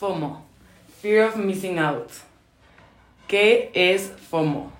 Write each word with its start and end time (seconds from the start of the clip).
FOMO, 0.00 0.42
Fear 1.02 1.28
of 1.28 1.36
Missing 1.36 1.78
Out. 1.78 2.08
¿Qué 3.28 3.70
es 3.74 4.10
FOMO? 4.30 4.72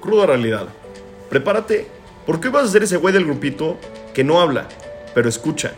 Cruda 0.00 0.24
realidad. 0.24 0.66
Prepárate, 1.28 1.86
porque 2.24 2.48
hoy 2.48 2.54
vas 2.54 2.64
a 2.64 2.72
ser 2.72 2.84
ese 2.84 2.96
güey 2.96 3.12
del 3.12 3.26
grupito 3.26 3.76
que 4.14 4.24
no 4.24 4.40
habla, 4.40 4.66
pero 5.14 5.28
escucha. 5.28 5.72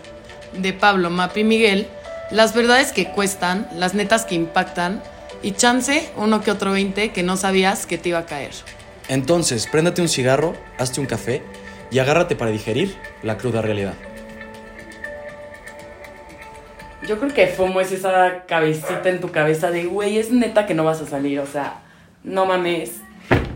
De 0.56 0.72
Pablo, 0.72 1.10
Mapi 1.10 1.40
y 1.40 1.44
Miguel, 1.44 1.88
las 2.30 2.54
verdades 2.54 2.92
que 2.92 3.10
cuestan, 3.10 3.68
las 3.74 3.94
netas 3.94 4.24
que 4.26 4.36
impactan 4.36 5.02
y 5.42 5.52
chance 5.52 6.08
uno 6.14 6.40
que 6.40 6.52
otro 6.52 6.70
20 6.70 7.10
que 7.10 7.24
no 7.24 7.36
sabías 7.36 7.84
que 7.84 7.98
te 7.98 8.10
iba 8.10 8.20
a 8.20 8.26
caer. 8.26 8.52
Entonces, 9.08 9.66
préndate 9.66 10.02
un 10.02 10.08
cigarro, 10.08 10.54
hazte 10.78 11.00
un 11.00 11.06
café 11.06 11.42
y 11.90 11.98
agárrate 11.98 12.36
para 12.36 12.52
digerir 12.52 12.96
la 13.24 13.36
cruda 13.38 13.60
realidad. 13.60 13.94
Yo 17.06 17.20
creo 17.20 17.32
que 17.32 17.46
FOMO 17.46 17.80
es 17.80 17.92
esa 17.92 18.46
cabecita 18.46 19.08
en 19.08 19.20
tu 19.20 19.30
cabeza 19.30 19.70
de, 19.70 19.84
güey, 19.84 20.18
es 20.18 20.32
neta 20.32 20.66
que 20.66 20.74
no 20.74 20.82
vas 20.82 21.00
a 21.00 21.06
salir, 21.06 21.38
o 21.38 21.46
sea, 21.46 21.82
no 22.24 22.46
mames, 22.46 23.00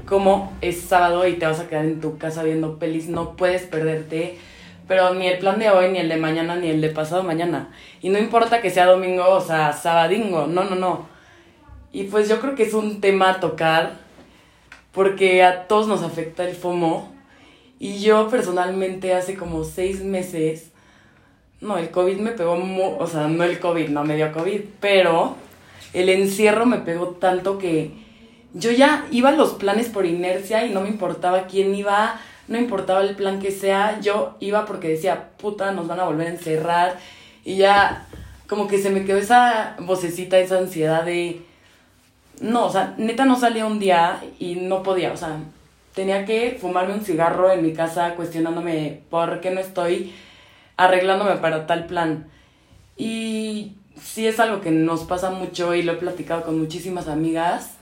como 0.06 0.52
es 0.60 0.82
sábado 0.82 1.26
y 1.26 1.32
te 1.34 1.46
vas 1.46 1.58
a 1.58 1.66
quedar 1.66 1.84
en 1.84 2.00
tu 2.00 2.16
casa 2.16 2.44
viendo 2.44 2.78
pelis, 2.78 3.08
no 3.08 3.34
puedes 3.34 3.62
perderte, 3.62 4.38
pero 4.86 5.14
ni 5.14 5.26
el 5.26 5.38
plan 5.38 5.58
de 5.58 5.68
hoy, 5.68 5.90
ni 5.90 5.98
el 5.98 6.08
de 6.08 6.16
mañana, 6.16 6.54
ni 6.54 6.68
el 6.68 6.80
de 6.80 6.90
pasado 6.90 7.24
mañana. 7.24 7.70
Y 8.00 8.10
no 8.10 8.20
importa 8.20 8.60
que 8.60 8.70
sea 8.70 8.86
domingo, 8.86 9.28
o 9.28 9.40
sea, 9.40 9.72
sabadingo, 9.72 10.46
no, 10.46 10.62
no, 10.62 10.76
no. 10.76 11.08
Y 11.92 12.04
pues 12.04 12.28
yo 12.28 12.40
creo 12.40 12.54
que 12.54 12.62
es 12.62 12.74
un 12.74 13.00
tema 13.00 13.30
a 13.30 13.40
tocar, 13.40 13.94
porque 14.92 15.42
a 15.42 15.66
todos 15.66 15.88
nos 15.88 16.02
afecta 16.04 16.48
el 16.48 16.54
FOMO. 16.54 17.12
Y 17.80 18.00
yo 18.00 18.28
personalmente 18.28 19.12
hace 19.14 19.34
como 19.34 19.64
seis 19.64 20.04
meses 20.04 20.69
no, 21.60 21.76
el 21.76 21.90
COVID 21.90 22.18
me 22.18 22.32
pegó, 22.32 22.56
o 22.98 23.06
sea, 23.06 23.28
no 23.28 23.44
el 23.44 23.58
COVID, 23.58 23.88
no 23.88 24.04
me 24.04 24.16
dio 24.16 24.32
COVID, 24.32 24.60
pero 24.80 25.36
el 25.92 26.08
encierro 26.08 26.66
me 26.66 26.78
pegó 26.78 27.08
tanto 27.08 27.58
que 27.58 27.92
yo 28.54 28.70
ya 28.70 29.06
iba 29.10 29.28
a 29.28 29.32
los 29.32 29.54
planes 29.54 29.88
por 29.88 30.06
inercia 30.06 30.64
y 30.66 30.72
no 30.72 30.80
me 30.80 30.88
importaba 30.88 31.46
quién 31.46 31.74
iba, 31.74 32.18
no 32.48 32.58
importaba 32.58 33.02
el 33.02 33.14
plan 33.14 33.40
que 33.40 33.50
sea, 33.50 34.00
yo 34.00 34.36
iba 34.40 34.64
porque 34.64 34.88
decía, 34.88 35.30
puta, 35.36 35.72
nos 35.72 35.86
van 35.86 36.00
a 36.00 36.04
volver 36.04 36.28
a 36.28 36.30
encerrar 36.30 36.98
y 37.44 37.56
ya 37.56 38.06
como 38.48 38.66
que 38.66 38.78
se 38.78 38.90
me 38.90 39.04
quedó 39.04 39.18
esa 39.18 39.76
vocecita, 39.78 40.38
esa 40.38 40.58
ansiedad 40.58 41.04
de, 41.04 41.42
no, 42.40 42.66
o 42.66 42.72
sea, 42.72 42.94
neta 42.96 43.24
no 43.24 43.38
salía 43.38 43.66
un 43.66 43.78
día 43.78 44.20
y 44.38 44.56
no 44.56 44.82
podía, 44.82 45.12
o 45.12 45.16
sea, 45.16 45.36
tenía 45.94 46.24
que 46.24 46.56
fumarme 46.60 46.94
un 46.94 47.04
cigarro 47.04 47.52
en 47.52 47.62
mi 47.62 47.74
casa 47.74 48.14
cuestionándome 48.14 49.00
por 49.10 49.40
qué 49.40 49.50
no 49.50 49.60
estoy 49.60 50.12
arreglándome 50.80 51.36
para 51.36 51.66
tal 51.66 51.84
plan. 51.84 52.26
Y 52.96 53.74
sí 54.02 54.26
es 54.26 54.40
algo 54.40 54.62
que 54.62 54.70
nos 54.70 55.04
pasa 55.04 55.30
mucho 55.30 55.74
y 55.74 55.82
lo 55.82 55.92
he 55.92 55.96
platicado 55.96 56.42
con 56.42 56.58
muchísimas 56.58 57.06
amigas. 57.06 57.74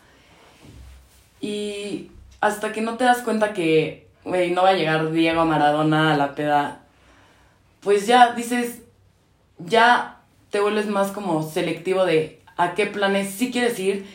Y 1.40 2.10
hasta 2.40 2.72
que 2.72 2.80
no 2.80 2.96
te 2.96 3.04
das 3.04 3.18
cuenta 3.18 3.52
que, 3.52 4.08
güey, 4.24 4.50
no 4.50 4.62
va 4.62 4.70
a 4.70 4.74
llegar 4.74 5.12
Diego 5.12 5.44
Maradona 5.44 6.12
a 6.12 6.16
la 6.16 6.34
peda, 6.34 6.80
pues 7.80 8.08
ya 8.08 8.32
dices, 8.32 8.82
ya 9.58 10.16
te 10.50 10.58
vuelves 10.58 10.86
más 10.86 11.12
como 11.12 11.48
selectivo 11.48 12.04
de 12.04 12.42
a 12.56 12.74
qué 12.74 12.86
planes 12.86 13.30
sí 13.30 13.52
quieres 13.52 13.78
ir 13.78 14.06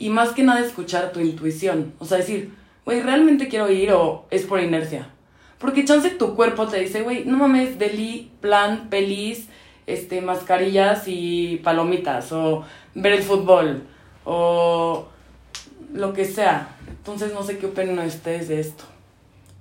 y 0.00 0.08
más 0.08 0.30
que 0.30 0.42
nada 0.42 0.58
escuchar 0.58 1.12
tu 1.12 1.20
intuición. 1.20 1.94
O 2.00 2.04
sea, 2.04 2.18
decir, 2.18 2.52
güey, 2.84 3.00
¿realmente 3.00 3.46
quiero 3.46 3.70
ir 3.70 3.92
o 3.92 4.26
es 4.30 4.42
por 4.42 4.60
inercia? 4.60 5.13
Porque 5.58 5.84
chance 5.84 6.10
tu 6.10 6.34
cuerpo 6.34 6.66
te 6.66 6.80
dice, 6.80 7.02
güey, 7.02 7.24
no 7.24 7.36
mames, 7.38 7.78
deli, 7.78 8.30
plan, 8.40 8.88
pelis, 8.90 9.46
este, 9.86 10.20
mascarillas 10.20 11.04
y 11.06 11.60
palomitas, 11.62 12.32
o 12.32 12.64
ver 12.94 13.12
el 13.12 13.22
fútbol, 13.22 13.82
o 14.24 15.08
lo 15.92 16.12
que 16.12 16.24
sea. 16.24 16.76
Entonces 16.88 17.32
no 17.32 17.42
sé 17.42 17.58
qué 17.58 17.66
opinan 17.66 18.06
ustedes 18.06 18.48
de 18.48 18.60
esto. 18.60 18.84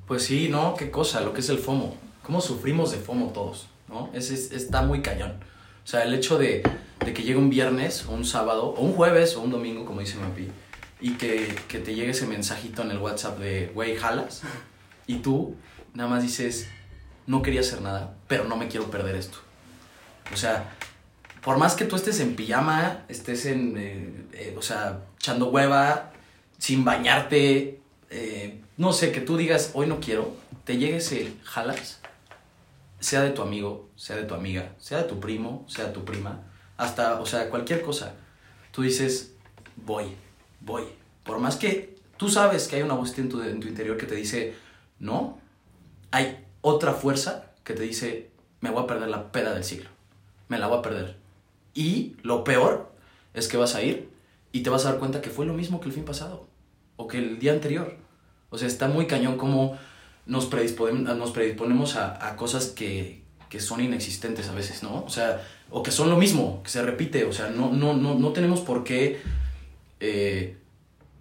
Pues 0.07 0.23
sí, 0.23 0.50
¿no? 0.50 0.75
Qué 0.75 0.91
cosa, 0.91 1.22
lo 1.22 1.34
que 1.34 1.41
es 1.41 1.50
el 1.50 1.57
FOMO. 1.57 1.96
¿Cómo 2.23 2.41
sufrimos 2.41 2.91
de 2.91 2.97
FOMO 2.97 3.28
todos? 3.28 3.67
¿No? 3.88 4.09
Es, 4.13 4.31
está 4.31 4.81
muy 4.81 5.01
cañón. 5.01 5.34
O 5.84 5.88
sea, 5.88 6.03
el 6.03 6.13
hecho 6.13 6.38
de, 6.38 6.63
de, 7.06 7.13
que 7.13 7.23
llegue 7.23 7.38
un 7.38 7.50
viernes, 7.50 8.06
o 8.06 8.13
un 8.13 8.25
sábado, 8.25 8.73
o 8.78 8.81
un 8.81 8.94
jueves, 8.94 9.35
o 9.35 9.41
un 9.41 9.51
domingo, 9.51 9.85
como 9.85 10.00
dice 10.00 10.17
Mapi, 10.17 10.47
y 11.01 11.12
que, 11.16 11.53
que 11.67 11.79
te 11.79 11.94
llegue 11.94 12.12
ese 12.12 12.25
mensajito 12.25 12.81
en 12.81 12.91
el 12.91 12.97
WhatsApp 12.97 13.40
de, 13.40 13.72
güey, 13.73 13.96
jalas, 13.96 14.41
y 15.07 15.16
tú 15.16 15.56
nada 15.93 16.09
más 16.09 16.23
dices, 16.23 16.67
no 17.27 17.41
quería 17.41 17.61
hacer 17.61 17.81
nada, 17.81 18.15
pero 18.27 18.45
no 18.45 18.57
me 18.57 18.67
quiero 18.67 18.89
perder 18.89 19.15
esto. 19.15 19.37
O 20.33 20.37
sea, 20.37 20.75
por 21.43 21.57
más 21.57 21.75
que 21.75 21.85
tú 21.85 21.95
estés 21.95 22.19
en 22.19 22.35
pijama, 22.35 23.03
estés 23.09 23.45
en, 23.45 23.77
eh, 23.77 24.25
eh, 24.33 24.55
o 24.57 24.61
sea, 24.61 25.01
echando 25.17 25.49
hueva, 25.49 26.11
sin 26.57 26.85
bañarte, 26.85 27.81
eh, 28.09 28.61
no 28.77 28.93
sé, 28.93 29.11
que 29.11 29.21
tú 29.21 29.37
digas, 29.37 29.71
hoy 29.73 29.87
no 29.87 29.99
quiero, 29.99 30.35
te 30.63 30.77
llegues 30.77 31.11
el 31.11 31.37
jalas, 31.43 31.99
sea 32.99 33.21
de 33.21 33.31
tu 33.31 33.41
amigo, 33.41 33.89
sea 33.95 34.15
de 34.15 34.23
tu 34.23 34.33
amiga, 34.33 34.73
sea 34.79 34.99
de 34.99 35.03
tu 35.03 35.19
primo, 35.19 35.65
sea 35.67 35.85
de 35.85 35.91
tu 35.91 36.05
prima, 36.05 36.41
hasta, 36.77 37.19
o 37.19 37.25
sea, 37.25 37.49
cualquier 37.49 37.81
cosa. 37.81 38.13
Tú 38.71 38.81
dices, 38.81 39.33
voy, 39.75 40.15
voy. 40.61 40.83
Por 41.23 41.39
más 41.39 41.57
que 41.57 41.95
tú 42.17 42.29
sabes 42.29 42.67
que 42.67 42.77
hay 42.77 42.81
una 42.81 42.95
voz 42.95 43.17
en 43.19 43.29
tu, 43.29 43.41
en 43.41 43.59
tu 43.59 43.67
interior 43.67 43.97
que 43.97 44.05
te 44.05 44.15
dice, 44.15 44.55
no, 44.99 45.39
hay 46.13 46.46
otra 46.62 46.94
fuerza 46.94 47.53
que 47.63 47.74
te 47.74 47.81
dice, 47.81 48.29
me 48.62 48.69
voy 48.69 48.84
a 48.84 48.88
perder 48.88 49.09
la 49.09 49.31
peda 49.31 49.51
del 49.56 49.63
siglo, 49.63 49.90
me 50.47 50.59
la 50.59 50.68
voy 50.68 50.78
a 50.78 50.81
perder. 50.84 51.18
Y 51.74 52.18
lo 52.22 52.44
peor 52.44 52.91
es 53.34 53.47
que 53.47 53.57
vas 53.57 53.74
a 53.74 53.81
ir 53.81 54.09
y 54.52 54.62
te 54.62 54.69
vas 54.69 54.85
a 54.85 54.91
dar 54.91 55.00
cuenta 55.00 55.22
que 55.22 55.31
fue 55.31 55.47
lo 55.47 55.56
mismo 55.56 55.81
que 55.81 55.88
el 55.88 55.94
fin 55.94 56.06
pasado 56.06 56.46
o 56.97 57.07
que 57.07 57.18
el 57.18 57.40
día 57.40 57.52
anterior. 57.52 57.97
O 58.52 58.59
sea, 58.59 58.68
está 58.68 58.88
muy 58.88 59.07
cañón 59.07 59.38
como 59.38 59.75
nos 60.28 60.46
predisponemos, 60.46 61.18
nos 61.18 61.31
predisponemos 61.31 61.96
a, 61.96 62.35
cosas 62.35 62.68
que, 62.68 63.23
son 63.57 63.81
inexistentes 63.81 64.50
a 64.50 64.53
veces, 64.53 64.84
¿no? 64.84 65.03
O 65.03 65.09
sea, 65.09 65.41
o 65.72 65.81
que 65.81 65.91
son 65.91 66.12
lo 66.12 66.18
mismo, 66.18 66.62
que 66.63 66.69
se 66.69 66.84
repite. 66.84 67.25
O 67.25 67.34
sea, 67.34 67.50
no, 67.50 67.72
no, 67.72 67.96
no, 67.96 68.13
no 68.13 68.34
tenemos 68.34 68.62
por 68.62 68.84
qué, 68.84 69.19
eh, 70.00 70.57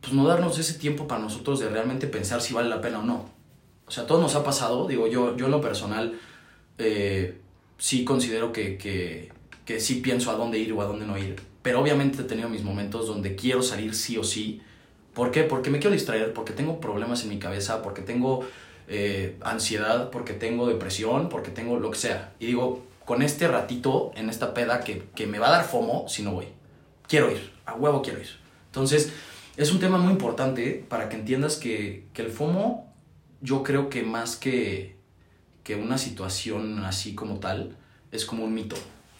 pues 0.02 0.12
no 0.12 0.26
darnos 0.26 0.58
ese 0.58 0.74
tiempo 0.74 1.08
para 1.08 1.22
nosotros 1.22 1.60
de 1.60 1.70
realmente 1.70 2.06
pensar 2.06 2.42
si 2.42 2.52
vale 2.52 2.68
la 2.68 2.82
pena 2.82 2.98
o 2.98 3.02
no. 3.02 3.41
O 3.92 3.94
sea, 3.94 4.06
todo 4.06 4.22
nos 4.22 4.34
ha 4.36 4.42
pasado, 4.42 4.88
digo, 4.88 5.06
yo, 5.06 5.36
yo 5.36 5.44
en 5.44 5.50
lo 5.50 5.60
personal 5.60 6.18
eh, 6.78 7.36
sí 7.76 8.06
considero 8.06 8.50
que, 8.50 8.78
que, 8.78 9.30
que 9.66 9.80
sí 9.80 9.96
pienso 9.96 10.30
a 10.30 10.34
dónde 10.34 10.58
ir 10.58 10.72
o 10.72 10.80
a 10.80 10.86
dónde 10.86 11.04
no 11.04 11.18
ir, 11.18 11.36
pero 11.60 11.78
obviamente 11.78 12.22
he 12.22 12.24
tenido 12.24 12.48
mis 12.48 12.62
momentos 12.62 13.06
donde 13.06 13.36
quiero 13.36 13.62
salir 13.62 13.94
sí 13.94 14.16
o 14.16 14.24
sí. 14.24 14.62
¿Por 15.12 15.30
qué? 15.30 15.42
Porque 15.42 15.68
me 15.68 15.78
quiero 15.78 15.92
distraer, 15.92 16.32
porque 16.32 16.54
tengo 16.54 16.80
problemas 16.80 17.22
en 17.24 17.28
mi 17.28 17.38
cabeza, 17.38 17.82
porque 17.82 18.00
tengo 18.00 18.48
eh, 18.88 19.36
ansiedad, 19.42 20.08
porque 20.08 20.32
tengo 20.32 20.66
depresión, 20.66 21.28
porque 21.28 21.50
tengo 21.50 21.78
lo 21.78 21.90
que 21.90 21.98
sea. 21.98 22.32
Y 22.40 22.46
digo, 22.46 22.86
con 23.04 23.20
este 23.20 23.46
ratito, 23.46 24.10
en 24.14 24.30
esta 24.30 24.54
peda 24.54 24.80
que, 24.80 25.02
que 25.14 25.26
me 25.26 25.38
va 25.38 25.48
a 25.48 25.50
dar 25.58 25.64
FOMO 25.66 26.08
si 26.08 26.22
no 26.22 26.32
voy. 26.32 26.46
Quiero 27.06 27.30
ir, 27.30 27.50
a 27.66 27.74
huevo 27.74 28.00
quiero 28.00 28.20
ir. 28.22 28.30
Entonces, 28.68 29.12
es 29.58 29.70
un 29.70 29.80
tema 29.80 29.98
muy 29.98 30.12
importante 30.12 30.82
para 30.88 31.10
que 31.10 31.16
entiendas 31.16 31.56
que, 31.56 32.06
que 32.14 32.22
el 32.22 32.30
FOMO 32.30 32.90
yo 33.42 33.62
creo 33.62 33.90
que 33.90 34.02
más 34.02 34.36
que, 34.36 34.96
que 35.64 35.74
una 35.74 35.98
situación 35.98 36.84
así 36.84 37.14
como 37.14 37.40
tal, 37.40 37.76
es 38.10 38.24
como 38.24 38.44
un 38.44 38.54
mito. 38.54 38.76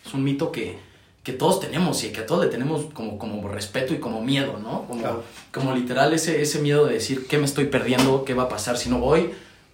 Es 0.07 0.15
un 0.15 0.25
mito 0.25 0.51
que, 0.53 0.79
que 1.23 1.33
todos 1.33 1.61
tenemos 1.61 2.03
y 2.05 2.13
que 2.13 2.21
a 2.21 2.27
todos 2.27 2.45
le 2.45 2.51
tenemos 2.51 2.87
como, 2.95 3.19
como 3.19 3.47
respeto 3.49 3.93
y 3.93 3.99
como 3.99 4.23
miedo, 4.23 4.59
¿no? 4.59 4.87
Como, 4.87 5.23
como 5.53 5.75
literal 5.75 6.13
ese, 6.15 6.41
ese 6.41 6.61
miedo 6.61 6.87
de 6.87 6.95
decir 6.95 7.27
qué 7.27 7.39
me 7.39 7.45
estoy 7.45 7.67
perdiendo, 7.67 8.25
qué 8.25 8.35
va 8.35 8.45
a 8.45 8.49
pasar 8.49 8.79
si 8.79 8.89
no 8.89 8.99
voy, 8.99 9.33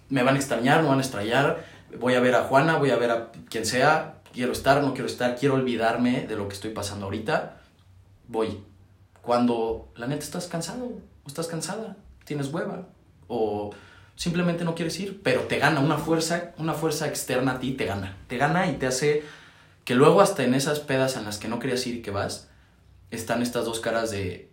me 0.09 0.23
van 0.23 0.35
a 0.35 0.39
extrañar, 0.39 0.81
no 0.83 0.89
van 0.89 0.99
a 0.99 1.03
extrañar, 1.03 1.65
voy 1.99 2.15
a 2.15 2.19
ver 2.19 2.35
a 2.35 2.43
Juana, 2.43 2.77
voy 2.77 2.89
a 2.89 2.97
ver 2.97 3.11
a 3.11 3.31
quien 3.49 3.65
sea, 3.65 4.21
quiero 4.33 4.51
estar, 4.51 4.81
no 4.81 4.93
quiero 4.93 5.07
estar, 5.07 5.35
quiero 5.37 5.55
olvidarme 5.55 6.25
de 6.27 6.35
lo 6.35 6.47
que 6.47 6.55
estoy 6.55 6.71
pasando 6.71 7.05
ahorita, 7.05 7.61
voy. 8.27 8.63
Cuando 9.21 9.91
la 9.95 10.07
neta 10.07 10.23
estás 10.23 10.47
cansado, 10.47 10.85
o 10.85 11.27
estás 11.27 11.47
cansada, 11.47 11.97
tienes 12.25 12.51
hueva, 12.51 12.87
o 13.27 13.71
simplemente 14.19 14.65
no 14.65 14.75
quieres 14.75 14.99
ir, 14.99 15.21
pero 15.23 15.43
te 15.43 15.59
gana 15.59 15.79
una 15.79 15.97
fuerza, 15.97 16.51
una 16.57 16.73
fuerza 16.73 17.07
externa 17.07 17.53
a 17.53 17.59
ti, 17.61 17.71
te 17.71 17.85
gana, 17.85 18.17
te 18.27 18.35
gana 18.35 18.69
y 18.69 18.73
te 18.73 18.85
hace 18.85 19.23
que 19.85 19.95
luego 19.95 20.19
hasta 20.19 20.43
en 20.43 20.53
esas 20.53 20.81
pedas 20.81 21.15
en 21.15 21.23
las 21.23 21.37
que 21.37 21.47
no 21.47 21.57
querías 21.57 21.87
ir 21.87 21.95
y 21.95 22.01
que 22.01 22.11
vas, 22.11 22.49
están 23.11 23.41
estas 23.41 23.63
dos 23.63 23.79
caras 23.79 24.11
de, 24.11 24.49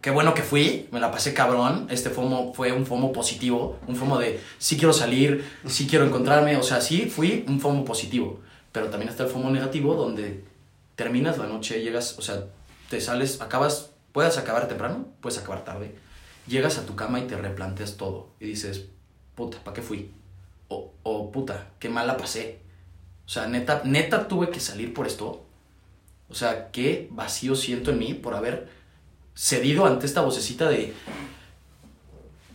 qué 0.00 0.10
bueno 0.10 0.34
que 0.34 0.42
fui, 0.42 0.88
me 0.90 0.98
la 0.98 1.12
pasé 1.12 1.32
cabrón, 1.32 1.86
este 1.90 2.10
FOMO 2.10 2.52
fue 2.54 2.72
un 2.72 2.86
FOMO 2.86 3.12
positivo, 3.12 3.78
un 3.86 3.94
FOMO 3.94 4.18
de 4.18 4.40
sí 4.58 4.76
quiero 4.76 4.92
salir, 4.92 5.48
sí 5.68 5.86
quiero 5.86 6.04
encontrarme, 6.04 6.56
o 6.56 6.64
sea, 6.64 6.80
sí 6.80 7.08
fui 7.08 7.44
un 7.46 7.60
FOMO 7.60 7.84
positivo, 7.84 8.40
pero 8.72 8.88
también 8.88 9.10
está 9.10 9.22
el 9.22 9.30
FOMO 9.30 9.50
negativo 9.50 9.94
donde 9.94 10.42
terminas 10.96 11.38
la 11.38 11.46
noche, 11.46 11.84
llegas, 11.84 12.18
o 12.18 12.22
sea, 12.22 12.46
te 12.90 13.00
sales, 13.00 13.40
acabas, 13.40 13.90
puedes 14.10 14.38
acabar 14.38 14.66
temprano, 14.66 15.06
puedes 15.20 15.38
acabar 15.38 15.64
tarde, 15.64 15.94
llegas 16.48 16.78
a 16.78 16.86
tu 16.86 16.96
cama 16.96 17.20
y 17.20 17.26
te 17.26 17.36
replanteas 17.36 17.96
todo 17.96 18.30
y 18.40 18.46
dices, 18.46 18.86
puta, 19.34 19.58
¿para 19.62 19.74
qué 19.74 19.82
fui? 19.82 20.10
O, 20.68 20.92
o 21.02 21.30
puta, 21.30 21.68
qué 21.78 21.88
mal 21.88 22.06
la 22.06 22.16
pasé. 22.16 22.58
O 23.26 23.28
sea, 23.28 23.46
neta, 23.46 23.82
neta 23.84 24.26
tuve 24.26 24.50
que 24.50 24.60
salir 24.60 24.94
por 24.94 25.06
esto. 25.06 25.44
O 26.30 26.34
sea, 26.34 26.70
qué 26.70 27.08
vacío 27.10 27.54
siento 27.54 27.90
en 27.90 27.98
mí 27.98 28.14
por 28.14 28.34
haber 28.34 28.68
cedido 29.34 29.86
ante 29.86 30.06
esta 30.06 30.20
vocecita 30.20 30.68
de... 30.68 30.94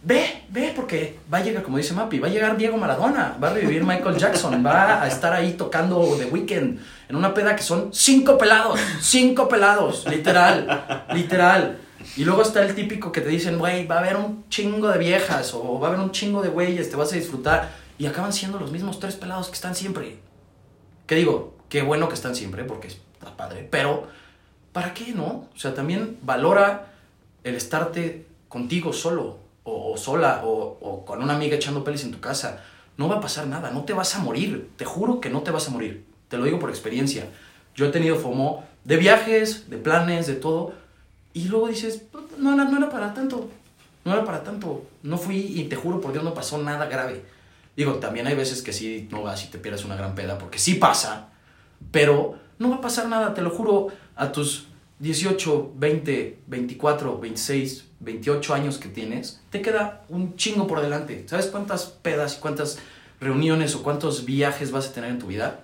Ve, 0.05 0.43
ve, 0.49 0.73
porque 0.75 1.17
va 1.33 1.37
a 1.37 1.43
llegar, 1.43 1.63
como 1.63 1.77
dice 1.77 1.93
Mapi, 1.93 2.19
va 2.19 2.27
a 2.27 2.31
llegar 2.31 2.57
Diego 2.57 2.77
Maradona, 2.77 3.37
va 3.41 3.47
a 3.47 3.53
revivir 3.53 3.85
Michael 3.85 4.17
Jackson, 4.17 4.65
va 4.65 5.01
a 5.01 5.07
estar 5.07 5.31
ahí 5.31 5.53
tocando 5.53 6.17
The 6.17 6.25
Weeknd 6.25 6.79
en 7.07 7.15
una 7.15 7.33
peda 7.33 7.55
que 7.55 7.63
son 7.63 7.93
cinco 7.93 8.37
pelados, 8.37 8.77
cinco 8.99 9.47
pelados, 9.47 10.05
literal, 10.09 11.05
literal. 11.13 11.79
Y 12.15 12.25
luego 12.25 12.43
está 12.43 12.63
el 12.63 12.75
típico 12.75 13.11
que 13.11 13.21
te 13.21 13.29
dicen, 13.29 13.57
güey, 13.57 13.87
va 13.87 13.95
a 13.95 13.99
haber 13.99 14.17
un 14.17 14.47
chingo 14.49 14.89
de 14.89 14.99
viejas 14.99 15.53
o 15.53 15.79
va 15.79 15.87
a 15.87 15.91
haber 15.91 16.03
un 16.03 16.11
chingo 16.11 16.41
de 16.43 16.49
güeyes, 16.49 16.89
te 16.89 16.95
vas 16.95 17.11
a 17.11 17.15
disfrutar. 17.15 17.71
Y 17.97 18.05
acaban 18.05 18.33
siendo 18.33 18.59
los 18.59 18.71
mismos 18.71 18.99
tres 18.99 19.15
pelados 19.15 19.47
que 19.47 19.55
están 19.55 19.75
siempre. 19.75 20.19
Que 21.07 21.15
digo, 21.15 21.55
qué 21.69 21.81
bueno 21.81 22.07
que 22.07 22.15
están 22.15 22.35
siempre 22.35 22.63
porque 22.63 22.87
está 22.87 23.35
padre, 23.35 23.67
pero 23.69 24.07
¿para 24.71 24.93
qué 24.93 25.11
no? 25.13 25.47
O 25.55 25.57
sea, 25.57 25.73
también 25.73 26.17
valora 26.21 26.93
el 27.43 27.55
estarte 27.55 28.27
contigo 28.47 28.93
solo 28.93 29.39
o, 29.63 29.97
sola 29.97 30.41
o, 30.43 30.77
o 30.81 31.05
con 31.05 31.23
una 31.23 31.35
amiga 31.35 31.55
echando 31.55 31.83
pelis 31.83 32.03
en 32.03 32.11
tu 32.11 32.19
casa. 32.19 32.63
No 32.95 33.09
va 33.09 33.15
a 33.15 33.21
pasar 33.21 33.47
nada, 33.47 33.71
no 33.71 33.85
te 33.85 33.93
vas 33.93 34.15
a 34.15 34.19
morir. 34.19 34.69
Te 34.77 34.85
juro 34.85 35.19
que 35.19 35.29
no 35.31 35.41
te 35.41 35.49
vas 35.49 35.67
a 35.67 35.71
morir. 35.71 36.05
Te 36.27 36.37
lo 36.37 36.45
digo 36.45 36.59
por 36.59 36.69
experiencia. 36.69 37.27
Yo 37.75 37.87
he 37.87 37.89
tenido 37.89 38.17
FOMO 38.17 38.63
de 38.83 38.97
viajes, 38.97 39.69
de 39.69 39.77
planes, 39.77 40.27
de 40.27 40.35
todo. 40.35 40.73
Y 41.33 41.45
luego 41.45 41.67
dices, 41.67 42.03
no, 42.37 42.55
no, 42.55 42.69
no 42.69 42.77
era 42.77 42.89
para 42.89 43.13
tanto. 43.13 43.49
No 44.05 44.13
era 44.13 44.23
para 44.23 44.43
tanto. 44.43 44.85
No 45.01 45.17
fui 45.17 45.37
y 45.37 45.63
te 45.65 45.75
juro 45.75 45.99
por 45.99 46.11
Dios 46.11 46.23
no 46.23 46.33
pasó 46.33 46.57
nada 46.57 46.85
grave. 46.85 47.23
Digo, 47.75 47.95
también 47.95 48.27
hay 48.27 48.35
veces 48.35 48.61
que 48.61 48.71
sí 48.71 49.07
no 49.11 49.23
vas 49.23 49.43
y 49.43 49.47
te 49.47 49.57
pierdes 49.57 49.83
una 49.83 49.95
gran 49.95 50.13
peda, 50.13 50.37
porque 50.37 50.59
sí 50.59 50.75
pasa. 50.75 51.29
Pero 51.91 52.37
no 52.59 52.69
va 52.69 52.75
a 52.77 52.81
pasar 52.81 53.07
nada, 53.07 53.33
te 53.33 53.41
lo 53.41 53.49
juro, 53.49 53.87
a 54.15 54.31
tus 54.31 54.67
18, 54.99 55.73
20, 55.75 56.39
24, 56.47 57.19
26, 57.19 57.85
28 57.99 58.53
años 58.53 58.77
que 58.77 58.89
tienes, 58.89 59.41
te 59.49 59.61
queda 59.61 60.03
un 60.09 60.35
chingo 60.35 60.67
por 60.67 60.81
delante. 60.81 61.25
¿Sabes 61.27 61.47
cuántas 61.47 61.85
pedas 61.85 62.37
y 62.37 62.41
cuántas 62.41 62.77
reuniones 63.19 63.75
o 63.75 63.81
cuántos 63.81 64.25
viajes 64.25 64.71
vas 64.71 64.87
a 64.87 64.93
tener 64.93 65.09
en 65.09 65.19
tu 65.19 65.27
vida? 65.27 65.61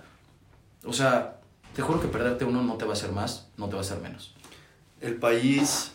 O 0.84 0.92
sea, 0.92 1.38
te 1.74 1.82
juro 1.82 2.00
que 2.00 2.08
perderte 2.08 2.44
uno 2.44 2.62
no 2.62 2.74
te 2.74 2.84
va 2.84 2.92
a 2.92 2.94
hacer 2.94 3.12
más, 3.12 3.48
no 3.56 3.66
te 3.66 3.74
va 3.74 3.78
a 3.78 3.84
hacer 3.84 4.00
menos. 4.00 4.34
El 5.00 5.14
país, 5.14 5.92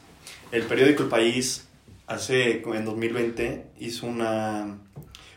el 0.51 0.63
periódico 0.63 1.03
El 1.03 1.09
País, 1.09 1.67
hace, 2.07 2.61
en 2.61 2.85
2020, 2.85 3.65
hizo 3.79 4.07
una, 4.07 4.77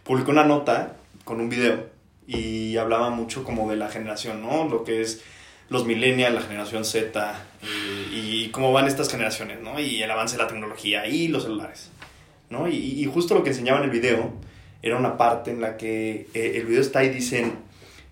publicó 0.04 0.30
una 0.30 0.44
nota 0.44 0.96
con 1.24 1.40
un 1.40 1.48
video 1.48 1.86
y 2.26 2.76
hablaba 2.76 3.10
mucho 3.10 3.44
como 3.44 3.70
de 3.70 3.76
la 3.76 3.90
generación, 3.90 4.42
¿no? 4.42 4.68
Lo 4.68 4.84
que 4.84 5.00
es 5.02 5.22
los 5.68 5.84
millennials, 5.84 6.34
la 6.34 6.40
generación 6.40 6.84
Z 6.84 7.46
eh, 7.62 8.08
y 8.10 8.48
cómo 8.48 8.72
van 8.72 8.86
estas 8.86 9.10
generaciones, 9.10 9.60
¿no? 9.60 9.78
Y 9.78 10.02
el 10.02 10.10
avance 10.10 10.36
de 10.36 10.42
la 10.42 10.48
tecnología 10.48 11.06
y 11.06 11.28
los 11.28 11.42
celulares, 11.42 11.90
¿no? 12.48 12.68
Y, 12.68 12.76
y 12.76 13.04
justo 13.04 13.34
lo 13.34 13.42
que 13.42 13.50
enseñaba 13.50 13.78
en 13.78 13.84
el 13.84 13.90
video 13.90 14.32
era 14.82 14.96
una 14.96 15.16
parte 15.16 15.50
en 15.50 15.60
la 15.60 15.76
que 15.76 16.28
eh, 16.34 16.52
el 16.56 16.66
video 16.66 16.80
está 16.80 17.04
y 17.04 17.10
dicen 17.10 17.52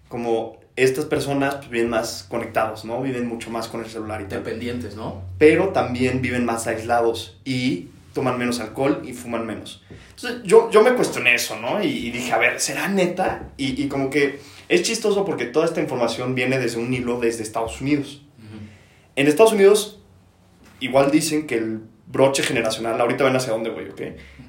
como 0.09 0.59
estas 0.77 1.07
personas 1.07 1.57
pues, 1.57 1.71
viven 1.71 1.91
más 1.91 2.27
conectados, 2.29 2.85
¿no? 2.85 3.03
Viven 3.03 3.27
mucho 3.27 3.51
más 3.51 3.69
con 3.69 3.83
el 3.83 3.91
celular 3.91 4.21
y 4.21 4.25
tal. 4.27 4.45
Dependientes, 4.45 4.95
¿no? 4.95 5.23
Pero 5.39 5.71
también 5.71 6.21
viven 6.21 6.45
más 6.45 6.67
aislados 6.67 7.39
y 7.45 7.89
toman 8.13 8.39
menos 8.39 8.61
alcohol 8.61 9.03
y 9.05 9.13
fuman 9.13 9.47
menos. 9.47 9.83
Entonces 10.11 10.43
yo, 10.45 10.71
yo 10.71 10.83
me 10.83 10.95
cuestioné 10.95 11.35
eso, 11.35 11.59
¿no? 11.59 11.83
Y, 11.83 11.89
y 11.89 12.11
dije, 12.11 12.33
a 12.33 12.39
ver, 12.39 12.61
¿será 12.61 12.89
neta? 12.89 13.51
Y, 13.57 13.83
y, 13.83 13.89
como 13.89 14.11
que 14.11 14.39
es 14.69 14.83
chistoso 14.83 15.25
porque 15.25 15.47
toda 15.47 15.67
esta 15.67 15.81
información 15.81 16.35
viene 16.35 16.59
desde 16.59 16.79
un 16.79 16.93
hilo 16.93 17.21
desde 17.21 17.43
Estados 17.43 17.81
Unidos. 17.81 18.23
En 19.17 19.27
Estados 19.29 19.53
Unidos 19.53 20.01
igual 20.81 21.11
dicen 21.11 21.47
que 21.47 21.57
el 21.57 21.81
broche 22.07 22.43
generacional, 22.43 23.01
ahorita 23.01 23.25
ven 23.25 23.37
hacia 23.37 23.53
dónde 23.53 23.71
voy, 23.71 23.89
¿ok? 23.89 24.01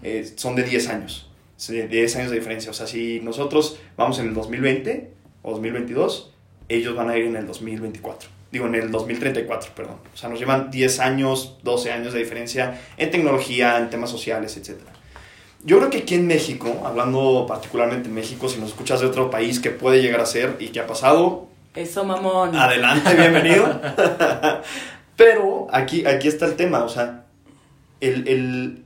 Eh, 0.04 0.34
son 0.36 0.56
de 0.56 0.64
10 0.64 0.90
años. 0.90 1.30
10 1.58 2.16
años 2.18 2.30
de 2.30 2.38
diferencia. 2.38 2.70
O 2.70 2.74
sea, 2.74 2.86
si 2.86 3.20
nosotros 3.22 3.80
vamos 3.96 4.20
en 4.20 4.28
el 4.28 4.34
2020 4.34 5.12
o 5.42 5.52
2022, 5.52 6.34
ellos 6.70 6.96
van 6.96 7.10
a 7.10 7.18
ir 7.18 7.26
en 7.26 7.36
el 7.36 7.48
2024. 7.48 8.30
Digo, 8.52 8.66
en 8.66 8.76
el 8.76 8.92
2034, 8.92 9.72
perdón. 9.76 9.98
O 10.14 10.18
sea, 10.18 10.30
nos 10.30 10.40
llevan 10.40 10.72
10 10.72 11.00
años, 11.00 11.58
12 11.64 11.92
años 11.92 12.14
de 12.14 12.20
diferencia 12.20 12.80
en 12.98 13.12
tecnología, 13.12 13.78
en 13.78 13.90
temas 13.90 14.10
sociales, 14.10 14.56
etc. 14.58 14.80
Yo 15.64 15.80
creo 15.80 15.90
que 15.90 15.98
aquí 16.00 16.16
en 16.16 16.28
México, 16.28 16.84
hablando 16.86 17.46
particularmente 17.48 18.08
en 18.08 18.16
México, 18.16 18.48
si 18.48 18.60
nos 18.60 18.70
escuchas 18.70 19.02
de 19.02 19.08
otro 19.08 19.30
país 19.30 19.60
que 19.60 19.70
puede 19.72 20.02
llegar 20.02 20.22
a 20.22 20.26
ser 20.26 20.56
y 20.60 20.70
que 20.70 20.80
ha 20.80 20.88
pasado, 20.88 21.48
Eso, 21.76 22.06
mamón. 22.06 22.56
adelante, 22.56 23.14
bienvenido. 23.16 23.82
Pero 25.18 25.68
aquí, 25.72 26.06
aquí 26.06 26.28
está 26.28 26.46
el 26.46 26.56
tema, 26.56 26.84
o 26.84 26.90
sea, 26.90 27.26
el, 28.02 28.28
el 28.28 28.86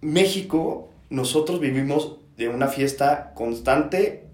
México, 0.00 0.90
nosotros 1.08 1.60
vivimos 1.60 2.16
de 2.36 2.48
una 2.48 2.68
fiesta 2.68 3.32
constante 3.34 4.26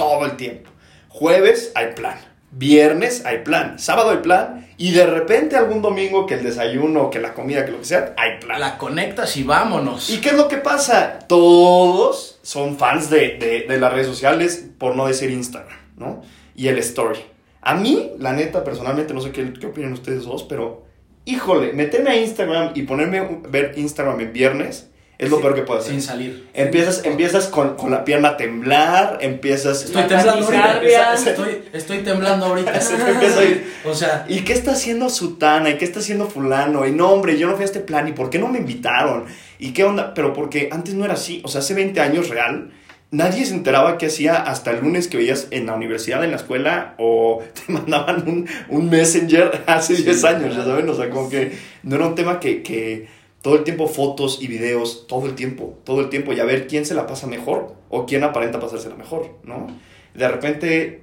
todo 0.00 0.24
el 0.24 0.36
tiempo. 0.36 0.70
Jueves 1.10 1.72
hay 1.74 1.92
plan, 1.94 2.18
viernes 2.52 3.26
hay 3.26 3.44
plan, 3.44 3.78
sábado 3.78 4.12
hay 4.12 4.18
plan 4.18 4.66
y 4.78 4.92
de 4.92 5.04
repente 5.04 5.56
algún 5.56 5.82
domingo 5.82 6.24
que 6.24 6.34
el 6.34 6.42
desayuno, 6.42 7.10
que 7.10 7.20
la 7.20 7.34
comida, 7.34 7.66
que 7.66 7.72
lo 7.72 7.80
que 7.80 7.84
sea, 7.84 8.14
hay 8.16 8.40
plan. 8.40 8.58
La 8.58 8.78
conectas 8.78 9.36
y 9.36 9.42
vámonos. 9.42 10.08
¿Y 10.08 10.22
qué 10.22 10.30
es 10.30 10.36
lo 10.36 10.48
que 10.48 10.56
pasa? 10.56 11.18
Todos 11.28 12.38
son 12.40 12.78
fans 12.78 13.10
de, 13.10 13.36
de, 13.36 13.66
de 13.68 13.78
las 13.78 13.92
redes 13.92 14.06
sociales, 14.06 14.70
por 14.78 14.96
no 14.96 15.06
decir 15.06 15.30
Instagram, 15.30 15.76
¿no? 15.98 16.22
Y 16.54 16.68
el 16.68 16.78
story. 16.78 17.20
A 17.60 17.74
mí, 17.74 18.12
la 18.18 18.32
neta, 18.32 18.64
personalmente, 18.64 19.12
no 19.12 19.20
sé 19.20 19.32
qué, 19.32 19.52
qué 19.52 19.66
opinan 19.66 19.92
ustedes 19.92 20.24
dos, 20.24 20.44
pero 20.44 20.86
híjole, 21.26 21.74
meterme 21.74 22.10
a 22.10 22.16
Instagram 22.16 22.72
y 22.74 22.82
ponerme 22.84 23.42
ver 23.50 23.74
Instagram 23.76 24.18
en 24.20 24.32
viernes 24.32 24.88
es 25.20 25.28
lo 25.28 25.36
Sí, 25.36 25.42
peor 25.42 25.54
que 25.54 25.62
puedes 25.62 25.84
hacer. 25.84 25.92
Sin 25.92 26.02
salir. 26.02 26.48
Empiezas, 26.54 27.04
empiezas 27.04 27.46
con, 27.48 27.76
con 27.76 27.90
la 27.90 28.06
pierna 28.06 28.30
a 28.30 28.36
temblar, 28.38 29.18
empiezas... 29.20 29.84
Estoy 29.84 30.02
La 30.02 30.08
temblando 30.08 30.46
ahorita. 30.46 31.14
Estoy, 31.14 31.62
estoy 31.74 31.98
temblando 31.98 32.46
ahorita. 32.46 32.80
Se 32.80 32.96
me 32.96 33.10
empieza 33.10 33.40
a 33.40 33.44
ir. 33.44 33.70
O 33.84 33.94
sea, 33.94 34.24
¿Y 34.28 34.40
qué 34.40 34.54
está 34.54 34.72
haciendo 34.72 35.10
Sutana? 35.10 35.68
¿Y 35.68 35.76
qué 35.76 35.84
está 35.84 36.00
haciendo 36.00 36.26
fulano? 36.26 36.86
Y 36.86 36.92
no, 36.92 37.10
hombre, 37.10 37.38
yo 37.38 37.46
no 37.46 37.54
fui 37.54 37.64
a 37.64 37.66
este 37.66 37.80
plan. 37.80 38.08
¿Y 38.08 38.12
por 38.12 38.30
qué 38.30 38.38
no 38.38 38.48
me 38.48 38.60
invitaron? 38.60 39.26
¿Y 39.58 39.74
qué 39.74 39.84
onda? 39.84 40.14
Pero 40.14 40.32
porque 40.32 40.70
antes 40.72 40.94
no 40.94 41.04
era 41.04 41.14
así. 41.14 41.42
O 41.44 41.48
sea, 41.48 41.60
hace 41.60 41.74
20 41.74 42.00
años 42.00 42.30
real, 42.30 42.70
nadie 43.10 43.44
se 43.44 43.52
enteraba 43.52 43.98
qué 43.98 44.06
hacía 44.06 44.36
hasta 44.36 44.70
el 44.70 44.80
lunes 44.80 45.06
que 45.06 45.18
veías 45.18 45.48
en 45.50 45.66
la 45.66 45.74
universidad, 45.74 46.24
en 46.24 46.30
la 46.30 46.38
escuela, 46.38 46.94
o 46.96 47.42
te 47.66 47.70
mandaban 47.70 48.26
un, 48.26 48.48
un 48.70 48.88
messenger 48.88 49.64
hace 49.66 49.96
10 49.96 50.24
años, 50.24 50.56
ya 50.56 50.64
saben. 50.64 50.88
O 50.88 50.94
sea, 50.94 51.10
como 51.10 51.28
que 51.28 51.52
no 51.82 51.96
era 51.96 52.06
un 52.06 52.14
tema 52.14 52.40
que, 52.40 52.62
que 52.62 53.19
todo 53.42 53.56
el 53.56 53.64
tiempo 53.64 53.88
fotos 53.88 54.38
y 54.40 54.46
videos, 54.46 55.06
todo 55.06 55.26
el 55.26 55.34
tiempo, 55.34 55.78
todo 55.84 56.00
el 56.00 56.08
tiempo, 56.08 56.32
y 56.32 56.40
a 56.40 56.44
ver 56.44 56.66
quién 56.66 56.84
se 56.84 56.94
la 56.94 57.06
pasa 57.06 57.26
mejor 57.26 57.74
o 57.88 58.06
quién 58.06 58.24
aparenta 58.24 58.60
pasársela 58.60 58.96
mejor, 58.96 59.38
¿no? 59.44 59.66
De 60.14 60.28
repente 60.28 61.02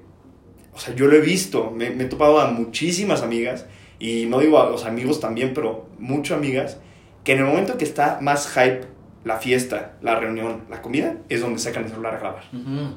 o 0.78 0.80
sea, 0.80 0.94
yo 0.94 1.08
lo 1.08 1.16
he 1.16 1.22
visto, 1.22 1.72
me, 1.72 1.90
me 1.90 2.04
he 2.04 2.08
topado 2.08 2.40
a 2.40 2.52
muchísimas 2.52 3.24
amigas, 3.24 3.66
y 4.00 4.28
no 4.28 4.40
digo 4.40 4.62
a 4.62 4.70
los 4.70 4.86
amigos 4.86 5.20
también, 5.20 5.54
pero 5.56 5.90
muchas 5.98 6.38
amigas, 6.38 6.78
que 7.24 7.34
en 7.34 7.40
el 7.40 7.46
momento 7.46 7.80
que 7.80 7.84
está 7.84 8.20
más 8.22 8.48
hype 8.50 8.82
la 9.26 9.38
fiesta, 9.38 9.98
la 10.04 10.20
reunión, 10.20 10.66
la 10.70 10.84
comida, 10.84 11.18
es 11.30 11.42
donde 11.42 11.58
sacan 11.58 11.86
el 11.86 11.90
celular 11.90 12.14
a 12.14 12.20
grabar. 12.20 12.44
ujú. 12.54 12.96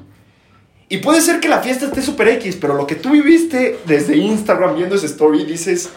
Y 0.89 0.97
puede 0.97 1.21
ser 1.21 1.39
que 1.39 1.47
la 1.47 1.61
fiesta 1.61 1.85
esté 1.85 2.01
super 2.01 2.27
X, 2.27 2.57
pero 2.59 2.75
lo 2.75 2.85
que 2.85 2.95
tú 2.95 3.11
viviste 3.11 3.79
desde 3.85 4.15
Instagram 4.17 4.75
viendo 4.75 4.95
ese 4.95 5.05
story, 5.07 5.45
dices, 5.45 5.89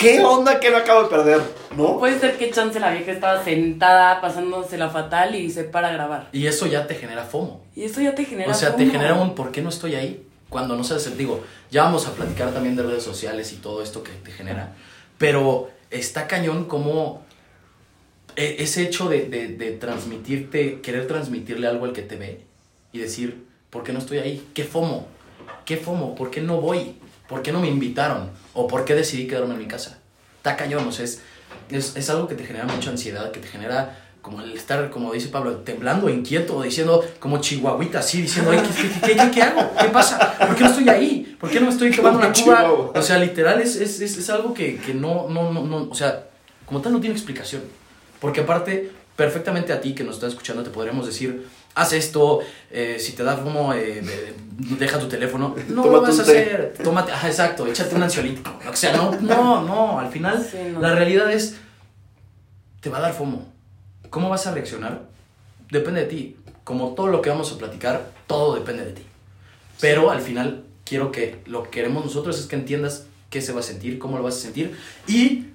¿qué 0.00 0.20
onda 0.24 0.60
que 0.60 0.70
me 0.70 0.76
acabo 0.76 1.04
de 1.04 1.08
perder? 1.08 1.40
¿No? 1.76 1.98
Puede 1.98 2.18
ser 2.18 2.36
que 2.38 2.50
chance 2.50 2.78
la 2.80 2.90
vieja 2.90 3.12
estaba 3.12 3.42
sentada 3.44 4.20
pasándosela 4.20 4.88
fatal 4.90 5.34
y 5.34 5.50
se 5.50 5.64
para 5.64 5.88
a 5.88 5.92
grabar. 5.92 6.28
y 6.32 6.46
eso 6.46 6.66
ya 6.66 6.86
te 6.86 6.94
genera 6.94 7.24
FOMO. 7.24 7.62
Y 7.74 7.84
eso 7.84 8.00
ya 8.00 8.14
te 8.14 8.24
genera 8.24 8.50
O 8.50 8.54
sea, 8.54 8.74
te 8.76 8.86
genera 8.86 9.14
un 9.14 9.34
¿por 9.34 9.52
qué 9.52 9.62
no 9.62 9.68
estoy 9.68 9.94
ahí? 9.94 10.24
Cuando 10.48 10.76
no 10.76 10.84
sabes 10.84 11.06
el 11.06 11.16
digo, 11.18 11.42
ya 11.70 11.82
vamos 11.84 12.06
a 12.06 12.12
platicar 12.12 12.52
también 12.52 12.74
de 12.76 12.82
redes 12.82 13.02
sociales 13.02 13.52
y 13.52 13.56
todo 13.56 13.82
esto 13.82 14.02
que 14.02 14.12
te 14.12 14.30
genera. 14.30 14.72
Pero 15.18 15.70
está 15.90 16.26
cañón 16.26 16.64
como 16.64 17.22
e- 18.36 18.56
ese 18.60 18.82
hecho 18.82 19.08
de, 19.08 19.26
de, 19.26 19.48
de 19.48 19.72
transmitirte, 19.72 20.80
querer 20.80 21.06
transmitirle 21.06 21.66
algo 21.66 21.84
al 21.84 21.92
que 21.92 22.02
te 22.02 22.16
ve 22.16 22.40
y 22.92 22.98
decir, 22.98 23.44
¿por 23.68 23.82
qué 23.84 23.92
no 23.92 23.98
estoy 23.98 24.18
ahí? 24.18 24.48
¿Qué 24.54 24.64
FOMO? 24.64 25.06
¿Qué 25.66 25.76
FOMO? 25.76 26.14
¿Por 26.14 26.30
qué 26.30 26.40
no 26.40 26.60
voy? 26.60 26.94
¿Por 27.28 27.42
qué 27.42 27.52
no 27.52 27.60
me 27.60 27.68
invitaron? 27.68 28.30
¿O 28.54 28.66
por 28.66 28.84
qué 28.84 28.94
decidí 28.94 29.26
quedarme 29.26 29.54
en 29.54 29.60
mi 29.60 29.66
casa? 29.66 29.98
Está 30.38 30.56
cañón, 30.56 30.86
o 30.88 30.92
sea, 30.92 31.04
es, 31.04 31.20
es, 31.70 31.96
es 31.96 32.10
algo 32.10 32.26
que 32.28 32.34
te 32.34 32.44
genera 32.44 32.64
mucha 32.64 32.90
ansiedad, 32.90 33.30
que 33.30 33.40
te 33.40 33.48
genera 33.48 34.04
como 34.22 34.40
el 34.42 34.52
estar, 34.52 34.90
como 34.90 35.12
dice 35.12 35.28
Pablo, 35.28 35.56
temblando, 35.58 36.08
inquieto, 36.08 36.60
diciendo 36.62 37.04
como 37.20 37.38
chihuahuita, 37.40 38.00
así, 38.00 38.22
diciendo, 38.22 38.50
"Ay, 38.50 38.58
¿qué, 38.60 39.06
qué, 39.08 39.16
qué, 39.16 39.30
qué- 39.30 39.42
hago? 39.42 39.70
¿Qué 39.80 39.88
pasa? 39.88 40.36
¿Por 40.38 40.54
qué 40.56 40.64
no 40.64 40.70
estoy 40.70 40.88
ahí? 40.88 41.36
¿Por 41.40 41.50
qué 41.50 41.60
no 41.60 41.66
me 41.66 41.72
estoy 41.72 41.90
tomando 41.92 42.18
una 42.18 42.32
cuba? 42.32 42.70
O 42.94 43.02
sea, 43.02 43.18
literal, 43.18 43.60
es, 43.60 43.76
es, 43.76 44.00
es, 44.00 44.16
es 44.18 44.30
algo 44.30 44.52
que, 44.52 44.76
que 44.78 44.92
no, 44.94 45.28
no, 45.28 45.52
no, 45.52 45.64
no, 45.64 45.88
o 45.90 45.94
sea, 45.94 46.24
como 46.66 46.80
tal 46.80 46.92
no 46.92 47.00
tiene 47.00 47.14
explicación. 47.14 47.62
Porque 48.20 48.40
aparte, 48.40 48.90
perfectamente 49.16 49.72
a 49.72 49.80
ti 49.80 49.94
que 49.94 50.04
nos 50.04 50.16
estás 50.16 50.30
escuchando 50.30 50.62
te 50.62 50.70
podríamos 50.70 51.06
decir, 51.06 51.46
haz 51.80 51.92
esto, 51.92 52.40
eh, 52.70 52.96
si 52.98 53.12
te 53.12 53.22
da 53.24 53.36
FOMO, 53.36 53.72
eh, 53.74 54.02
de- 54.02 54.34
deja 54.76 54.98
tu 54.98 55.08
teléfono. 55.08 55.54
No 55.68 55.84
lo 55.86 56.00
vas 56.02 56.18
a 56.18 56.24
té. 56.24 56.30
hacer. 56.32 56.74
Tómate, 56.82 57.12
ajá, 57.12 57.28
exacto, 57.28 57.66
échate 57.66 57.94
un 57.94 58.02
ansiolítico. 58.02 58.50
O 58.70 58.74
sea, 58.76 58.96
no, 58.96 59.12
no, 59.20 59.62
no, 59.64 59.98
al 59.98 60.10
final 60.10 60.44
Sí, 60.44 60.58
no. 60.72 60.80
la 60.80 60.94
realidad 60.94 61.30
es, 61.32 61.56
te 62.80 62.90
va 62.90 62.98
a 62.98 63.00
dar 63.00 63.12
FOMO. 63.14 63.46
¿Cómo 64.10 64.28
vas 64.30 64.46
a 64.46 64.52
reaccionar? 64.54 65.02
Depende 65.70 66.00
de 66.02 66.06
ti. 66.06 66.36
Como 66.64 66.94
todo 66.94 67.06
lo 67.08 67.22
que 67.22 67.30
vamos 67.30 67.52
a 67.52 67.58
platicar, 67.58 68.10
todo 68.26 68.54
depende 68.54 68.84
de 68.84 68.92
ti. 68.92 69.02
Pero 69.80 70.10
al 70.10 70.20
final 70.20 70.64
quiero 70.84 71.12
que 71.12 71.40
lo 71.46 71.62
que 71.64 71.70
queremos 71.70 72.04
nosotros 72.04 72.38
es 72.38 72.46
que 72.46 72.56
entiendas 72.56 73.04
qué 73.30 73.40
se 73.42 73.52
va 73.52 73.60
a 73.60 73.62
sentir, 73.62 73.98
cómo 73.98 74.16
lo 74.16 74.24
vas 74.24 74.36
a 74.36 74.40
sentir 74.40 74.76
y 75.06 75.48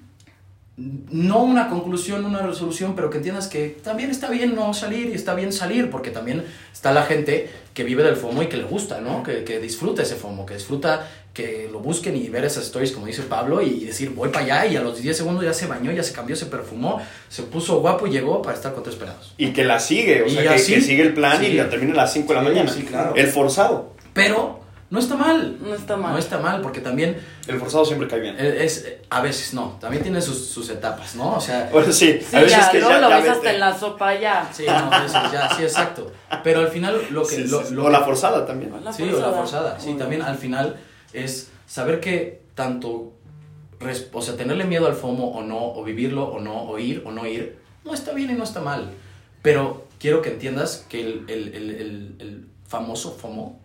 no 0.76 1.42
una 1.44 1.68
conclusión, 1.68 2.24
una 2.24 2.40
resolución, 2.42 2.96
pero 2.96 3.08
que 3.08 3.18
entiendas 3.18 3.46
que 3.46 3.76
también 3.84 4.10
está 4.10 4.28
bien 4.28 4.56
no 4.56 4.74
salir 4.74 5.06
y 5.10 5.12
está 5.14 5.34
bien 5.34 5.52
salir, 5.52 5.88
porque 5.88 6.10
también 6.10 6.44
está 6.72 6.92
la 6.92 7.02
gente 7.04 7.48
que 7.72 7.84
vive 7.84 8.02
del 8.02 8.16
FOMO 8.16 8.42
y 8.42 8.48
que 8.48 8.56
le 8.56 8.64
gusta, 8.64 9.00
¿no? 9.00 9.22
Que, 9.22 9.44
que 9.44 9.60
disfruta 9.60 10.02
ese 10.02 10.16
FOMO, 10.16 10.44
que 10.44 10.54
disfruta 10.54 11.08
que 11.32 11.68
lo 11.70 11.78
busquen 11.80 12.16
y 12.16 12.28
ver 12.28 12.44
esas 12.44 12.64
stories, 12.64 12.90
como 12.92 13.06
dice 13.06 13.22
Pablo, 13.22 13.62
y 13.62 13.84
decir, 13.84 14.10
voy 14.10 14.30
para 14.30 14.44
allá, 14.62 14.66
y 14.66 14.76
a 14.76 14.82
los 14.82 15.00
10 15.00 15.16
segundos 15.16 15.44
ya 15.44 15.52
se 15.54 15.66
bañó, 15.66 15.92
ya 15.92 16.02
se 16.02 16.12
cambió, 16.12 16.34
se 16.34 16.46
perfumó, 16.46 17.00
se 17.28 17.42
puso 17.44 17.80
guapo 17.80 18.06
y 18.06 18.10
llegó 18.10 18.42
para 18.42 18.56
estar 18.56 18.72
con 18.74 18.82
tres 18.82 18.96
pelados. 18.96 19.32
Y 19.36 19.52
que 19.52 19.64
la 19.64 19.78
sigue, 19.78 20.22
o 20.22 20.26
Y 20.26 20.30
sea, 20.30 20.42
que, 20.42 20.48
así- 20.48 20.74
que 20.74 20.80
sigue 20.80 21.02
el 21.02 21.14
plan 21.14 21.42
y 21.44 21.52
la 21.52 21.68
termina 21.68 21.92
a 21.92 21.96
las 21.98 22.12
5 22.12 22.28
de 22.28 22.34
la 22.34 22.42
mañana. 22.42 22.70
sí, 22.72 22.82
claro. 22.82 23.14
El 23.16 23.28
forzado. 23.28 23.92
Pero 24.12 24.60
no 24.94 25.00
está 25.00 25.16
mal. 25.16 25.56
No 25.60 25.74
está 25.74 25.96
mal. 25.96 26.12
No 26.12 26.18
está 26.18 26.38
mal, 26.38 26.60
porque 26.62 26.80
también 26.80 27.20
El 27.46 27.58
forzado 27.58 27.84
siempre 27.84 28.08
cae 28.08 28.20
bien. 28.20 28.36
es, 28.38 28.54
es- 28.78 28.92
a 29.10 29.20
veces 29.20 29.52
no, 29.52 29.76
también 29.80 30.02
tiene 30.02 30.22
sus, 30.22 30.46
sus 30.46 30.70
etapas, 30.70 31.14
¿no? 31.16 31.34
O 31.34 31.40
sea, 31.40 31.68
Bueno, 31.72 31.92
sí, 31.92 32.18
Sí, 32.20 32.36
a 32.36 32.40
veces 32.40 32.58
ya, 32.58 32.70
que 32.70 32.78
luego 32.78 32.94
ya, 32.94 33.00
lo 33.00 33.08
ya 33.10 33.16
ves 33.16 33.24
vete. 33.24 33.36
hasta 33.36 33.52
en 33.52 33.60
la 33.60 33.78
sopa 33.78 34.14
ya. 34.18 34.48
sí, 34.52 34.64
no, 34.66 34.72
a 34.92 35.02
veces 35.02 35.20
ya, 35.32 35.50
sí, 35.56 35.62
exacto. 35.64 36.10
Pero 36.42 36.60
al 36.60 36.68
final 36.68 36.98
lo 37.10 37.22
que... 37.26 37.34
Sí, 37.36 37.44
lo- 37.44 37.64
sí. 37.64 37.74
lo 37.74 37.84
o 37.84 37.90
la 37.90 38.00
forzada 38.02 38.46
también. 38.46 38.72
La 38.82 38.92
sí, 38.92 39.02
o 39.02 39.20
la 39.20 39.32
forzada. 39.32 39.78
Sí, 39.78 39.92
también 39.94 40.22
al 40.22 40.36
final 40.38 40.76
es 41.12 41.50
saber 41.66 42.00
que 42.00 42.42
tanto, 42.54 43.12
o 44.12 44.22
sea, 44.22 44.36
tenerle 44.36 44.64
miedo 44.64 44.86
al 44.86 44.94
FOMO 44.94 45.28
o 45.32 45.42
no, 45.42 45.72
o 45.74 45.82
vivirlo 45.84 46.24
o 46.24 46.40
no, 46.40 46.62
o 46.62 46.78
ir 46.78 47.02
o 47.04 47.10
no 47.10 47.26
ir, 47.26 47.58
no 47.84 47.92
está 47.92 48.12
bien 48.12 48.30
y 48.30 48.34
no 48.34 48.44
está 48.44 48.60
mal. 48.60 48.90
Pero 49.42 49.84
quiero 49.98 50.22
que 50.22 50.30
entiendas 50.30 50.86
que 50.88 51.00
el, 51.02 51.24
el, 51.28 51.48
el, 51.54 51.70
el, 51.70 52.14
el 52.20 52.46
famoso 52.66 53.12
FOMO 53.20 53.60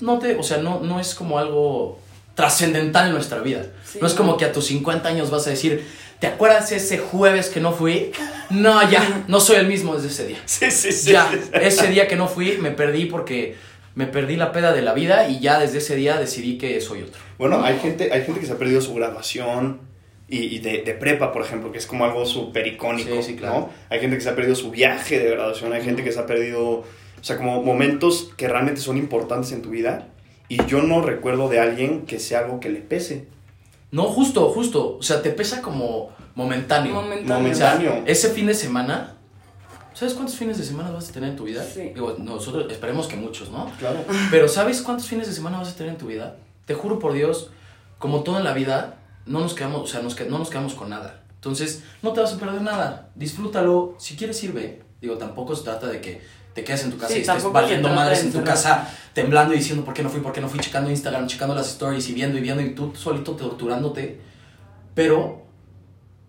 no 0.00 0.18
te, 0.18 0.36
o 0.36 0.42
sea, 0.42 0.58
no, 0.58 0.80
no 0.80 1.00
es 1.00 1.14
como 1.14 1.38
algo 1.38 1.98
trascendental 2.34 3.06
en 3.06 3.12
nuestra 3.14 3.38
vida. 3.40 3.66
Sí, 3.84 3.98
no 4.00 4.06
es 4.06 4.14
como 4.14 4.36
que 4.36 4.44
a 4.44 4.52
tus 4.52 4.66
50 4.66 5.08
años 5.08 5.30
vas 5.30 5.46
a 5.46 5.50
decir, 5.50 5.86
¿te 6.18 6.26
acuerdas 6.26 6.72
ese 6.72 6.98
jueves 6.98 7.48
que 7.48 7.60
no 7.60 7.72
fui? 7.72 8.10
No, 8.50 8.88
ya, 8.90 9.24
no 9.28 9.40
soy 9.40 9.56
el 9.56 9.66
mismo 9.66 9.94
desde 9.94 10.08
ese 10.08 10.26
día. 10.26 10.38
Sí, 10.46 10.70
sí, 10.70 10.92
sí. 10.92 11.12
Ya, 11.12 11.30
ese 11.54 11.88
día 11.88 12.08
que 12.08 12.16
no 12.16 12.28
fui 12.28 12.58
me 12.58 12.70
perdí 12.70 13.06
porque 13.06 13.56
me 13.94 14.06
perdí 14.06 14.36
la 14.36 14.50
peda 14.50 14.72
de 14.72 14.82
la 14.82 14.92
vida 14.92 15.28
y 15.28 15.38
ya 15.38 15.58
desde 15.60 15.78
ese 15.78 15.94
día 15.94 16.16
decidí 16.18 16.58
que 16.58 16.80
soy 16.80 17.02
otro. 17.02 17.20
Bueno, 17.38 17.62
hay 17.64 17.78
gente, 17.78 18.12
hay 18.12 18.24
gente 18.24 18.40
que 18.40 18.46
se 18.46 18.52
ha 18.52 18.58
perdido 18.58 18.80
su 18.80 18.92
graduación 18.94 19.80
y, 20.28 20.38
y 20.56 20.58
de, 20.58 20.82
de 20.82 20.94
prepa, 20.94 21.32
por 21.32 21.42
ejemplo, 21.42 21.70
que 21.70 21.78
es 21.78 21.86
como 21.86 22.04
algo 22.04 22.26
súper 22.26 22.66
icónico, 22.66 23.14
Sí, 23.16 23.22
sí, 23.22 23.36
claro. 23.36 23.54
¿no? 23.60 23.70
Hay 23.90 24.00
gente 24.00 24.16
que 24.16 24.22
se 24.22 24.30
ha 24.30 24.34
perdido 24.34 24.56
su 24.56 24.70
viaje 24.72 25.20
de 25.20 25.30
graduación, 25.30 25.72
hay 25.72 25.82
gente 25.82 26.02
que 26.02 26.10
se 26.10 26.18
ha 26.18 26.26
perdido, 26.26 26.84
o 27.24 27.26
sea, 27.26 27.38
como 27.38 27.62
momentos 27.62 28.28
que 28.36 28.48
realmente 28.48 28.82
son 28.82 28.98
importantes 28.98 29.50
en 29.52 29.62
tu 29.62 29.70
vida 29.70 30.08
y 30.46 30.62
yo 30.66 30.82
no 30.82 31.00
recuerdo 31.00 31.48
de 31.48 31.58
alguien 31.58 32.04
que 32.04 32.20
sea 32.20 32.40
algo 32.40 32.60
que 32.60 32.68
le 32.68 32.82
pese. 32.82 33.28
No, 33.90 34.02
justo, 34.02 34.50
justo. 34.50 34.98
O 34.98 35.02
sea, 35.02 35.22
te 35.22 35.30
pesa 35.30 35.62
como 35.62 36.10
momentáneo. 36.34 36.92
Momentáneo. 36.92 37.50
O 37.50 37.54
sea, 37.54 37.76
Momentáneo. 37.76 38.04
ese 38.06 38.28
fin 38.28 38.46
de 38.46 38.52
semana. 38.52 39.16
¿Sabes 39.94 40.12
cuántos 40.12 40.36
fines 40.36 40.58
de 40.58 40.64
semana 40.64 40.90
vas 40.90 41.08
a 41.08 41.12
tener 41.14 41.30
en 41.30 41.36
tu 41.36 41.44
vida? 41.44 41.64
Sí. 41.64 41.92
Digo, 41.94 42.14
nosotros 42.18 42.70
esperemos 42.70 43.06
que 43.06 43.16
muchos, 43.16 43.50
¿no? 43.50 43.72
Claro. 43.78 44.04
Pero 44.30 44.46
¿sabes 44.46 44.82
cuántos 44.82 45.06
fines 45.06 45.26
de 45.26 45.32
semana 45.32 45.56
vas 45.56 45.72
a 45.72 45.76
tener 45.76 45.92
en 45.92 45.98
tu 45.98 46.08
vida? 46.08 46.36
Te 46.66 46.74
juro 46.74 46.98
por 46.98 47.14
Dios, 47.14 47.52
como 47.98 48.22
todo 48.22 48.36
en 48.36 48.44
la 48.44 48.52
vida, 48.52 48.98
no 49.24 49.40
nos 49.40 49.54
quedamos, 49.54 49.80
o 49.80 49.86
sea, 49.86 50.02
nos 50.02 50.20
no 50.28 50.38
nos 50.38 50.50
quedamos 50.50 50.74
con 50.74 50.90
nada. 50.90 51.22
Entonces, 51.36 51.84
no 52.02 52.12
te 52.12 52.20
vas 52.20 52.34
a 52.34 52.38
perder 52.38 52.60
nada. 52.60 53.08
Disfrútalo. 53.14 53.94
Si 53.96 54.14
quieres, 54.14 54.36
sirve. 54.36 54.82
Digo, 55.00 55.16
tampoco 55.16 55.56
se 55.56 55.64
trata 55.64 55.86
de 55.86 56.02
que 56.02 56.43
te 56.54 56.62
quedes 56.64 56.84
en 56.84 56.90
tu 56.92 56.98
casa 56.98 57.12
Sí, 57.12 57.18
y 57.18 57.22
estés 57.22 57.44
valiendo 57.52 57.88
madres 57.90 58.22
en 58.22 58.32
tu 58.32 58.42
casa, 58.44 58.88
temblando 59.12 59.52
y 59.54 59.58
diciendo 59.58 59.84
por 59.84 59.92
qué 59.94 60.02
no 60.02 60.08
fui, 60.08 60.20
por 60.20 60.32
qué 60.32 60.40
no 60.40 60.48
fui, 60.48 60.60
checando 60.60 60.88
Instagram, 60.90 61.26
checando 61.26 61.54
las 61.54 61.68
stories 61.68 62.08
y 62.08 62.14
viendo 62.14 62.38
y 62.38 62.40
viendo 62.40 62.62
y 62.62 62.74
tú 62.74 62.92
solito 62.94 63.32
torturándote. 63.32 64.20
Pero 64.94 65.42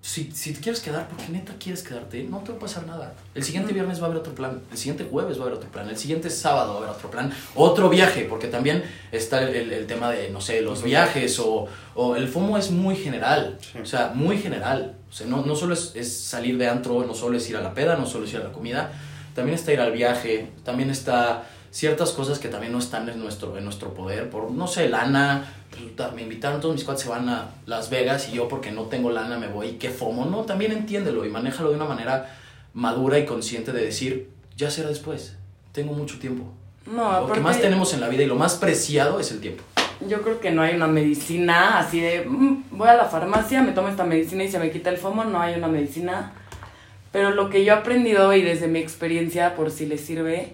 si, 0.02 0.32
si 0.32 0.54
te 0.54 0.60
quieres 0.60 0.82
quedar, 0.82 1.08
porque 1.08 1.26
neta 1.30 1.54
quieres 1.60 1.82
quedarte, 1.82 2.24
no 2.24 2.38
te 2.40 2.52
va 2.52 2.58
a 2.58 2.60
pasar 2.60 2.86
nada. 2.86 3.14
El 3.34 3.44
siguiente 3.44 3.74
viernes 3.74 4.00
va 4.00 4.04
a 4.04 4.06
haber 4.08 4.20
otro 4.20 4.36
plan, 4.36 4.62
el 4.72 4.78
siguiente 4.78 5.08
jueves 5.10 5.38
va 5.38 5.44
a 5.44 5.46
haber 5.48 5.58
otro 5.58 5.70
plan, 5.72 5.90
el 5.90 5.98
siguiente 5.98 6.30
sábado 6.30 6.74
va 6.74 6.76
a 6.76 6.78
haber 6.84 6.90
otro 6.92 7.10
plan, 7.10 7.32
otro 7.56 7.90
viaje, 7.90 8.26
porque 8.30 8.48
también 8.48 8.84
está 9.12 9.42
el, 9.42 9.56
el- 9.56 9.74
el 9.74 9.88
tema 9.88 10.12
de, 10.12 10.30
no 10.30 10.42
sé, 10.42 10.62
los 10.62 10.84
viajes 10.84 11.40
o, 11.40 11.68
o 11.96 12.16
el 12.16 12.28
FOMO 12.28 12.58
es 12.58 12.70
muy 12.70 12.96
general, 12.96 13.58
Sí. 13.62 13.80
o 13.80 13.86
sea, 13.86 14.12
muy 14.14 14.38
general. 14.38 14.96
O 15.10 15.12
sea, 15.12 15.26
no, 15.28 15.44
no 15.46 15.56
solo 15.56 15.74
es, 15.74 15.94
es 15.96 16.16
salir 16.16 16.58
de 16.60 16.68
antro, 16.68 17.04
no 17.06 17.16
solo 17.16 17.38
es 17.38 17.50
ir 17.50 17.58
a 17.58 17.62
la 17.62 17.74
peda, 17.74 17.96
no 17.96 18.06
solo 18.06 18.26
es 18.26 18.34
ir 18.34 18.42
a 18.42 18.44
la 18.44 18.52
comida, 18.52 18.92
también 19.36 19.56
está 19.56 19.74
ir 19.74 19.82
al 19.82 19.92
viaje, 19.92 20.48
también 20.64 20.90
está 20.90 21.44
ciertas 21.70 22.12
cosas 22.12 22.40
que 22.40 22.48
también 22.48 22.72
no 22.72 22.80
están 22.80 23.10
en 23.10 23.20
nuestro, 23.20 23.58
en 23.58 23.66
nuestro 23.66 23.94
poder, 23.94 24.30
por, 24.30 24.50
no 24.50 24.66
sé, 24.66 24.88
lana, 24.88 25.44
pues, 25.70 26.14
me 26.14 26.22
invitaron, 26.22 26.62
todos 26.62 26.74
mis 26.74 26.86
cuates 26.86 27.04
se 27.04 27.10
van 27.10 27.28
a 27.28 27.50
Las 27.66 27.90
Vegas 27.90 28.30
y 28.30 28.36
yo 28.38 28.48
porque 28.48 28.72
no 28.72 28.84
tengo 28.84 29.12
lana 29.12 29.38
me 29.38 29.48
voy, 29.48 29.74
qué 29.74 29.90
fomo, 29.90 30.26
no, 30.26 30.44
también 30.44 30.72
entiéndelo 30.72 31.26
y 31.26 31.30
manéjalo 31.30 31.70
de 31.70 31.76
una 31.76 31.86
manera 31.86 32.34
madura 32.74 33.20
y 33.20 33.26
consciente 33.26 33.74
de 33.74 33.84
decir, 33.84 34.30
ya 34.56 34.72
será 34.72 34.88
después, 34.88 35.36
tengo 35.74 35.92
mucho 35.94 36.18
tiempo. 36.18 36.46
No, 36.86 37.28
Lo 37.28 37.34
que 37.34 37.40
más 37.42 37.60
tenemos 37.60 37.94
en 37.94 38.00
la 38.00 38.08
vida 38.08 38.24
y 38.24 38.28
lo 38.28 38.36
más 38.36 38.56
preciado 38.56 39.20
es 39.20 39.32
el 39.32 39.42
tiempo. 39.42 39.64
yo 40.08 40.22
creo 40.22 40.40
que 40.40 40.52
no 40.52 40.62
hay 40.62 40.76
una 40.76 40.88
medicina 40.88 41.80
así 41.80 42.00
de, 42.00 42.26
"Mm, 42.26 42.66
voy 42.72 42.88
a 42.90 42.96
la 42.96 43.06
farmacia, 43.06 43.62
me 43.62 43.72
tomo 43.72 43.88
esta 43.90 44.04
medicina 44.04 44.44
y 44.44 44.52
se 44.52 44.60
me 44.60 44.70
quita 44.72 44.90
el 44.90 44.98
FOMO, 44.98 45.24
no 45.26 45.42
hay 45.42 45.56
una 45.56 45.68
medicina. 45.68 46.34
Pero 47.16 47.32
lo 47.32 47.50
que 47.50 47.64
yo 47.64 47.72
he 47.72 47.78
aprendido 47.78 48.34
y 48.34 48.42
desde 48.42 48.68
mi 48.68 48.80
experiencia, 48.80 49.56
por 49.56 49.72
si 49.72 49.86
les 49.86 50.02
sirve, 50.02 50.50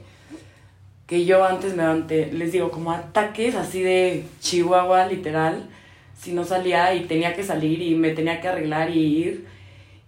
que 1.08 1.26
yo 1.26 1.44
antes 1.44 1.72
me 1.76 1.82
levanté, 1.82 2.32
les 2.32 2.52
digo, 2.52 2.70
como 2.70 2.92
ataques 2.92 3.56
así 3.56 3.82
de 3.82 4.26
Chihuahua, 4.42 5.08
literal, 5.08 5.68
si 6.16 6.34
no 6.34 6.44
salía 6.44 6.94
y 6.94 7.06
tenía 7.06 7.34
que 7.34 7.42
salir 7.42 7.82
y 7.82 7.96
me 7.96 8.12
tenía 8.12 8.42
que 8.42 8.48
arreglar 8.48 8.92
y 8.92 9.00
ir. 9.00 9.48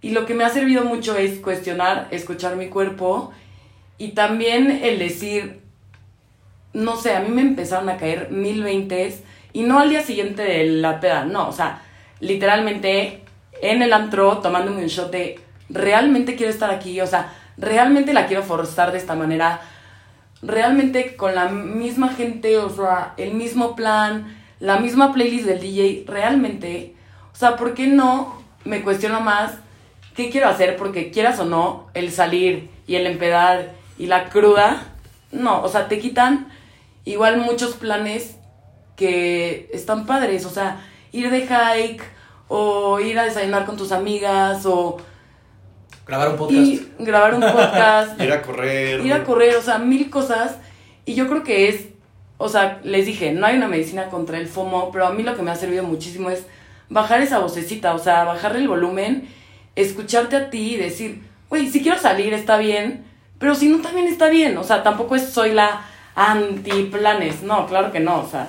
Y 0.00 0.10
lo 0.10 0.26
que 0.26 0.34
me 0.34 0.44
ha 0.44 0.48
servido 0.48 0.84
mucho 0.84 1.16
es 1.16 1.40
cuestionar, 1.40 2.06
escuchar 2.12 2.54
mi 2.54 2.68
cuerpo 2.68 3.32
y 3.98 4.10
también 4.10 4.70
el 4.70 5.00
decir, 5.00 5.58
no 6.72 6.94
sé, 6.94 7.16
a 7.16 7.20
mí 7.20 7.30
me 7.30 7.42
empezaron 7.42 7.88
a 7.88 7.96
caer 7.96 8.30
mil 8.30 8.62
veintes 8.62 9.24
y 9.52 9.62
no 9.62 9.80
al 9.80 9.90
día 9.90 10.02
siguiente 10.02 10.42
de 10.42 10.66
la 10.66 11.00
peda, 11.00 11.24
no, 11.24 11.48
o 11.48 11.52
sea, 11.52 11.82
literalmente 12.20 13.22
en 13.60 13.82
el 13.82 13.92
antro 13.92 14.38
tomándome 14.38 14.82
un 14.82 14.86
shot 14.86 15.10
de 15.10 15.43
realmente 15.68 16.36
quiero 16.36 16.52
estar 16.52 16.70
aquí, 16.70 17.00
o 17.00 17.06
sea, 17.06 17.32
realmente 17.56 18.12
la 18.12 18.26
quiero 18.26 18.42
forzar 18.42 18.92
de 18.92 18.98
esta 18.98 19.14
manera, 19.14 19.60
realmente 20.42 21.16
con 21.16 21.34
la 21.34 21.48
misma 21.48 22.10
gente, 22.10 22.58
o 22.58 22.70
sea, 22.70 23.14
el 23.16 23.34
mismo 23.34 23.76
plan, 23.76 24.36
la 24.60 24.78
misma 24.78 25.12
playlist 25.12 25.46
del 25.46 25.60
DJ, 25.60 26.04
realmente, 26.06 26.94
o 27.32 27.36
sea, 27.36 27.56
¿por 27.56 27.74
qué 27.74 27.86
no 27.86 28.42
me 28.64 28.82
cuestiono 28.82 29.20
más 29.20 29.52
qué 30.14 30.30
quiero 30.30 30.48
hacer? 30.48 30.76
Porque 30.76 31.10
quieras 31.10 31.38
o 31.40 31.44
no, 31.44 31.88
el 31.94 32.12
salir 32.12 32.70
y 32.86 32.96
el 32.96 33.06
empedar 33.06 33.72
y 33.98 34.06
la 34.06 34.28
cruda, 34.28 34.82
no, 35.32 35.62
o 35.62 35.68
sea, 35.68 35.88
te 35.88 35.98
quitan 35.98 36.48
igual 37.04 37.38
muchos 37.38 37.74
planes 37.74 38.36
que 38.96 39.68
están 39.72 40.06
padres, 40.06 40.46
o 40.46 40.50
sea, 40.50 40.80
ir 41.12 41.30
de 41.30 41.42
hike 41.42 42.02
o 42.48 43.00
ir 43.00 43.18
a 43.18 43.24
desayunar 43.24 43.66
con 43.66 43.76
tus 43.76 43.92
amigas 43.92 44.66
o 44.66 44.98
Grabar 46.06 46.30
un 46.30 46.36
podcast. 46.36 46.66
y 46.66 46.88
grabar 46.98 47.34
un 47.34 47.40
podcast 47.40 48.20
Ir 48.20 48.32
a 48.32 48.42
correr. 48.42 49.04
ir 49.04 49.12
a 49.12 49.24
correr, 49.24 49.56
o 49.56 49.62
sea, 49.62 49.78
mil 49.78 50.10
cosas. 50.10 50.56
Y 51.06 51.14
yo 51.14 51.28
creo 51.28 51.42
que 51.42 51.68
es, 51.68 51.86
o 52.38 52.48
sea, 52.48 52.80
les 52.82 53.06
dije, 53.06 53.32
no 53.32 53.46
hay 53.46 53.56
una 53.56 53.68
medicina 53.68 54.08
contra 54.08 54.38
el 54.38 54.46
FOMO, 54.46 54.90
pero 54.92 55.06
a 55.06 55.12
mí 55.12 55.22
lo 55.22 55.34
que 55.36 55.42
me 55.42 55.50
ha 55.50 55.56
servido 55.56 55.82
muchísimo 55.84 56.30
es 56.30 56.46
bajar 56.88 57.22
esa 57.22 57.38
vocecita, 57.38 57.94
o 57.94 57.98
sea, 57.98 58.24
bajarle 58.24 58.60
el 58.60 58.68
volumen, 58.68 59.28
escucharte 59.76 60.36
a 60.36 60.50
ti 60.50 60.74
y 60.74 60.76
decir, 60.76 61.22
güey, 61.48 61.68
si 61.68 61.82
quiero 61.82 61.98
salir 61.98 62.32
está 62.34 62.58
bien, 62.58 63.04
pero 63.38 63.54
si 63.54 63.68
no 63.68 63.78
también 63.78 64.06
está 64.06 64.28
bien, 64.28 64.56
o 64.58 64.64
sea, 64.64 64.82
tampoco 64.82 65.16
es 65.16 65.28
soy 65.28 65.52
la 65.52 65.82
anti 66.14 66.84
planes, 66.84 67.42
no, 67.42 67.66
claro 67.66 67.90
que 67.90 68.00
no, 68.00 68.20
o 68.20 68.28
sea, 68.28 68.48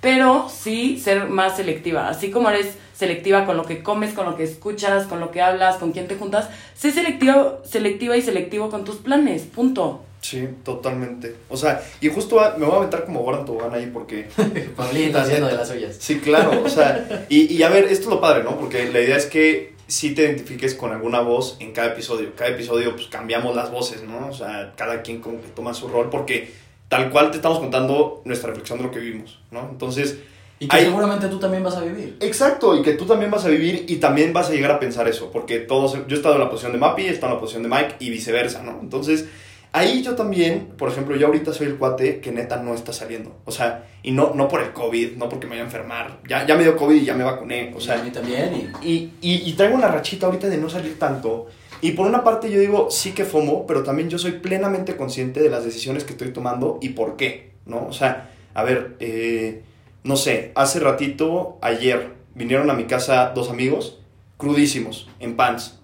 pero 0.00 0.48
sí 0.48 0.98
ser 0.98 1.28
más 1.28 1.56
selectiva, 1.56 2.08
así 2.08 2.30
como 2.30 2.50
eres 2.50 2.76
selectiva 2.94 3.44
con 3.44 3.56
lo 3.56 3.64
que 3.64 3.82
comes, 3.82 4.14
con 4.14 4.26
lo 4.26 4.36
que 4.36 4.44
escuchas, 4.44 5.06
con 5.06 5.20
lo 5.20 5.30
que 5.30 5.42
hablas, 5.42 5.76
con 5.76 5.92
quién 5.92 6.08
te 6.08 6.16
juntas, 6.16 6.48
sé 6.74 6.92
selectiva, 6.92 7.58
selectiva 7.64 8.16
y 8.16 8.22
selectivo 8.22 8.70
con 8.70 8.84
tus 8.84 8.96
planes, 8.96 9.42
punto. 9.42 10.02
Sí, 10.22 10.48
totalmente. 10.64 11.36
O 11.48 11.56
sea, 11.56 11.82
y 12.00 12.08
justo 12.08 12.40
me 12.58 12.64
voy 12.64 12.74
a 12.74 12.78
aventar 12.78 13.04
como 13.04 13.20
guarda 13.20 13.44
tobogán 13.44 13.74
ahí 13.74 13.90
porque 13.92 14.28
Pablito 14.76 15.18
haciendo 15.18 15.46
de 15.46 15.54
las 15.54 15.70
ollas. 15.70 15.96
Sí, 16.00 16.18
claro, 16.18 16.62
o 16.64 16.68
sea, 16.68 17.26
y, 17.28 17.52
y 17.54 17.62
a 17.62 17.68
ver, 17.68 17.84
esto 17.84 18.04
es 18.04 18.14
lo 18.14 18.20
padre, 18.20 18.42
¿no? 18.42 18.58
Porque 18.58 18.90
la 18.90 19.00
idea 19.00 19.16
es 19.16 19.26
que 19.26 19.76
sí 19.86 20.14
te 20.14 20.22
identifiques 20.22 20.74
con 20.74 20.92
alguna 20.92 21.20
voz 21.20 21.56
en 21.60 21.72
cada 21.72 21.88
episodio. 21.88 22.32
Cada 22.34 22.50
episodio 22.50 22.96
pues 22.96 23.06
cambiamos 23.08 23.54
las 23.54 23.70
voces, 23.70 24.02
¿no? 24.02 24.28
O 24.28 24.32
sea, 24.32 24.72
cada 24.76 25.02
quien 25.02 25.20
como 25.20 25.40
que 25.40 25.48
toma 25.48 25.74
su 25.74 25.88
rol 25.88 26.10
porque 26.10 26.50
tal 26.88 27.10
cual 27.10 27.30
te 27.30 27.36
estamos 27.36 27.58
contando 27.58 28.22
nuestra 28.24 28.48
reflexión 28.50 28.78
de 28.78 28.84
lo 28.84 28.90
que 28.90 28.98
vivimos, 29.00 29.38
¿no? 29.50 29.68
Entonces... 29.70 30.18
Y 30.58 30.68
que 30.68 30.76
hay- 30.76 30.84
seguramente 30.84 31.28
tú 31.28 31.38
también 31.38 31.62
vas 31.62 31.76
a 31.76 31.80
vivir. 31.82 32.16
Exacto, 32.20 32.74
y 32.76 32.82
que 32.82 32.92
tú 32.94 33.04
también 33.04 33.30
vas 33.30 33.44
a 33.44 33.48
vivir 33.48 33.84
y 33.88 33.96
también 33.96 34.32
vas 34.32 34.48
a 34.48 34.52
llegar 34.52 34.70
a 34.70 34.80
pensar 34.80 35.06
eso, 35.06 35.30
porque 35.30 35.58
todos, 35.58 35.92
yo 35.92 36.04
he 36.08 36.14
estado 36.14 36.36
en 36.36 36.40
la 36.40 36.48
posición 36.48 36.72
de 36.72 36.78
Mappy, 36.78 37.02
he 37.02 37.10
estado 37.10 37.32
en 37.32 37.34
la 37.36 37.40
posición 37.40 37.62
de 37.64 37.68
Mike 37.68 37.96
y 38.00 38.08
viceversa, 38.08 38.62
¿no? 38.62 38.78
Entonces, 38.80 39.26
ahí 39.72 40.02
yo 40.02 40.14
también, 40.14 40.68
por 40.78 40.88
ejemplo, 40.88 41.14
yo 41.14 41.26
ahorita 41.26 41.52
soy 41.52 41.66
el 41.66 41.76
cuate 41.76 42.20
que 42.20 42.32
neta 42.32 42.56
no 42.62 42.74
está 42.74 42.94
saliendo, 42.94 43.36
o 43.44 43.50
sea, 43.52 43.84
y 44.02 44.12
no, 44.12 44.32
no 44.34 44.48
por 44.48 44.62
el 44.62 44.72
COVID, 44.72 45.16
no 45.18 45.28
porque 45.28 45.44
me 45.46 45.50
vaya 45.50 45.62
a 45.62 45.66
enfermar, 45.66 46.20
ya, 46.26 46.46
ya 46.46 46.54
me 46.56 46.62
dio 46.62 46.74
COVID 46.74 47.02
y 47.02 47.04
ya 47.04 47.12
me 47.14 47.24
vacuné, 47.24 47.74
o 47.76 47.80
sea, 47.80 47.94
sea, 47.96 48.02
a 48.02 48.04
mí 48.06 48.10
también. 48.10 48.72
Y, 48.82 48.88
y, 48.88 49.12
y, 49.20 49.50
y 49.50 49.52
traigo 49.52 49.74
una 49.76 49.88
rachita 49.88 50.24
ahorita 50.24 50.48
de 50.48 50.56
no 50.56 50.70
salir 50.70 50.98
tanto. 50.98 51.48
Y 51.82 51.92
por 51.92 52.06
una 52.06 52.24
parte 52.24 52.50
yo 52.50 52.58
digo, 52.60 52.88
sí 52.90 53.12
que 53.12 53.24
FOMO, 53.24 53.66
pero 53.66 53.82
también 53.82 54.08
yo 54.08 54.18
soy 54.18 54.32
plenamente 54.32 54.96
consciente 54.96 55.40
de 55.40 55.50
las 55.50 55.64
decisiones 55.64 56.04
que 56.04 56.12
estoy 56.12 56.30
tomando 56.32 56.78
y 56.80 56.90
por 56.90 57.16
qué, 57.16 57.52
¿no? 57.66 57.86
O 57.86 57.92
sea, 57.92 58.30
a 58.54 58.62
ver, 58.62 58.96
eh, 59.00 59.62
no 60.04 60.16
sé, 60.16 60.52
hace 60.54 60.80
ratito, 60.80 61.58
ayer, 61.60 62.14
vinieron 62.34 62.70
a 62.70 62.74
mi 62.74 62.84
casa 62.84 63.32
dos 63.34 63.50
amigos, 63.50 63.98
crudísimos, 64.36 65.08
en 65.20 65.36
pants. 65.36 65.78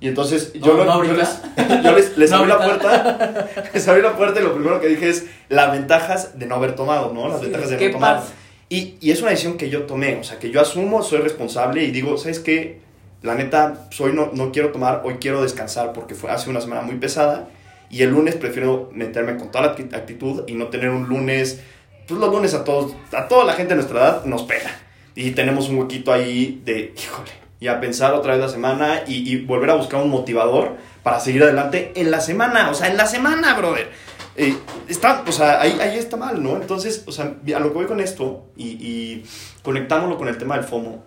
Y 0.00 0.08
entonces 0.08 0.52
yo, 0.54 0.74
No, 0.74 0.78
lo- 0.78 0.84
no 0.84 1.04
yo 1.04 1.12
les, 1.14 1.28
ahorita. 1.28 1.82
yo 1.84 1.92
les- 1.96 2.16
les 2.18 2.30
No 2.30 2.36
abrí 2.38 2.48
la 2.48 2.58
puerta, 2.58 3.48
les 3.74 3.88
abrí 3.88 4.02
la 4.02 4.16
puerta 4.16 4.40
y 4.40 4.42
lo 4.42 4.52
primero 4.54 4.80
que 4.80 4.88
dije 4.88 5.08
es 5.08 5.26
las 5.48 5.70
ventajas 5.72 6.38
de 6.38 6.46
no 6.46 6.56
haber 6.56 6.74
tomado, 6.74 7.12
¿no? 7.12 7.28
Las 7.28 7.38
Sí, 7.38 7.44
ventajas 7.46 7.70
de 7.70 7.76
¿qué 7.76 7.86
no 7.88 7.92
tomar. 7.94 8.22
Y, 8.68 8.96
y 9.00 9.10
es 9.12 9.20
una 9.20 9.30
decisión 9.30 9.56
que 9.56 9.68
yo 9.70 9.82
tomé, 9.82 10.16
o 10.16 10.24
sea, 10.24 10.38
que 10.38 10.50
yo 10.50 10.60
asumo, 10.60 11.02
soy 11.02 11.18
responsable 11.20 11.84
y 11.84 11.90
digo, 11.92 12.16
¿sabes 12.18 12.40
qué? 12.40 12.80
La 13.22 13.34
neta, 13.34 13.86
soy 13.90 14.12
no, 14.12 14.30
no 14.32 14.52
quiero 14.52 14.70
tomar, 14.72 15.02
hoy 15.04 15.14
quiero 15.20 15.42
descansar 15.42 15.92
porque 15.92 16.14
fue 16.14 16.30
hace 16.30 16.50
una 16.50 16.60
semana 16.60 16.82
muy 16.82 16.96
pesada 16.96 17.48
y 17.88 18.02
el 18.02 18.10
lunes 18.10 18.34
prefiero 18.34 18.90
meterme 18.92 19.36
con 19.36 19.50
toda 19.50 19.66
la 19.66 19.76
acti- 19.76 19.94
actitud 19.94 20.44
y 20.48 20.54
no 20.54 20.68
tener 20.68 20.90
un 20.90 21.08
lunes, 21.08 21.60
pues 22.08 22.18
los 22.18 22.30
lunes 22.30 22.54
a 22.54 22.64
todos, 22.64 22.94
a 23.12 23.28
toda 23.28 23.44
la 23.44 23.52
gente 23.52 23.70
de 23.70 23.76
nuestra 23.76 24.00
edad 24.00 24.24
nos 24.24 24.42
pega. 24.42 24.70
Y 25.14 25.32
tenemos 25.32 25.68
un 25.68 25.76
huequito 25.76 26.12
ahí 26.12 26.62
de, 26.64 26.94
híjole, 26.96 27.30
y 27.60 27.68
a 27.68 27.80
pensar 27.80 28.14
otra 28.14 28.32
vez 28.32 28.40
la 28.40 28.48
semana 28.48 29.02
y, 29.06 29.30
y 29.30 29.44
volver 29.44 29.70
a 29.70 29.74
buscar 29.74 30.02
un 30.02 30.08
motivador 30.08 30.76
para 31.02 31.20
seguir 31.20 31.42
adelante 31.44 31.92
en 31.94 32.10
la 32.10 32.20
semana, 32.20 32.70
o 32.70 32.74
sea, 32.74 32.88
en 32.88 32.96
la 32.96 33.06
semana, 33.06 33.54
brother. 33.54 33.90
Eh, 34.34 34.56
está, 34.88 35.22
o 35.28 35.30
sea, 35.32 35.60
ahí, 35.60 35.78
ahí 35.80 35.98
está 35.98 36.16
mal, 36.16 36.42
¿no? 36.42 36.56
Entonces, 36.56 37.04
o 37.06 37.12
sea, 37.12 37.26
a 37.54 37.58
lo 37.60 37.68
que 37.68 37.74
voy 37.74 37.84
con 37.86 38.00
esto 38.00 38.46
y, 38.56 38.68
y 38.68 39.24
conectándolo 39.62 40.16
con 40.16 40.28
el 40.28 40.38
tema 40.38 40.56
del 40.56 40.64
FOMO, 40.64 41.04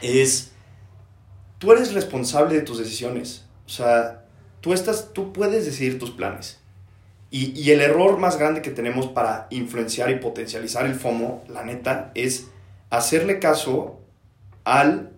es, 0.00 0.53
tú 1.58 1.72
eres 1.72 1.94
responsable 1.94 2.54
de 2.54 2.62
tus 2.62 2.78
decisiones. 2.78 3.44
O 3.66 3.70
sea, 3.70 4.24
tú, 4.60 4.72
estás, 4.72 5.12
tú 5.12 5.32
puedes 5.32 5.64
decidir 5.64 5.98
tus 5.98 6.10
planes. 6.10 6.60
Y, 7.30 7.58
y 7.58 7.72
el 7.72 7.80
error 7.80 8.18
más 8.18 8.38
grande 8.38 8.62
que 8.62 8.70
tenemos 8.70 9.06
para 9.06 9.48
influenciar 9.50 10.10
y 10.10 10.16
potencializar 10.16 10.86
el 10.86 10.94
FOMO, 10.94 11.42
la 11.48 11.64
neta, 11.64 12.12
es 12.14 12.48
hacerle 12.90 13.40
caso 13.40 14.00
al 14.64 15.10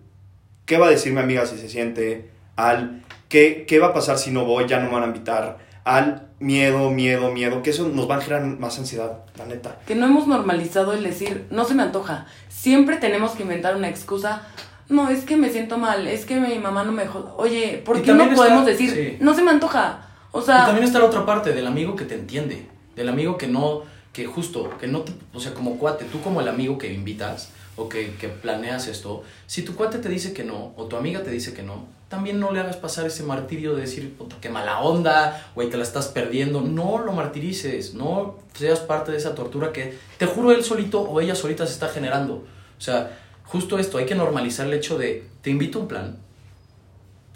qué 0.65 0.77
va 0.77 0.87
a 0.87 0.91
decir 0.91 1.13
mi 1.13 1.19
amiga 1.19 1.45
si 1.45 1.57
se 1.57 1.69
siente, 1.69 2.29
al 2.55 3.03
qué, 3.29 3.65
qué 3.67 3.79
va 3.79 3.87
a 3.87 3.93
pasar 3.93 4.17
si 4.17 4.31
no 4.31 4.45
voy, 4.45 4.67
ya 4.67 4.79
no 4.79 4.87
me 4.87 4.93
van 4.93 5.03
a 5.03 5.07
invitar, 5.07 5.59
al 5.83 6.27
miedo, 6.39 6.91
miedo, 6.91 7.31
miedo, 7.31 7.63
que 7.63 7.69
eso 7.69 7.87
nos 7.87 8.09
va 8.09 8.17
a 8.17 8.21
generar 8.21 8.45
más 8.45 8.77
ansiedad, 8.77 9.23
la 9.37 9.45
neta. 9.45 9.79
Que 9.87 9.95
no 9.95 10.05
hemos 10.05 10.27
normalizado 10.27 10.93
el 10.93 11.03
decir, 11.03 11.47
no 11.49 11.65
se 11.65 11.73
me 11.73 11.83
antoja. 11.83 12.25
Siempre 12.49 12.97
tenemos 12.97 13.31
que 13.31 13.43
inventar 13.43 13.75
una 13.75 13.89
excusa. 13.89 14.41
No, 14.89 15.09
es 15.09 15.23
que 15.25 15.35
me 15.35 15.49
siento 15.49 15.77
mal, 15.77 16.07
es 16.07 16.25
que 16.25 16.39
mi 16.39 16.57
mamá 16.59 16.83
no 16.83 16.91
me 16.91 17.03
dejó. 17.03 17.35
Oye, 17.37 17.81
¿por 17.85 17.97
Y 17.97 18.01
qué 18.03 18.13
no 18.13 18.23
está- 18.23 18.35
podemos 18.35 18.65
decir, 18.65 18.91
sí. 18.91 19.17
no 19.19 19.33
se 19.33 19.41
me 19.43 19.51
antoja? 19.51 20.05
O 20.31 20.39
y 20.39 20.43
sea, 20.43 20.65
también 20.65 20.85
está 20.85 20.99
la 20.99 21.05
otra 21.05 21.25
parte 21.25 21.51
del 21.53 21.67
amigo 21.67 21.95
que 21.95 22.05
te 22.05 22.15
entiende. 22.15 22.67
Del 22.95 23.09
amigo 23.09 23.37
que 23.37 23.47
no, 23.47 23.81
que 24.13 24.25
justo, 24.25 24.71
que 24.79 24.87
no 24.87 25.01
te, 25.01 25.11
o 25.33 25.39
sea, 25.39 25.53
como 25.53 25.77
cuate, 25.77 26.05
tú 26.05 26.21
como 26.21 26.41
el 26.41 26.47
amigo 26.47 26.77
que 26.77 26.91
invitas 26.93 27.49
o 27.75 27.87
que, 27.89 28.15
que 28.15 28.27
planeas 28.29 28.87
esto, 28.87 29.23
si 29.45 29.61
tu 29.61 29.75
cuate 29.75 29.99
te 29.99 30.09
dice 30.09 30.33
que 30.33 30.43
no 30.43 30.73
o 30.77 30.85
tu 30.85 30.95
amiga 30.95 31.21
te 31.21 31.29
dice 31.29 31.53
que 31.53 31.61
no, 31.61 31.85
también 32.09 32.39
no 32.39 32.51
le 32.51 32.59
hagas 32.61 32.77
pasar 32.77 33.05
ese 33.05 33.21
martirio 33.23 33.75
de 33.75 33.81
decir, 33.81 34.15
puta, 34.17 34.37
qué 34.41 34.49
mala 34.49 34.79
onda, 34.79 35.45
güey, 35.53 35.69
te 35.69 35.75
la 35.77 35.83
estás 35.83 36.07
perdiendo. 36.07 36.61
No 36.61 36.97
lo 36.99 37.11
martirices, 37.11 37.93
no 37.93 38.37
seas 38.53 38.79
parte 38.79 39.11
de 39.11 39.17
esa 39.17 39.35
tortura 39.35 39.71
que 39.73 39.97
te 40.17 40.25
juro 40.25 40.51
él 40.51 40.63
solito 40.63 41.01
o 41.01 41.19
ella 41.21 41.35
solita 41.35 41.67
se 41.67 41.73
está 41.73 41.89
generando. 41.89 42.35
O 42.77 42.81
sea, 42.81 43.19
justo 43.47 43.79
esto, 43.79 43.97
hay 43.97 44.05
que 44.05 44.15
normalizar 44.15 44.67
el 44.67 44.73
hecho 44.73 44.97
de, 44.97 45.25
te 45.41 45.49
invito 45.49 45.79
a 45.79 45.81
un 45.81 45.87
plan, 45.87 46.17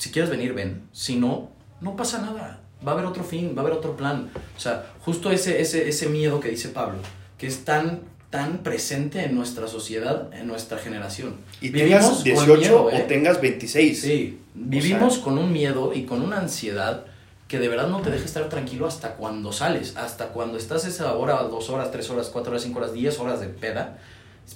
si 0.02 0.10
quieres 0.10 0.32
venir, 0.32 0.54
ven. 0.54 0.82
Si 0.92 1.16
no, 1.16 1.52
no 1.80 1.96
pasa 1.96 2.20
nada. 2.22 2.60
Va 2.86 2.92
a 2.92 2.96
haber 2.96 3.06
otro 3.06 3.24
fin, 3.24 3.54
va 3.56 3.62
a 3.62 3.66
haber 3.66 3.78
otro 3.78 3.96
plan. 3.96 4.32
O 4.58 4.60
sea, 4.60 4.92
justo 5.06 5.32
ese, 5.32 5.62
ese, 5.62 5.88
ese 5.88 6.10
miedo 6.10 6.40
que 6.40 6.50
dice 6.50 6.70
Pablo, 6.70 6.98
que 7.38 7.46
es 7.46 7.64
tan, 7.64 8.02
tan 8.32 8.64
presente 8.64 9.24
en 9.24 9.36
nuestra 9.36 9.68
sociedad, 9.68 10.34
en 10.34 10.48
nuestra 10.48 10.80
generación. 10.80 11.36
Y 11.62 11.70
Vivimos 11.70 12.24
tengas 12.24 12.40
con 12.40 12.48
18 12.48 12.58
miedo, 12.58 12.90
¿eh? 12.90 13.04
o 13.04 13.08
tengas 13.08 13.42
26. 13.42 14.02
Sí, 14.02 14.40
vivimos 14.56 15.20
con 15.20 15.38
un 15.38 15.54
miedo 15.54 15.94
y 15.94 16.06
con 16.06 16.24
una 16.24 16.40
ansiedad 16.40 17.06
que 17.48 17.60
de 17.60 17.68
verdad 17.68 17.88
no 17.88 18.02
te 18.02 18.10
deja 18.10 18.26
estar 18.26 18.50
tranquilo 18.50 18.88
hasta 18.88 19.18
cuando 19.18 19.52
sales, 19.52 19.96
hasta 19.98 20.30
cuando 20.30 20.58
estás 20.58 20.86
esa 20.86 21.14
hora, 21.14 21.44
dos 21.44 21.70
horas, 21.70 21.92
tres 21.92 22.10
horas, 22.10 22.30
cuatro 22.30 22.54
horas, 22.54 22.64
cinco 22.64 22.80
horas, 22.80 22.94
diez 22.94 23.20
horas 23.20 23.40
de 23.40 23.50
peda. 23.50 24.00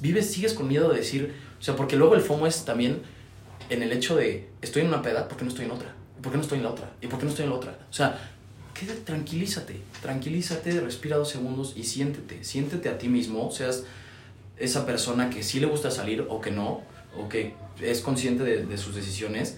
Vives, 0.02 0.32
sigues 0.32 0.54
con 0.54 0.68
miedo 0.68 0.90
de 0.90 0.98
decir, 0.98 1.34
o 1.60 1.64
sea, 1.64 1.76
porque 1.76 1.96
luego 1.96 2.16
el 2.16 2.22
FOMO 2.22 2.48
es 2.48 2.66
también 2.66 3.02
en 3.70 3.82
el 3.82 3.92
hecho 3.92 4.16
de, 4.16 4.50
estoy 4.62 4.82
en 4.82 4.90
una 4.90 5.02
peda, 5.02 5.28
¿por 5.28 5.38
qué 5.38 5.44
no 5.44 5.50
estoy 5.50 5.66
en 5.66 5.72
otra? 5.72 5.94
¿Y 6.18 6.22
por 6.22 6.32
qué 6.32 6.38
no 6.38 6.44
estoy 6.44 6.58
en 6.58 6.64
la 6.64 6.72
otra? 6.72 6.92
¿Y 7.02 7.08
por 7.08 7.20
qué 7.20 7.26
no 7.26 7.32
estoy 7.32 7.46
en 7.46 7.52
la 7.52 7.58
otra? 7.58 7.80
O 7.90 7.94
sea, 7.94 8.20
tranquilízate, 9.06 9.82
tranquilízate, 10.02 10.82
respira 10.82 11.18
dos 11.18 11.30
segundos 11.30 11.74
y 11.76 11.84
siéntete, 11.84 12.44
siéntete 12.44 12.90
a 12.90 12.98
ti 12.98 13.08
mismo, 13.08 13.52
seas 13.52 13.84
esa 14.58 14.86
persona 14.86 15.30
que 15.30 15.44
sí 15.44 15.60
le 15.60 15.68
gusta 15.68 15.92
salir 15.92 16.26
o 16.30 16.42
que 16.42 16.52
no, 16.52 16.82
o 17.18 17.30
que 17.30 17.54
es 17.82 18.02
consciente 18.02 18.44
de, 18.44 18.78
sus 18.78 18.96
decisiones, 18.96 19.58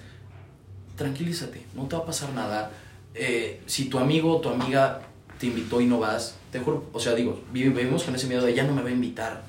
tranquilízate, 0.96 1.63
no 1.76 1.88
te 1.88 1.96
va 1.96 2.04
a 2.04 2.06
pasar 2.06 2.34
nada. 2.34 2.72
Eh, 3.13 3.62
si 3.66 3.86
tu 3.86 3.98
amigo 3.98 4.38
o 4.38 4.42
tu 4.42 4.50
amiga 4.50 5.02
te 5.40 5.48
invitó 5.48 5.82
y 5.82 5.86
no 5.86 6.00
vas, 6.00 6.36
te 6.52 6.60
juro, 6.60 6.86
o 6.94 7.00
sea, 7.00 7.16
digo, 7.16 7.42
vivimos 7.52 8.04
con 8.04 8.16
ese 8.16 8.28
miedo 8.28 8.46
de 8.46 8.54
ya 8.54 8.63
no 8.63 8.74
me 8.74 8.82
va 8.82 8.90
a 8.90 8.92
invitar. 8.92 9.44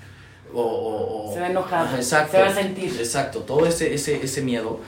O, 0.54 0.60
o- 0.62 1.30
o- 1.30 1.34
Se 1.34 1.40
va 1.40 1.46
a 1.46 1.50
enojar, 1.50 1.86
Ajá, 1.86 1.96
exacto, 1.96 2.32
se 2.36 2.42
va 2.42 2.48
a 2.48 2.54
sentir. 2.54 2.92
Exacto, 2.98 3.40
todo 3.40 3.66
ese, 3.66 3.92
ese, 3.94 4.22
ese 4.24 4.42
miedo. 4.42 4.80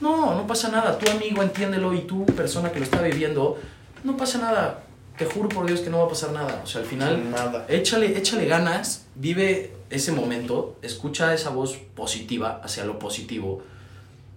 No, 0.00 0.34
no 0.34 0.46
pasa 0.46 0.68
nada. 0.68 0.98
Tu 0.98 1.10
amigo 1.10 1.42
entiéndelo 1.42 1.94
y 1.94 2.00
tú, 2.00 2.26
persona 2.26 2.72
que 2.72 2.78
lo 2.80 2.84
está 2.84 3.00
viviendo, 3.00 3.58
no 4.02 4.16
pasa 4.16 4.38
nada. 4.38 4.80
Te 5.16 5.24
juro 5.26 5.48
por 5.48 5.64
Dios 5.66 5.80
que 5.80 5.90
no 5.90 5.98
va 5.98 6.06
a 6.06 6.08
pasar 6.08 6.32
nada. 6.32 6.60
O 6.64 6.66
sea, 6.66 6.80
al 6.80 6.86
final, 6.88 7.30
Nada. 7.30 7.66
échale, 7.68 8.18
échale 8.18 8.46
ganas, 8.46 9.04
vive 9.14 9.72
ese 9.88 10.10
momento, 10.10 10.76
escucha 10.82 11.32
esa 11.32 11.50
voz 11.50 11.76
positiva 11.94 12.60
hacia 12.64 12.84
lo 12.84 12.98
positivo. 12.98 13.62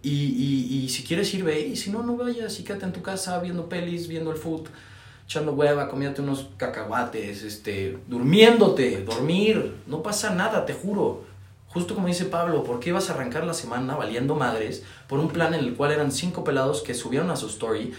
Y, 0.04 0.12
y, 0.12 0.84
y 0.86 0.90
si 0.90 1.04
quieres 1.04 1.34
ir, 1.34 1.44
ve. 1.44 1.60
Y 1.62 1.76
si 1.76 1.90
no, 1.90 2.04
no 2.04 2.16
vayas. 2.16 2.60
Y 2.60 2.64
quédate 2.64 2.86
en 2.86 2.94
tu 2.94 3.02
casa 3.02 3.40
viendo 3.40 3.68
pelis, 3.68 4.08
viendo 4.08 4.32
el 4.32 4.38
foot, 4.38 4.68
echando 5.28 5.52
hueva, 5.52 5.90
comiéndote 5.90 6.22
unos 6.22 6.48
cacahuates, 6.58 7.44
este, 7.44 7.98
durmiéndote, 8.08 9.04
dormir. 9.04 9.76
No 9.86 10.02
pasa 10.02 10.30
nada, 10.34 10.66
te 10.66 10.74
juro. 10.74 11.26
Justo 11.68 11.94
como 11.96 12.08
dice 12.08 12.26
Pablo, 12.26 12.64
¿por 12.64 12.80
qué 12.80 12.90
ibas 12.90 13.10
a 13.10 13.14
arrancar 13.14 13.44
la 13.46 13.54
semana 13.54 13.96
valiendo 13.96 14.36
madres 14.36 14.84
por 15.08 15.20
un 15.20 15.28
plan 15.28 15.54
en 15.54 15.60
el 15.60 15.76
cual 15.76 15.92
eran 15.92 16.12
cinco 16.14 16.44
pelados 16.46 16.82
que 16.82 16.94
subieron 16.94 17.30
a 17.30 17.36
su 17.36 17.48
story 17.48 17.94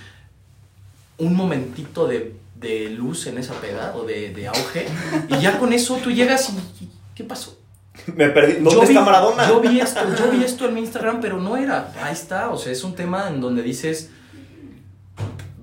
un 1.19 1.35
momentito 1.37 2.07
de, 2.09 2.35
de 2.59 2.89
luz 2.91 3.27
en 3.27 3.37
esa 3.39 3.53
peda 3.61 3.93
o 3.95 4.05
de, 4.05 4.33
de 4.33 4.49
auge? 4.49 4.87
Y 5.29 5.39
ya 5.43 5.59
con 5.59 5.73
eso 5.75 5.97
tú 6.03 6.11
llegas 6.11 6.51
y, 6.81 6.89
¿qué 7.15 7.25
pasó? 7.25 7.59
Me 8.15 8.31
perdí. 8.31 8.55
¿Dónde 8.55 8.71
Yo 8.71 8.81
vi- 8.81 8.87
está 8.87 9.01
Maradona? 9.03 9.47
Yo 9.49 9.61
vi 9.61 9.81
esto, 9.81 10.01
yo 10.19 10.31
vi 10.31 10.43
esto 10.45 10.67
en 10.67 10.75
mi 10.75 10.81
Instagram, 10.81 11.21
pero 11.21 11.39
no 11.39 11.57
era. 11.59 11.93
Ahí 12.03 12.13
está, 12.15 12.49
o 12.51 12.57
sea, 12.57 12.73
es 12.73 12.83
un 12.85 12.95
tema 12.95 13.29
en 13.29 13.41
donde 13.41 13.63
dices, 13.63 14.11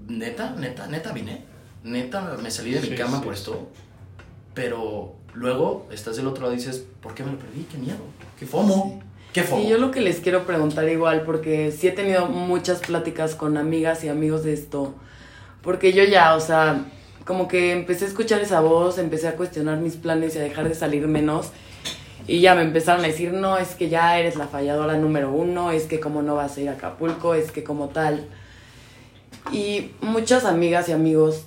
neta, 0.08 0.52
neta, 0.58 0.88
neta 0.88 1.12
vine, 1.12 1.44
neta 1.86 2.36
me 2.42 2.52
salí 2.52 2.72
de 2.72 2.82
mi 2.82 2.88
Sí, 2.90 2.96
cama 2.96 3.20
sí, 3.20 3.24
por 3.24 3.36
sí. 3.36 3.42
esto, 3.42 3.68
pero 4.54 5.16
luego 5.34 5.88
estás 5.92 6.18
del 6.18 6.28
otro 6.28 6.44
lado 6.44 6.54
y 6.54 6.58
dices, 6.58 6.86
¿por 7.02 7.14
qué 7.14 7.24
me 7.24 7.32
lo 7.32 7.40
perdí? 7.40 7.64
¡Qué 7.72 7.78
miedo! 7.78 7.98
¡Qué 8.40 8.46
fomo! 8.46 9.02
¡Qué 9.34 9.44
fomo! 9.44 9.64
Y 9.64 9.68
yo 9.70 9.78
lo 9.78 9.92
que 9.92 10.02
les 10.02 10.20
quiero 10.20 10.46
preguntar 10.46 10.88
igual, 10.90 11.22
porque 11.24 11.72
sí 11.72 11.88
he 11.88 11.92
tenido 11.92 12.26
muchas 12.28 12.80
pláticas 12.80 13.36
con 13.36 13.58
amigas 13.58 14.04
y 14.04 14.10
amigos 14.10 14.44
de 14.44 14.54
esto, 14.54 14.96
porque 15.62 15.94
yo 15.94 16.04
ya, 16.04 16.36
o 16.36 16.40
sea, 16.40 16.86
como 17.26 17.48
que 17.48 17.72
empecé 17.72 18.06
a 18.06 18.08
escuchar 18.08 18.42
esa 18.42 18.62
voz, 18.62 18.98
empecé 18.98 19.28
a 19.28 19.36
cuestionar 19.36 19.78
mis 19.78 19.96
planes 19.96 20.36
y 20.36 20.40
a 20.40 20.42
dejar 20.42 20.68
de 20.70 20.76
salir 20.76 21.08
menos, 21.08 21.50
y 22.28 22.40
ya 22.40 22.56
me 22.56 22.62
empezaron 22.64 23.04
a 23.04 23.08
decir, 23.08 23.34
no, 23.34 23.58
es 23.58 23.76
que 23.76 23.90
ya 23.90 24.18
eres 24.18 24.36
la 24.36 24.48
falladora 24.48 24.98
número 24.98 25.32
uno, 25.32 25.72
es 25.72 25.84
que 25.84 26.00
como 26.00 26.24
no 26.24 26.36
vas 26.36 26.58
a 26.58 26.62
ir 26.62 26.70
a 26.70 26.74
Acapulco, 26.74 27.36
es 27.36 27.52
que 27.52 27.64
como 27.64 27.90
tal. 27.90 28.28
Y 29.52 29.92
muchas 30.02 30.44
amigas 30.46 30.90
y 30.90 30.92
amigos, 30.94 31.44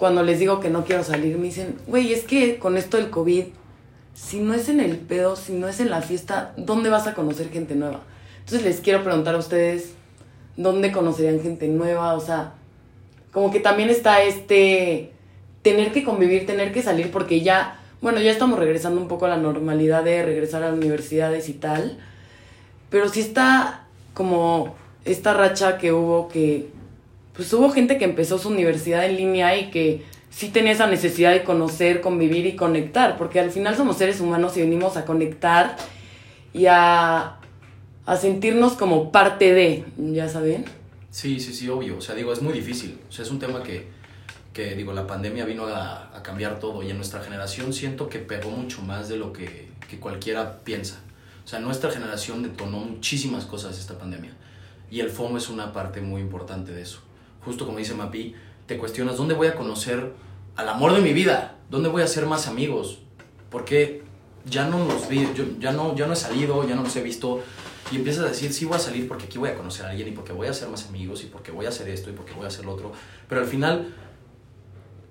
cuando 0.00 0.24
les 0.24 0.40
digo 0.40 0.58
que 0.58 0.70
no 0.70 0.84
quiero 0.84 1.04
salir, 1.04 1.38
me 1.38 1.44
dicen, 1.44 1.76
güey, 1.86 2.12
es 2.12 2.24
que 2.24 2.58
con 2.58 2.76
esto 2.76 2.96
del 2.96 3.10
COVID 3.10 3.44
si 4.14 4.38
no 4.38 4.54
es 4.54 4.68
en 4.68 4.80
el 4.80 4.98
pedo, 4.98 5.36
si 5.36 5.52
no 5.52 5.68
es 5.68 5.80
en 5.80 5.90
la 5.90 6.02
fiesta, 6.02 6.52
¿dónde 6.56 6.90
vas 6.90 7.06
a 7.06 7.14
conocer 7.14 7.50
gente 7.50 7.74
nueva? 7.74 8.00
Entonces 8.40 8.62
les 8.64 8.80
quiero 8.80 9.02
preguntar 9.02 9.34
a 9.34 9.38
ustedes, 9.38 9.94
¿dónde 10.56 10.92
conocerían 10.92 11.40
gente 11.40 11.68
nueva? 11.68 12.14
O 12.14 12.20
sea, 12.20 12.52
como 13.32 13.50
que 13.50 13.60
también 13.60 13.88
está 13.88 14.22
este 14.22 15.12
tener 15.62 15.92
que 15.92 16.04
convivir, 16.04 16.46
tener 16.46 16.72
que 16.72 16.82
salir, 16.82 17.10
porque 17.10 17.40
ya, 17.40 17.80
bueno, 18.00 18.20
ya 18.20 18.30
estamos 18.30 18.58
regresando 18.58 19.00
un 19.00 19.08
poco 19.08 19.26
a 19.26 19.30
la 19.30 19.36
normalidad 19.36 20.04
de 20.04 20.22
regresar 20.22 20.62
a 20.62 20.70
las 20.70 20.76
universidades 20.76 21.48
y 21.48 21.54
tal, 21.54 21.98
pero 22.88 23.08
sí 23.08 23.20
está 23.20 23.86
como 24.14 24.74
esta 25.04 25.34
racha 25.34 25.78
que 25.78 25.92
hubo 25.92 26.28
que, 26.28 26.68
pues 27.40 27.54
hubo 27.54 27.70
gente 27.70 27.96
que 27.96 28.04
empezó 28.04 28.36
su 28.36 28.50
universidad 28.50 29.06
en 29.06 29.16
línea 29.16 29.58
y 29.58 29.70
que 29.70 30.04
sí 30.28 30.50
tenía 30.50 30.72
esa 30.72 30.86
necesidad 30.86 31.32
de 31.32 31.42
conocer, 31.42 32.02
convivir 32.02 32.44
y 32.44 32.54
conectar, 32.54 33.16
porque 33.16 33.40
al 33.40 33.50
final 33.50 33.74
somos 33.74 33.96
seres 33.96 34.20
humanos 34.20 34.58
y 34.58 34.60
venimos 34.60 34.98
a 34.98 35.06
conectar 35.06 35.74
y 36.52 36.66
a, 36.66 37.38
a 38.04 38.16
sentirnos 38.18 38.74
como 38.74 39.10
parte 39.10 39.54
de, 39.54 39.86
¿ya 39.96 40.28
saben? 40.28 40.66
Sí, 41.10 41.40
sí, 41.40 41.54
sí, 41.54 41.66
obvio. 41.70 41.96
O 41.96 42.02
sea, 42.02 42.14
digo, 42.14 42.30
es 42.30 42.42
muy 42.42 42.52
difícil. 42.52 42.98
O 43.08 43.10
sea, 43.10 43.24
es 43.24 43.30
un 43.30 43.38
tema 43.38 43.62
que, 43.62 43.88
que 44.52 44.74
digo, 44.74 44.92
la 44.92 45.06
pandemia 45.06 45.46
vino 45.46 45.64
a, 45.64 46.20
cambiar 46.22 46.58
todo 46.58 46.82
y 46.82 46.90
en 46.90 46.98
nuestra 46.98 47.22
generación 47.22 47.72
siento 47.72 48.10
que 48.10 48.18
pegó 48.18 48.50
mucho 48.50 48.82
más 48.82 49.08
de 49.08 49.16
lo 49.16 49.32
que, 49.32 49.70
que 49.88 49.98
cualquiera 49.98 50.58
piensa. 50.62 51.00
O 51.42 51.48
sea, 51.48 51.58
nuestra 51.58 51.90
generación 51.90 52.42
detonó 52.42 52.80
muchísimas 52.80 53.46
cosas 53.46 53.78
esta 53.78 53.98
pandemia 53.98 54.32
y 54.90 55.00
el 55.00 55.08
FOMO 55.08 55.38
es 55.38 55.48
una 55.48 55.72
parte 55.72 56.02
muy 56.02 56.20
importante 56.20 56.72
de 56.72 56.82
eso. 56.82 57.00
Justo 57.44 57.66
como 57.66 57.78
dice 57.78 57.94
Mapi, 57.94 58.34
te 58.66 58.76
cuestionas, 58.78 59.16
¿dónde 59.16 59.34
voy 59.34 59.48
a 59.48 59.54
conocer 59.54 60.12
al 60.56 60.68
amor 60.68 60.94
de 60.94 61.00
mi 61.00 61.12
vida? 61.12 61.56
¿Dónde 61.70 61.88
voy 61.88 62.02
a 62.02 62.04
hacer 62.04 62.26
más 62.26 62.46
amigos? 62.46 62.98
Porque 63.50 64.02
ya 64.44 64.68
no 64.68 64.84
los 64.84 65.08
vi, 65.08 65.28
yo 65.34 65.44
ya 65.58 65.72
no, 65.72 65.94
ya 65.96 66.06
no 66.06 66.12
he 66.12 66.16
salido, 66.16 66.66
ya 66.68 66.74
no 66.74 66.82
los 66.82 66.94
he 66.96 67.02
visto. 67.02 67.42
Y 67.90 67.96
empiezas 67.96 68.24
a 68.24 68.28
decir, 68.28 68.52
sí 68.52 68.64
voy 68.64 68.76
a 68.76 68.80
salir 68.80 69.08
porque 69.08 69.24
aquí 69.24 69.38
voy 69.38 69.48
a 69.48 69.56
conocer 69.56 69.86
a 69.86 69.90
alguien 69.90 70.08
y 70.08 70.12
porque 70.12 70.32
voy 70.32 70.46
a 70.46 70.50
hacer 70.50 70.68
más 70.68 70.86
amigos 70.86 71.24
y 71.24 71.26
porque 71.26 71.50
voy 71.50 71.66
a 71.66 71.70
hacer 71.70 71.88
esto 71.88 72.10
y 72.10 72.12
porque 72.12 72.32
voy 72.34 72.44
a 72.44 72.48
hacer 72.48 72.64
lo 72.64 72.72
otro. 72.72 72.92
Pero 73.28 73.40
al 73.40 73.46
final, 73.46 73.94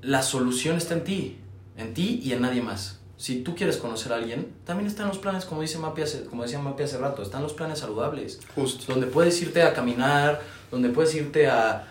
la 0.01 0.21
solución 0.21 0.77
está 0.77 0.93
en 0.93 1.03
ti, 1.03 1.37
en 1.77 1.93
ti 1.93 2.21
y 2.23 2.31
en 2.31 2.41
nadie 2.41 2.61
más. 2.61 2.99
Si 3.17 3.41
tú 3.41 3.53
quieres 3.53 3.75
conocer 3.75 4.13
a 4.13 4.15
alguien, 4.15 4.53
también 4.63 4.87
están 4.87 5.09
los 5.09 5.17
planes, 5.17 5.43
como, 5.43 5.61
dice 5.61 5.77
Mapi 5.77 6.03
hace, 6.03 6.23
como 6.23 6.43
decía 6.43 6.57
Mapi 6.59 6.83
hace 6.83 6.97
rato, 6.97 7.21
están 7.21 7.43
los 7.43 7.51
planes 7.51 7.79
saludables. 7.79 8.39
Justo. 8.55 8.93
Donde 8.93 9.07
puedes 9.07 9.41
irte 9.41 9.61
a 9.61 9.73
caminar, 9.73 10.41
donde 10.71 10.89
puedes 10.89 11.13
irte 11.15 11.47
a... 11.47 11.85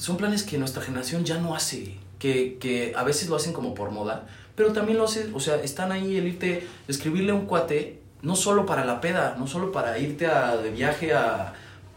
Son 0.00 0.16
planes 0.16 0.44
que 0.44 0.56
nuestra 0.56 0.82
generación 0.82 1.26
ya 1.26 1.36
no 1.36 1.54
hace, 1.54 1.98
que, 2.18 2.56
que 2.58 2.94
a 2.96 3.04
veces 3.04 3.28
lo 3.28 3.36
hacen 3.36 3.52
como 3.52 3.74
por 3.74 3.90
moda, 3.90 4.26
pero 4.54 4.72
también 4.72 4.96
lo 4.96 5.04
hace, 5.04 5.30
o 5.34 5.40
sea, 5.40 5.56
están 5.56 5.92
ahí 5.92 6.16
el 6.16 6.26
irte, 6.26 6.66
escribirle 6.88 7.34
un 7.34 7.44
cuate, 7.44 8.00
no 8.22 8.34
solo 8.34 8.64
para 8.64 8.86
la 8.86 9.02
peda, 9.02 9.36
no 9.38 9.46
solo 9.46 9.72
para 9.72 9.98
irte 9.98 10.26
a, 10.26 10.56
de 10.56 10.70
viaje 10.70 11.12
a, 11.12 11.52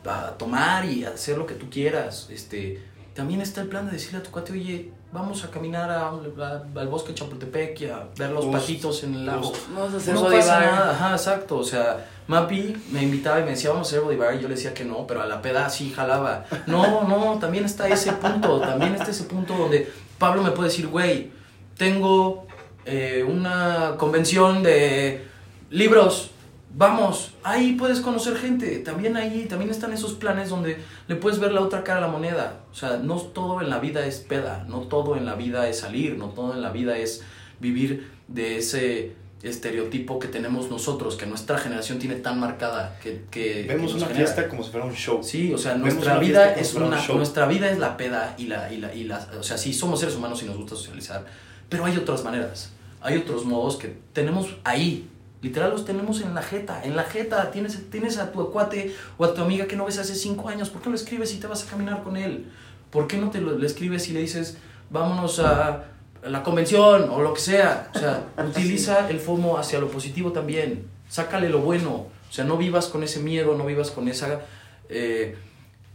a 0.05 0.37
tomar 0.37 0.83
y 0.83 1.05
hacer 1.05 1.37
lo 1.37 1.47
que 1.47 1.53
tú 1.53 1.69
quieras, 1.69 2.27
este, 2.29 2.83
también 3.13 3.39
está 3.39 3.61
el 3.61 3.69
plan 3.69 3.85
de 3.85 3.93
decirle 3.93 4.17
a 4.19 4.23
tu 4.23 4.31
cuate, 4.31 4.51
oye, 4.51 4.91
vamos 5.13 5.43
a 5.43 5.49
caminar 5.51 5.89
a- 5.91 6.07
a- 6.09 6.63
al 6.81 6.87
bosque 6.87 7.13
Chapultepec 7.13 7.79
y 7.81 7.85
a 7.85 8.07
ver 8.17 8.31
los 8.31 8.45
Justo, 8.45 8.59
patitos 8.59 9.03
en 9.03 9.13
el 9.15 9.25
lago. 9.25 9.43
justo. 9.43 9.65
Vamos 9.73 9.93
a 9.93 9.97
hacer 9.97 10.13
No 10.15 10.21
body 10.23 10.35
pasa 10.37 10.53
bar. 10.55 10.65
nada, 10.65 10.91
ajá, 10.91 11.11
exacto. 11.11 11.57
O 11.57 11.63
sea, 11.63 12.05
Mapi 12.27 12.75
me 12.91 13.03
invitaba 13.03 13.39
y 13.39 13.43
me 13.43 13.51
decía, 13.51 13.69
vamos 13.69 13.87
a 13.87 13.89
hacer 13.91 14.01
body 14.01 14.15
bar. 14.17 14.33
Y 14.35 14.39
yo 14.39 14.47
le 14.47 14.55
decía 14.55 14.73
que 14.73 14.83
no, 14.85 15.05
pero 15.07 15.21
a 15.21 15.25
la 15.27 15.41
peda 15.41 15.69
sí 15.69 15.91
jalaba. 15.95 16.45
No, 16.67 17.03
no, 17.07 17.37
también 17.39 17.65
está 17.65 17.87
ese 17.87 18.11
punto. 18.13 18.59
También 18.59 18.95
está 18.95 19.11
ese 19.11 19.23
punto 19.25 19.55
donde 19.55 19.91
Pablo 20.17 20.41
me 20.41 20.51
puede 20.51 20.69
decir, 20.69 20.87
güey, 20.87 21.31
tengo 21.77 22.47
eh, 22.85 23.23
una 23.27 23.95
convención 23.97 24.61
de 24.63 25.25
libros. 25.69 26.31
Vamos, 26.75 27.33
ahí 27.43 27.73
puedes 27.73 28.01
conocer 28.01 28.35
gente. 28.35 28.79
También 28.79 29.15
ahí, 29.15 29.45
también 29.47 29.69
están 29.69 29.93
esos 29.93 30.13
planes 30.13 30.49
donde 30.49 30.77
le 31.07 31.15
puedes 31.15 31.39
ver 31.39 31.51
la 31.51 31.61
otra 31.61 31.83
cara 31.83 31.99
a 31.99 32.01
la 32.01 32.07
moneda. 32.07 32.61
O 32.71 32.75
sea, 32.75 32.97
no 32.97 33.17
todo 33.17 33.61
en 33.61 33.69
la 33.69 33.79
vida 33.79 34.05
es 34.05 34.17
peda, 34.17 34.65
no 34.67 34.79
todo 34.81 35.15
en 35.15 35.25
la 35.25 35.35
vida 35.35 35.69
es 35.69 35.79
salir, 35.79 36.17
no 36.17 36.29
todo 36.29 36.53
en 36.53 36.61
la 36.61 36.71
vida 36.71 36.97
es 36.97 37.21
vivir 37.59 38.09
de 38.27 38.57
ese 38.57 39.15
estereotipo 39.43 40.19
que 40.19 40.29
tenemos 40.29 40.71
nosotros, 40.71 41.15
que 41.15 41.25
nuestra 41.25 41.57
generación 41.57 41.99
tiene 41.99 42.15
tan 42.15 42.39
marcada 42.39 42.97
que, 43.03 43.25
que 43.29 43.65
Vemos 43.67 43.91
que 43.91 43.97
una 43.97 44.07
genera. 44.07 44.25
fiesta 44.25 44.47
como 44.49 44.63
si 44.63 44.71
fuera 44.71 44.85
un 44.85 44.93
show. 44.93 45.21
Sí, 45.21 45.53
o 45.53 45.57
sea, 45.57 45.75
nuestra 45.75 46.17
vida 46.17 46.55
es 46.55 46.73
un 46.73 46.83
una, 46.83 47.05
nuestra 47.07 47.45
vida 47.45 47.69
es 47.69 47.77
la 47.77 47.97
peda 47.97 48.35
y 48.37 48.47
la, 48.47 48.71
y 48.71 48.77
la, 48.77 48.95
y 48.95 49.03
la, 49.03 49.27
o 49.37 49.43
sea, 49.43 49.57
sí, 49.57 49.73
somos 49.73 49.99
seres 49.99 50.15
humanos 50.15 50.41
y 50.43 50.45
nos 50.45 50.55
gusta 50.55 50.75
socializar, 50.75 51.25
pero 51.67 51.83
hay 51.85 51.97
otras 51.97 52.23
maneras, 52.23 52.71
hay 53.01 53.17
otros 53.17 53.43
modos 53.45 53.75
que 53.75 53.93
tenemos 54.13 54.55
ahí, 54.63 55.09
literal 55.43 55.69
los 55.69 55.85
tenemos 55.85 56.21
en 56.21 56.33
la 56.33 56.41
jeta, 56.41 56.83
en 56.83 56.95
la 56.95 57.03
jeta, 57.03 57.51
tienes, 57.51 57.89
tienes 57.91 58.17
a 58.17 58.31
tu 58.31 58.49
cuate 58.51 58.95
o 59.19 59.25
a 59.25 59.33
tu 59.35 59.41
amiga 59.41 59.67
que 59.67 59.75
no 59.75 59.85
ves 59.85 59.99
hace 59.99 60.15
cinco 60.15 60.49
años, 60.49 60.71
¿por 60.71 60.81
qué 60.81 60.89
le 60.89 60.95
escribes 60.95 61.31
y 61.35 61.37
te 61.37 61.45
vas 61.45 61.67
a 61.67 61.69
caminar 61.69 62.01
con 62.01 62.17
él? 62.17 62.51
¿Por 62.89 63.07
qué 63.07 63.17
no 63.17 63.29
te 63.29 63.39
lo, 63.39 63.55
le 63.57 63.67
escribes 63.67 64.07
y 64.09 64.13
le 64.13 64.21
dices, 64.21 64.57
vámonos 64.89 65.39
a 65.39 65.83
la 66.25 66.41
convención 66.41 67.09
o 67.11 67.21
lo 67.21 67.33
que 67.35 67.41
sea? 67.41 67.91
O 67.93 67.99
sea, 67.99 68.25
utiliza 68.49 69.07
el 69.09 69.19
FOMO 69.19 69.59
hacia 69.59 69.79
lo 69.79 69.89
positivo 69.89 70.31
también, 70.31 70.87
sácale 71.09 71.49
lo 71.49 71.59
bueno, 71.59 71.91
o 71.91 72.31
sea, 72.31 72.45
no 72.45 72.57
vivas 72.57 72.87
con 72.87 73.03
ese 73.03 73.19
miedo, 73.19 73.55
no 73.55 73.65
vivas 73.65 73.91
con 73.91 74.07
esa... 74.07 74.41
eh, 74.89 75.35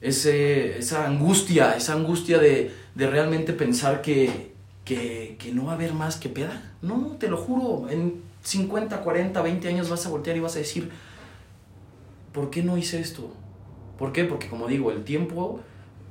ese, 0.00 0.78
esa 0.78 1.06
angustia, 1.06 1.76
esa 1.76 1.94
angustia 1.94 2.38
de, 2.38 2.72
de 2.94 3.06
realmente 3.08 3.52
pensar 3.52 4.00
que, 4.00 4.52
que, 4.84 5.37
que 5.38 5.52
no 5.52 5.66
va 5.66 5.72
a 5.72 5.74
haber 5.74 5.92
más 5.92 6.16
que 6.16 6.28
peda. 6.28 6.74
No, 6.82 7.16
te 7.18 7.28
lo 7.28 7.37
juro, 7.37 7.88
en 7.90 8.22
50, 8.48 9.02
40, 9.02 9.42
20 9.42 9.68
años 9.68 9.90
vas 9.90 10.06
a 10.06 10.08
voltear 10.08 10.34
y 10.37 10.40
vas 10.40 10.56
a 10.56 10.61
decir, 10.61 10.90
¿por 12.32 12.48
qué 12.48 12.62
no 12.62 12.78
hice 12.78 12.98
esto? 12.98 13.30
¿Por 13.98 14.12
qué? 14.12 14.24
Porque 14.24 14.48
como 14.48 14.66
digo, 14.66 14.90
el 14.90 15.04
tiempo 15.04 15.61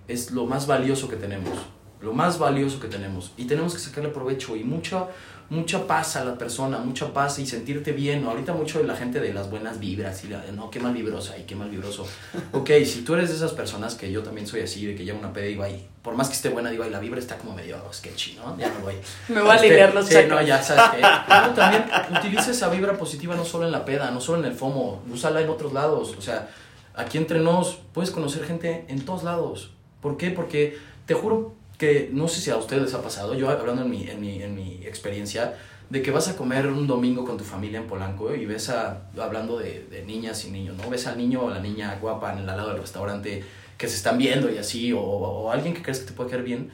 es 0.08 0.30
lo 0.30 0.46
más 0.46 0.68
valioso 0.68 1.10
que 1.10 1.16
tenemos, 1.16 1.58
lo 2.00 2.14
más 2.14 2.38
valioso 2.38 2.80
que 2.80 2.90
tenemos 2.90 3.34
y 3.38 3.46
tenemos 3.46 3.74
que 3.74 3.80
sacarle 3.80 4.10
provecho 4.10 4.56
y 4.56 4.64
mucha 4.64 5.08
mucha 5.50 5.88
paz 5.88 6.16
a 6.18 6.26
la 6.26 6.38
persona, 6.38 6.78
mucha 6.80 7.14
paz 7.14 7.40
y 7.40 7.46
sentirte 7.46 7.92
bien. 7.92 8.26
Ahorita 8.26 8.54
mucho 8.54 8.80
de 8.80 8.86
la 8.86 8.96
gente 8.96 9.20
de 9.20 9.34
las 9.34 9.50
buenas 9.50 9.80
vibras 9.80 10.24
y 10.24 10.28
la, 10.28 10.44
no, 10.54 10.70
qué 10.70 10.80
mal 10.80 10.94
vibrosa 10.94 11.38
y 11.38 11.44
qué 11.44 11.56
mal 11.56 11.70
vibroso. 11.70 12.06
Ok, 12.54 12.70
si 12.86 13.02
tú 13.02 13.14
eres 13.14 13.30
de 13.30 13.36
esas 13.36 13.54
personas 13.54 13.96
que 13.96 14.12
yo 14.12 14.24
también 14.24 14.48
soy 14.48 14.62
así, 14.62 14.86
de 14.86 14.96
que 14.96 15.06
llevo 15.06 15.20
una 15.20 15.32
peda 15.34 15.48
y 15.48 15.56
va 15.56 15.70
y 15.70 15.88
por 16.02 16.16
más 16.16 16.28
que 16.30 16.36
esté 16.36 16.50
buena, 16.50 16.70
digo, 16.70 16.84
ay, 16.84 16.90
la 16.90 17.00
vibra 17.00 17.20
está 17.20 17.38
como 17.38 17.54
medio 17.54 17.78
sketchy, 17.94 18.36
¿no? 18.36 18.58
Ya 18.58 18.72
me 18.72 18.80
voy. 18.80 18.94
Me 19.28 19.42
voy 19.42 19.52
a 19.52 19.56
Este, 19.56 19.68
alinear 19.68 19.94
los 19.94 20.08
sí, 20.08 20.16
no, 20.28 20.42
ya 20.42 20.62
sabes 20.62 20.84
que. 20.96 21.02
No, 21.48 21.54
también 21.54 21.86
utiliza 22.18 22.52
esa 22.52 22.70
vibra 22.70 22.98
positiva 22.98 23.36
no 23.36 23.44
solo 23.44 23.66
en 23.66 23.72
la 23.72 23.84
peda, 23.84 24.10
no 24.12 24.22
solo 24.22 24.40
en 24.40 24.46
el 24.46 24.54
FOMO, 24.54 25.04
úsala 25.12 25.42
en 25.42 25.50
otros 25.50 25.74
lados. 25.74 26.16
O 26.18 26.22
sea, 26.22 26.50
aquí 26.96 27.18
entre 27.18 27.40
nos 27.40 27.80
puedes 27.94 28.12
conocer 28.12 28.46
gente 28.46 28.86
en 28.88 29.04
todos 29.04 29.24
lados. 29.24 29.72
¿Por 30.02 30.18
qué? 30.18 30.30
Porque 30.32 30.78
te 31.06 31.14
juro 31.14 31.54
que 31.78 32.10
no 32.12 32.28
sé 32.28 32.42
si 32.42 32.50
a 32.50 32.58
ustedes 32.58 32.84
les 32.84 32.94
ha 32.94 33.02
pasado, 33.02 33.34
yo 33.36 33.50
hablando 33.50 33.84
en 33.84 33.90
mi, 33.90 34.10
en 34.10 34.20
mi, 34.20 34.42
en 34.42 34.56
mi 34.56 34.86
experiencia, 34.86 35.56
de 35.90 36.02
que 36.02 36.12
vas 36.12 36.28
a 36.28 36.36
comer 36.36 36.68
un 36.68 36.86
domingo 36.86 37.24
con 37.24 37.38
tu 37.38 37.44
familia 37.44 37.80
en 37.80 37.88
Polanco 37.88 38.36
y 38.36 38.46
ves 38.46 38.70
a, 38.70 39.04
hablando 39.20 39.58
de, 39.58 39.86
de 39.90 40.04
niñas 40.04 40.44
y 40.46 40.52
niños, 40.52 40.76
¿no? 40.76 40.90
Ves 40.90 41.08
al 41.08 41.18
niño 41.18 41.44
o 41.44 41.50
la 41.50 41.60
niña 41.60 41.98
guapa 42.02 42.34
en 42.34 42.40
el 42.40 42.46
lado 42.46 42.70
del 42.70 42.82
restaurante 42.82 43.44
que 43.78 43.88
se 43.88 43.96
están 43.96 44.18
viendo 44.18 44.50
y 44.52 44.58
así, 44.58 44.92
o, 44.92 45.00
o 45.00 45.52
alguien 45.52 45.74
que 45.74 45.82
crees 45.82 46.00
que 46.00 46.08
te 46.08 46.14
puede 46.14 46.30
caer 46.30 46.44
bien. 46.44 46.72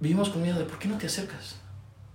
Vivimos 0.00 0.30
con 0.30 0.42
miedo 0.42 0.58
de 0.58 0.64
¿por 0.64 0.78
qué 0.78 0.88
no 0.88 0.98
te 0.98 1.06
acercas? 1.06 1.56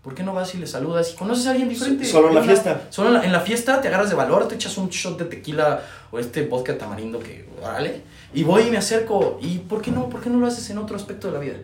¿Por 0.04 0.14
qué 0.14 0.24
no 0.24 0.34
vas 0.34 0.54
y 0.54 0.58
le 0.58 0.68
saludas 0.68 1.14
y 1.14 1.16
conoces 1.16 1.48
a 1.48 1.52
alguien 1.52 1.68
diferente? 1.70 2.06
Solo 2.06 2.30
en 2.30 2.36
la 2.36 2.44
fiesta. 2.44 2.88
Solo 2.90 3.10
en 3.10 3.14
la, 3.16 3.26
en 3.26 3.32
la 3.32 3.40
fiesta 3.40 3.82
te 3.82 3.88
agarras 3.88 4.10
de 4.10 4.16
valor, 4.16 4.48
te 4.48 4.56
echas 4.56 4.78
un 4.78 4.90
shot 4.90 5.18
de 5.18 5.26
tequila 5.26 5.82
o 6.12 6.20
este 6.20 6.46
vodka 6.46 6.78
tamarindo 6.78 7.20
que, 7.20 7.48
órale, 7.62 8.04
y 8.34 8.44
voy 8.44 8.64
y 8.64 8.72
me 8.72 8.78
acerco. 8.78 9.40
¿Y 9.42 9.58
por 9.60 9.82
qué 9.82 9.92
no? 9.92 10.10
¿Por 10.10 10.22
qué 10.22 10.30
no 10.30 10.38
lo 10.38 10.48
haces 10.48 10.70
en 10.70 10.78
otro 10.78 10.96
aspecto 10.96 11.28
de 11.28 11.34
la 11.34 11.40
vida? 11.40 11.56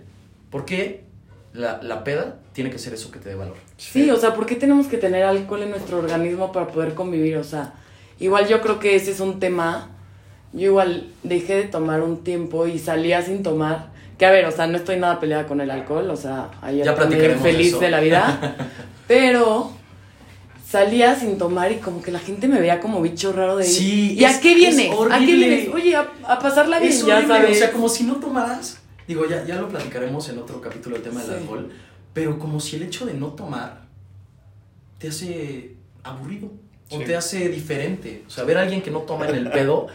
¿Por 0.53 0.63
qué 0.65 1.01
la, 1.53 1.81
la 1.81 2.03
peda 2.03 2.35
tiene 2.53 2.69
que 2.69 2.77
ser 2.77 2.93
eso 2.93 3.09
que 3.11 3.17
te 3.19 3.27
dé 3.29 3.35
valor? 3.35 3.55
Sí, 3.77 4.09
o 4.11 4.15
sea, 4.17 4.33
¿por 4.35 4.45
qué 4.45 4.55
tenemos 4.55 4.85
que 4.87 4.97
tener 4.97 5.23
alcohol 5.23 5.63
en 5.63 5.71
nuestro 5.71 5.97
organismo 5.97 6.51
para 6.51 6.67
poder 6.67 6.93
convivir? 6.93 7.35
O 7.37 7.43
sea, 7.43 7.73
igual 8.19 8.47
yo 8.47 8.61
creo 8.61 8.79
que 8.79 8.95
ese 8.95 9.09
es 9.11 9.19
un 9.19 9.39
tema. 9.39 9.89
Yo 10.53 10.67
igual 10.67 11.07
dejé 11.23 11.55
de 11.55 11.63
tomar 11.63 12.01
un 12.03 12.23
tiempo 12.23 12.67
y 12.67 12.77
salía 12.77 13.21
sin 13.23 13.41
tomar. 13.43 13.91
Que 14.19 14.27
a 14.27 14.31
ver, 14.31 14.45
o 14.45 14.51
sea, 14.51 14.67
no 14.67 14.77
estoy 14.77 14.97
nada 14.97 15.19
peleada 15.19 15.47
con 15.47 15.59
el 15.59 15.71
alcohol, 15.71 16.07
o 16.11 16.15
sea, 16.15 16.51
ayer 16.61 16.85
Ya 16.85 16.93
también 16.95 17.39
feliz 17.39 17.69
eso. 17.69 17.79
de 17.79 17.89
la 17.89 17.99
vida. 17.99 18.55
Pero 19.07 19.71
salía 20.69 21.15
sin 21.15 21.39
tomar 21.39 21.71
y 21.71 21.75
como 21.77 22.01
que 22.01 22.11
la 22.11 22.19
gente 22.19 22.47
me 22.47 22.59
veía 22.59 22.79
como 22.79 23.01
bicho 23.01 23.31
raro 23.33 23.57
de 23.57 23.63
Sí, 23.65 24.13
¿Y 24.17 24.23
es- 24.23 24.37
a 24.37 24.39
qué 24.39 24.51
es 24.51 24.57
vienes? 24.75 24.91
¿A 25.11 25.17
qué 25.19 25.25
vienes? 25.25 25.69
Oye, 25.73 25.95
a, 25.95 26.07
a 26.27 26.37
pasarla 26.39 26.79
bien, 26.79 26.91
Es 26.91 27.03
ya 27.05 27.17
horrible, 27.17 27.33
sabes. 27.35 27.51
O 27.51 27.59
sea, 27.59 27.71
como 27.71 27.89
si 27.89 28.03
no 28.03 28.15
tomaras. 28.17 28.79
Digo, 29.07 29.25
ya, 29.27 29.43
ya 29.45 29.55
lo 29.55 29.67
platicaremos 29.69 30.27
en 30.29 30.39
otro 30.39 30.61
capítulo 30.61 30.95
del 30.95 31.03
tema 31.03 31.21
del 31.21 31.29
Sí. 31.29 31.35
alcohol. 31.41 31.69
Pero 32.13 32.37
como 32.39 32.59
si 32.59 32.75
el 32.77 32.83
hecho 32.83 33.05
de 33.05 33.13
no 33.13 33.27
tomar 33.29 33.81
te 34.99 35.07
hace 35.09 35.75
aburrido. 36.03 36.49
O 36.91 36.99
Sí. 36.99 37.05
te 37.05 37.15
hace 37.15 37.49
diferente. 37.49 38.23
O 38.27 38.29
sea, 38.29 38.43
ver 38.43 38.57
a 38.57 38.61
alguien 38.61 38.81
que 38.81 38.91
no 38.91 38.99
toma 38.99 39.27
en 39.27 39.35
el 39.35 39.49
pedo 39.49 39.87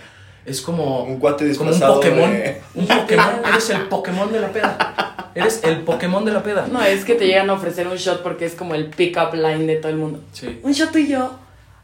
es 0.45 0.61
como. 0.61 1.05
Un 1.05 1.19
cuate 1.19 1.55
como 1.57 1.71
un 1.71 1.79
Pokémon. 1.81 2.31
de- 2.33 2.61
Un 2.75 2.87
Pokémon. 2.87 3.27
Eres 3.49 3.71
el 3.71 3.83
Pokémon 3.83 4.33
de 4.33 4.41
la 4.41 4.53
peda. 4.53 5.31
Eres 5.35 5.63
el 5.63 5.83
Pokémon 5.83 6.25
de 6.25 6.33
la 6.33 6.43
peda. 6.43 6.67
No, 6.71 6.83
es 6.83 7.05
que 7.05 7.15
te 7.15 7.27
llegan 7.27 7.49
a 7.51 7.53
ofrecer 7.53 7.87
un 7.87 7.97
shot 7.97 8.23
porque 8.23 8.47
es 8.47 8.55
como 8.55 8.75
el 8.75 8.87
pick-up 8.91 9.35
line 9.35 9.67
de 9.67 9.77
todo 9.77 9.91
el 9.93 9.99
mundo. 9.99 10.21
Sí. 10.33 10.59
Un 10.63 10.73
shot 10.73 10.95
y 10.97 11.07
yo. 11.09 11.39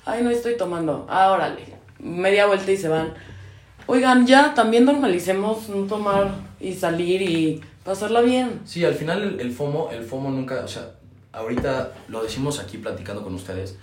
Ay, 0.05 0.23
no 0.25 0.31
estoy 0.31 0.57
tomando. 0.57 1.07
Ah, 1.09 1.31
órale. 1.31 1.63
Media 2.01 2.47
vuelta 2.47 2.71
y 2.73 2.77
se 2.77 2.89
van. 2.89 3.15
Oigan, 3.87 4.27
ya 4.27 4.55
también 4.55 4.85
normalicemos 4.85 5.69
no 5.69 5.87
tomar 5.87 6.35
y 6.61 6.73
salir 6.75 7.23
y 7.23 7.61
pasarla 7.85 8.21
bien. 8.23 8.61
Sí, 8.65 8.85
al 8.85 8.95
final 8.95 9.23
el, 9.23 9.41
el 9.41 9.53
FOMO, 9.53 9.91
el 9.93 10.03
FOMO 10.05 10.31
nunca, 10.31 10.63
o 10.65 10.69
sea, 10.69 10.93
ahorita 11.33 11.93
lo 12.09 12.23
decimos 12.23 12.61
aquí 12.61 12.79
platicando 12.79 13.23
con 13.23 13.35
ustedes, 13.35 13.77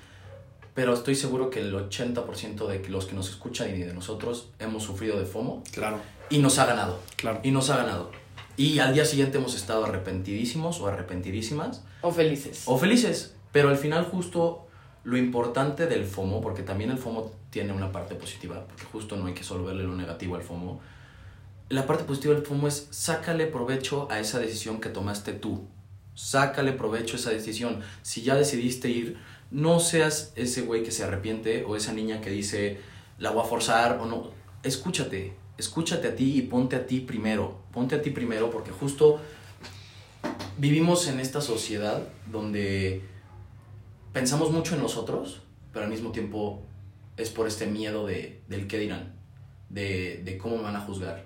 pero 0.73 0.93
estoy 0.93 1.15
seguro 1.15 1.49
que 1.49 1.59
el 1.59 1.73
80% 1.73 2.67
de 2.67 2.89
los 2.89 3.05
que 3.05 3.13
nos 3.13 3.29
escuchan 3.29 3.69
y 3.75 3.79
de 3.79 3.93
nosotros 3.93 4.49
hemos 4.59 4.83
sufrido 4.83 5.19
de 5.19 5.25
FOMO 5.25 5.61
Claro, 5.71 5.97
y 6.29 6.39
nos 6.39 6.57
ha 6.59 6.65
ganado. 6.65 6.99
claro. 7.17 7.39
Y 7.43 7.51
nos 7.51 7.69
ha 7.69 7.77
ganado. 7.77 8.09
Y 8.57 8.79
al 8.79 8.93
día 8.93 9.05
siguiente 9.05 9.37
hemos 9.37 9.55
estado 9.55 9.85
arrepentidísimos 9.85 10.79
o 10.81 10.87
arrepentidísimas 10.87 11.83
O 12.01 12.11
felices. 12.11 12.63
o 12.65 12.77
felices. 12.77 13.35
Pero 13.51 13.69
al 13.69 13.77
final 13.77 14.05
justo 14.05 14.65
lo 15.03 15.17
importante 15.17 15.87
del 15.87 16.05
FOMO, 16.05 16.41
porque 16.41 16.63
también 16.63 16.89
el 16.91 16.97
FOMO 16.97 17.31
tiene 17.51 17.73
una 17.73 17.91
parte 17.91 18.15
positiva, 18.15 18.65
porque 18.65 18.85
justo 18.85 19.15
no 19.17 19.27
hay 19.27 19.33
que 19.33 19.43
solo 19.43 19.65
verle 19.65 19.83
lo 19.83 19.95
negativo 19.95 20.35
al 20.35 20.41
FOMO. 20.41 20.79
La 21.69 21.85
parte 21.85 22.05
positiva 22.05 22.33
del 22.33 22.45
FOMO 22.45 22.67
es 22.67 22.87
sácale 22.89 23.45
provecho 23.45 24.07
a 24.09 24.19
esa 24.19 24.39
decisión 24.39 24.81
que 24.81 24.89
tomaste 24.89 25.33
tú. 25.33 25.67
Sácale 26.15 26.71
provecho 26.71 27.15
a 27.15 27.19
esa 27.19 27.29
decisión. 27.29 27.81
Si 28.01 28.23
ya 28.23 28.35
decidiste 28.35 28.89
ir, 28.89 29.17
no 29.51 29.79
seas 29.79 30.31
ese 30.35 30.61
güey 30.61 30.83
que 30.83 30.91
se 30.91 31.03
arrepiente 31.03 31.65
o 31.65 31.75
esa 31.75 31.93
niña 31.93 32.21
que 32.21 32.29
dice, 32.29 32.79
la 33.19 33.31
voy 33.31 33.43
a 33.43 33.47
forzar 33.47 33.99
o 33.99 34.05
no. 34.05 34.31
Escúchate, 34.63 35.33
escúchate 35.57 36.07
a 36.07 36.15
ti 36.15 36.37
y 36.37 36.41
ponte 36.43 36.77
a 36.77 36.87
ti 36.87 37.01
primero. 37.01 37.59
Ponte 37.73 37.95
a 37.95 38.01
ti 38.01 38.11
primero 38.11 38.49
porque 38.49 38.71
justo 38.71 39.19
vivimos 40.57 41.07
en 41.07 41.19
esta 41.19 41.41
sociedad 41.41 42.07
donde 42.31 43.01
pensamos 44.13 44.51
mucho 44.51 44.75
en 44.75 44.81
nosotros, 44.81 45.41
pero 45.73 45.85
al 45.85 45.91
mismo 45.91 46.11
tiempo 46.11 46.63
es 47.17 47.29
por 47.29 47.47
este 47.47 47.65
miedo 47.67 48.05
de, 48.05 48.41
del 48.47 48.67
qué 48.67 48.77
dirán, 48.79 49.13
de, 49.69 50.21
de 50.23 50.37
cómo 50.37 50.57
me 50.57 50.63
van 50.63 50.75
a 50.75 50.81
juzgar, 50.81 51.25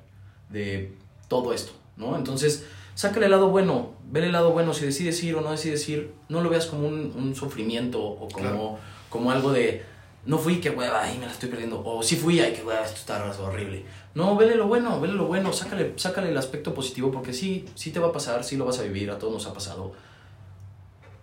de 0.50 0.94
todo 1.28 1.54
esto, 1.54 1.74
¿no? 1.98 2.16
Entonces, 2.18 2.66
sácale 2.96 3.26
el 3.26 3.32
lado 3.32 3.50
bueno, 3.50 3.94
ve 4.12 4.26
el 4.26 4.32
lado 4.32 4.52
bueno, 4.52 4.74
si 4.74 4.86
decides 4.86 5.24
ir 5.24 5.36
o 5.36 5.42
no 5.42 5.52
decides 5.52 5.88
ir, 5.90 6.14
no 6.30 6.42
lo 6.42 6.50
veas 6.50 6.66
como 6.68 6.88
un, 6.88 7.14
un 7.16 7.36
sufrimiento 7.36 8.04
o 8.04 8.28
como, 8.30 8.30
Claro. 8.38 8.78
como 9.10 9.32
algo 9.32 9.52
de, 9.52 9.84
no 10.26 10.38
fui, 10.38 10.60
qué 10.60 10.70
hueva, 10.72 11.04
ay, 11.04 11.18
me 11.20 11.26
la 11.26 11.32
estoy 11.32 11.50
perdiendo, 11.50 11.82
o 11.86 12.02
sí 12.04 12.16
fui, 12.16 12.40
ay, 12.40 12.54
qué 12.54 12.64
hueva, 12.64 12.84
esto 12.84 12.98
está 12.98 13.24
horrible. 13.42 13.86
No, 14.16 14.36
vele 14.36 14.56
lo 14.56 14.68
bueno, 14.68 15.00
vele 15.02 15.14
lo 15.14 15.26
bueno, 15.28 15.52
sácale, 15.54 15.94
sácale 15.98 16.30
el 16.30 16.38
aspecto 16.38 16.74
positivo, 16.74 17.12
porque 17.12 17.34
sí, 17.34 17.66
sí 17.76 17.92
te 17.92 18.00
va 18.00 18.08
a 18.08 18.12
pasar, 18.12 18.44
sí 18.44 18.56
lo 18.58 18.66
vas 18.66 18.80
a 18.80 18.84
vivir, 18.84 19.12
a 19.12 19.20
todos 19.20 19.34
nos 19.34 19.46
ha 19.46 19.54
pasado. 19.54 19.92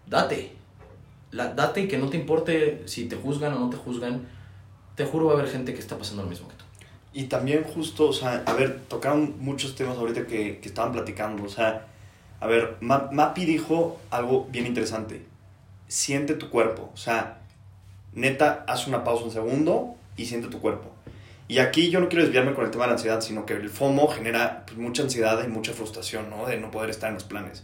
Date, 0.07 0.53
la, 1.31 1.49
date 1.55 1.83
y 1.83 1.89
que 1.89 1.97
no 1.99 2.09
te 2.09 2.17
importe 2.19 2.83
si 2.87 3.07
te 3.07 3.17
juzgan 3.17 3.55
o 3.55 3.59
no 3.61 3.71
te 3.71 3.77
juzgan. 3.77 4.27
Te 4.95 5.05
juro 5.05 5.27
va 5.27 5.33
a 5.33 5.39
haber 5.39 5.51
gente 5.51 5.75
que 5.75 5.81
está 5.81 5.97
pasando 5.99 6.23
lo 6.23 6.29
mismo 6.29 6.49
que 6.49 6.55
tú. 6.57 6.65
Y 7.15 7.25
también 7.25 7.65
justo, 7.65 8.09
o 8.09 8.13
sea, 8.13 8.43
a 8.47 8.53
ver, 8.55 8.81
tocaron 8.89 9.37
muchos 9.39 9.75
temas 9.75 9.99
ahorita 9.99 10.27
que, 10.27 10.59
que 10.59 10.69
estaban 10.69 10.93
platicando. 10.93 11.45
O 11.45 11.49
sea, 11.49 11.87
a 12.41 12.47
ver, 12.47 12.77
Ma- 12.81 13.09
Mapi 13.13 13.45
dijo 13.45 14.01
algo 14.11 14.47
bien 14.51 14.67
interesante. 14.67 15.23
Siente 15.89 16.35
tu 16.35 16.49
cuerpo. 16.49 16.91
O 16.93 16.97
sea, 16.97 17.41
neta, 18.15 18.65
haz 18.67 18.87
una 18.87 19.05
pausa 19.05 19.25
un 19.25 19.31
segundo 19.31 19.95
y 20.17 20.27
siente 20.27 20.49
tu 20.49 20.61
cuerpo. 20.61 20.91
Y 21.49 21.59
aquí 21.59 21.91
yo 21.91 22.01
no 22.01 22.09
quiero 22.09 22.25
desviarme 22.25 22.55
con 22.55 22.65
el 22.65 22.71
tema 22.71 22.85
de 22.85 22.89
la 22.89 22.95
ansiedad, 22.95 23.21
sino 23.21 23.45
que 23.45 23.55
el 23.55 23.69
FOMO 23.69 24.09
genera 24.09 24.65
pues, 24.67 24.79
mucha 24.79 25.03
ansiedad 25.03 25.45
y 25.45 25.49
mucha 25.49 25.73
frustración, 25.73 26.31
¿no? 26.31 26.47
De 26.47 26.57
no 26.57 26.71
poder 26.71 26.89
estar 26.89 27.09
en 27.09 27.15
los 27.15 27.25
planes. 27.25 27.63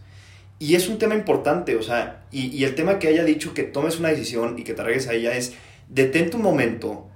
Y 0.59 0.75
es 0.75 0.89
un 0.89 0.99
tema 0.99 1.15
importante, 1.15 1.77
o 1.77 1.83
sea, 1.83 2.25
y, 2.33 2.49
y 2.49 2.65
el 2.65 2.75
tema 2.75 2.99
que 2.99 3.09
haya 3.09 3.25
dicho 3.25 3.55
que 3.55 3.63
tomes 3.63 3.99
una 3.99 4.09
decisión 4.09 4.59
y 4.59 4.65
que 4.65 4.75
te 4.75 4.83
regreses 4.83 5.09
a 5.09 5.15
ella 5.15 5.35
es, 5.37 5.55
detente 5.89 6.37
un 6.37 6.43
momento 6.43 7.07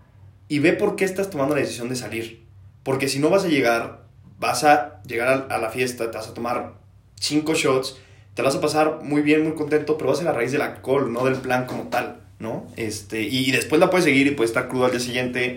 y 0.49 0.59
ve 0.59 0.73
por 0.73 0.97
qué 0.97 1.05
estás 1.05 1.31
tomando 1.31 1.55
la 1.55 1.61
decisión 1.61 1.89
de 1.89 1.97
salir. 1.97 2.47
Porque 2.83 3.09
si 3.09 3.19
no 3.19 3.31
vas 3.31 3.45
a 3.45 3.49
llegar, 3.49 4.03
vas 4.39 4.65
a 4.65 5.03
llegar 5.05 5.47
a, 5.51 5.59
la 5.59 5.71
fiesta, 5.71 6.11
te 6.11 6.17
vas 6.17 6.29
a 6.29 6.35
tomar 6.35 6.75
cinco 7.21 7.55
shots, 7.55 7.97
te 8.35 8.43
vas 8.43 8.55
a 8.57 8.61
pasar 8.61 9.01
muy 9.03 9.23
bien, 9.23 9.45
muy 9.45 9.55
contento, 9.55 9.97
pero 9.97 10.09
va 10.09 10.15
a 10.15 10.19
ser 10.19 10.29
a 10.29 10.33
raíz 10.33 10.53
del 10.53 10.63
alcohol, 10.63 11.13
no 11.13 11.25
del 11.25 11.37
plan 11.37 11.67
como 11.67 11.85
tal, 11.85 12.21
¿no? 12.39 12.67
Este, 12.77 13.23
y 13.23 13.51
después 13.53 13.81
la 13.81 13.91
puedes 13.91 14.05
seguir 14.05 14.27
y 14.27 14.33
puedes 14.33 14.51
estar 14.51 14.69
crudo 14.69 14.87
al 14.87 14.91
día 14.91 15.01
siguiente 15.01 15.57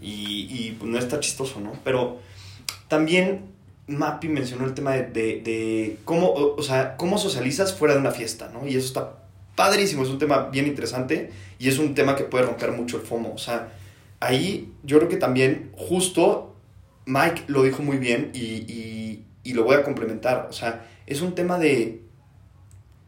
y, 0.00 0.48
y 0.50 0.76
pues, 0.78 0.90
no 0.90 0.98
está 0.98 1.20
chistoso, 1.20 1.60
¿no? 1.60 1.72
Pero 1.84 2.18
también 2.88 3.46
Mappy 3.86 4.28
mencionó 4.28 4.64
el 4.64 4.74
tema 4.74 4.94
de, 4.94 5.04
de, 5.04 5.40
de 5.40 5.98
cómo, 6.04 6.26
o, 6.28 6.56
o 6.56 6.62
sea, 6.62 6.96
cómo 6.96 7.18
socializas 7.18 7.74
fuera 7.74 7.94
de 7.94 8.00
una 8.00 8.10
fiesta, 8.10 8.50
¿no? 8.52 8.66
Y 8.66 8.76
eso 8.76 8.86
está 8.86 9.12
padrísimo, 9.54 10.02
es 10.02 10.10
un 10.10 10.18
tema 10.18 10.48
bien 10.50 10.66
interesante 10.66 11.30
y 11.58 11.68
es 11.68 11.78
un 11.78 11.94
tema 11.94 12.14
que 12.14 12.24
puede 12.24 12.44
romper 12.44 12.72
mucho 12.72 12.98
el 12.98 13.02
FOMO, 13.02 13.32
o 13.34 13.38
sea, 13.38 13.72
ahí 14.20 14.72
yo 14.82 14.98
creo 14.98 15.08
que 15.08 15.16
también 15.16 15.72
justo 15.76 16.56
Mike 17.06 17.44
lo 17.46 17.62
dijo 17.62 17.82
muy 17.82 17.98
bien 17.98 18.30
y, 18.34 19.22
y, 19.44 19.52
lo 19.52 19.64
voy 19.64 19.76
a 19.76 19.84
complementar. 19.84 20.48
O 20.50 20.52
sea, 20.52 20.86
es 21.06 21.22
un 21.22 21.34
tema 21.34 21.58
de 21.58 22.02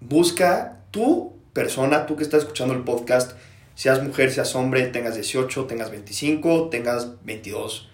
busca 0.00 0.84
tu 0.90 1.36
persona, 1.52 2.06
tú 2.06 2.16
que 2.16 2.22
estás 2.22 2.42
escuchando 2.42 2.72
el 2.72 2.84
podcast, 2.84 3.32
seas 3.74 4.02
mujer, 4.02 4.32
seas 4.32 4.54
hombre, 4.54 4.86
tengas 4.86 5.14
18, 5.14 5.66
tengas 5.66 5.90
25, 5.90 6.68
tengas 6.70 7.22
22. 7.24 7.90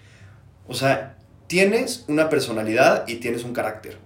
O 0.69 0.75
sea, 0.75 1.17
tienes 1.47 2.05
una 2.07 2.29
personalidad 2.29 3.09
y 3.09 3.17
tienes 3.17 3.45
un 3.45 3.55
carácter. 3.55 3.99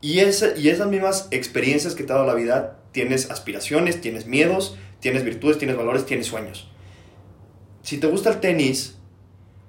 Y, 0.00 0.18
esa, 0.18 0.56
y 0.56 0.68
esas 0.68 0.88
mismas 0.88 1.28
experiencias 1.30 1.94
que 1.94 2.02
te 2.02 2.12
ha 2.12 2.16
dado 2.16 2.26
la 2.26 2.34
vida, 2.34 2.78
tienes 2.90 3.30
aspiraciones, 3.30 4.00
tienes 4.00 4.26
miedos, 4.26 4.76
tienes 5.00 5.22
virtudes, 5.22 5.58
tienes 5.58 5.76
valores, 5.76 6.06
tienes 6.06 6.26
sueños. 6.26 6.71
Si 7.82 7.98
te 7.98 8.06
gusta 8.06 8.30
el 8.30 8.40
tenis, 8.40 8.96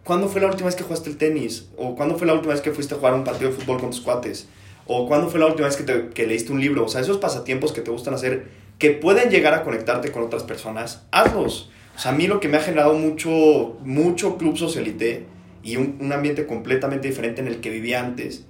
¿cuándo 0.04 0.30
fue 0.30 0.40
la 0.40 0.48
última 0.48 0.68
vez 0.68 0.76
que 0.76 0.84
jugaste 0.84 1.10
el 1.10 1.18
tenis? 1.18 1.70
¿O 1.78 1.96
cuándo 1.96 2.18
fue 2.18 2.28
la 2.28 2.34
última 2.34 2.54
vez 2.54 2.62
que 2.62 2.72
fuiste 2.72 2.94
a 2.94 2.98
jugar 2.98 3.16
un 3.16 3.24
partido 3.24 3.50
de 3.50 3.56
fútbol 3.56 3.80
con 3.80 3.90
tus 3.90 4.02
cuates? 4.02 4.48
¿O 4.86 5.08
cuándo 5.08 5.30
fue 5.30 5.40
la 5.40 5.48
última 5.48 5.68
vez 5.68 5.78
que, 5.78 5.84
te, 5.84 6.10
que 6.10 6.28
leíste 6.28 6.52
un 6.52 6.62
libro? 6.62 6.86
O 6.86 6.88
sea, 6.88 7.02
esos 7.02 7.18
pasatiempos 7.18 7.72
que 7.72 7.82
te 7.82 7.90
gustan 7.90 8.14
hacer, 8.14 8.48
que 8.78 8.92
pueden 8.92 9.30
llegar 9.32 9.54
a 9.56 9.64
conectarte 9.64 10.12
con 10.12 10.24
otras 10.24 10.44
personas, 10.44 11.04
hazlos. 11.12 11.72
O 11.96 12.00
sea, 12.00 12.12
a 12.12 12.16
mí 12.16 12.28
lo 12.28 12.40
que 12.40 12.48
me 12.48 12.58
ha 12.58 12.62
generado 12.62 12.94
mucho, 12.94 13.78
mucho 13.84 14.38
club 14.38 14.58
socialité 14.58 15.26
y 15.64 15.78
un, 15.78 15.98
un 16.00 16.12
ambiente 16.12 16.46
completamente 16.46 17.08
diferente 17.08 17.42
en 17.42 17.48
el 17.48 17.62
que 17.62 17.72
vivía 17.72 18.00
antes, 18.00 18.46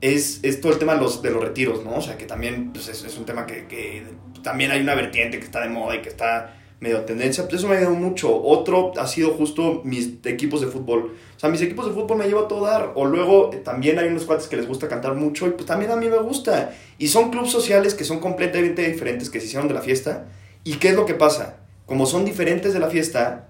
es, 0.00 0.40
es 0.42 0.60
todo 0.60 0.72
el 0.72 0.78
tema 0.78 0.94
de 0.94 1.00
los, 1.00 1.22
de 1.22 1.30
los 1.30 1.42
retiros, 1.42 1.84
¿no? 1.84 1.96
O 1.96 2.00
sea, 2.00 2.16
que 2.16 2.24
también 2.24 2.72
pues, 2.72 2.88
es, 2.88 3.04
es 3.04 3.18
un 3.18 3.26
tema 3.26 3.46
que, 3.46 3.66
que 3.66 4.04
también 4.42 4.70
hay 4.70 4.80
una 4.80 4.94
vertiente 4.94 5.38
que 5.38 5.44
está 5.44 5.60
de 5.60 5.68
moda 5.68 5.96
y 5.96 6.02
que 6.02 6.08
está 6.08 6.56
medio 6.82 7.02
tendencia, 7.02 7.44
pues 7.44 7.60
eso 7.60 7.68
me 7.68 7.76
ha 7.76 7.78
ayudado 7.78 7.94
mucho. 7.94 8.42
Otro 8.42 8.92
ha 8.98 9.06
sido 9.06 9.30
justo 9.30 9.82
mis 9.84 10.14
equipos 10.24 10.60
de 10.60 10.66
fútbol. 10.66 11.14
O 11.36 11.38
sea, 11.38 11.48
mis 11.48 11.62
equipos 11.62 11.86
de 11.86 11.92
fútbol 11.92 12.18
me 12.18 12.26
llevo 12.26 12.40
a 12.40 12.48
todo 12.48 12.66
dar. 12.66 12.90
O 12.96 13.04
luego 13.04 13.52
eh, 13.52 13.58
también 13.58 14.00
hay 14.00 14.08
unos 14.08 14.24
cuates 14.24 14.48
que 14.48 14.56
les 14.56 14.66
gusta 14.66 14.88
cantar 14.88 15.14
mucho 15.14 15.46
y 15.46 15.50
pues 15.50 15.64
también 15.64 15.92
a 15.92 15.96
mí 15.96 16.08
me 16.08 16.18
gusta. 16.18 16.74
Y 16.98 17.06
son 17.06 17.30
clubes 17.30 17.52
sociales 17.52 17.94
que 17.94 18.02
son 18.02 18.18
completamente 18.18 18.82
diferentes, 18.90 19.30
que 19.30 19.38
se 19.38 19.46
hicieron 19.46 19.68
de 19.68 19.74
la 19.74 19.80
fiesta. 19.80 20.26
¿Y 20.64 20.74
qué 20.74 20.88
es 20.88 20.96
lo 20.96 21.06
que 21.06 21.14
pasa? 21.14 21.58
Como 21.86 22.04
son 22.04 22.24
diferentes 22.24 22.74
de 22.74 22.80
la 22.80 22.90
fiesta, 22.90 23.46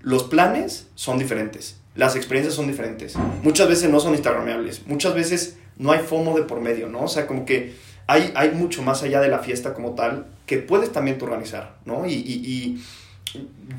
los 0.00 0.24
planes 0.24 0.88
son 0.94 1.18
diferentes. 1.18 1.76
Las 1.94 2.16
experiencias 2.16 2.54
son 2.54 2.66
diferentes. 2.66 3.14
Muchas 3.42 3.68
veces 3.68 3.90
no 3.90 4.00
son 4.00 4.14
instagramables. 4.14 4.86
Muchas 4.86 5.14
veces 5.14 5.58
no 5.76 5.92
hay 5.92 5.98
FOMO 5.98 6.34
de 6.34 6.44
por 6.44 6.62
medio, 6.62 6.88
¿no? 6.88 7.02
O 7.02 7.08
sea, 7.08 7.26
como 7.26 7.44
que 7.44 7.74
hay, 8.06 8.32
hay 8.34 8.50
mucho 8.52 8.82
más 8.82 9.02
allá 9.02 9.20
de 9.20 9.28
la 9.28 9.38
fiesta 9.38 9.72
como 9.74 9.94
tal 9.94 10.26
que 10.46 10.58
puedes 10.58 10.92
también 10.92 11.18
tú 11.18 11.26
organizar, 11.26 11.76
¿no? 11.84 12.06
Y, 12.06 12.12
y, 12.14 12.80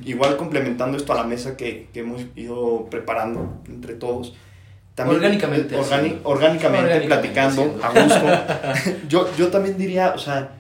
y 0.06 0.10
igual 0.10 0.38
complementando 0.38 0.98
esto 0.98 1.12
a 1.14 1.18
la 1.18 1.24
mesa 1.26 1.58
que, 1.58 1.88
que 1.94 2.00
hemos 2.02 2.22
ido 2.36 2.88
preparando 2.90 3.62
entre 3.68 3.96
todos. 3.96 4.34
Orgánicamente, 4.98 5.76
organi- 5.76 5.82
haciendo. 5.82 6.30
orgánicamente, 6.30 6.86
Orgánicamente 6.86 7.08
platicando, 7.08 7.80
haciendo. 7.84 8.24
a 8.26 8.74
gusto. 8.74 8.92
yo, 9.10 9.28
yo 9.38 9.48
también 9.48 9.78
diría, 9.78 10.14
o 10.16 10.20
sea, 10.20 10.52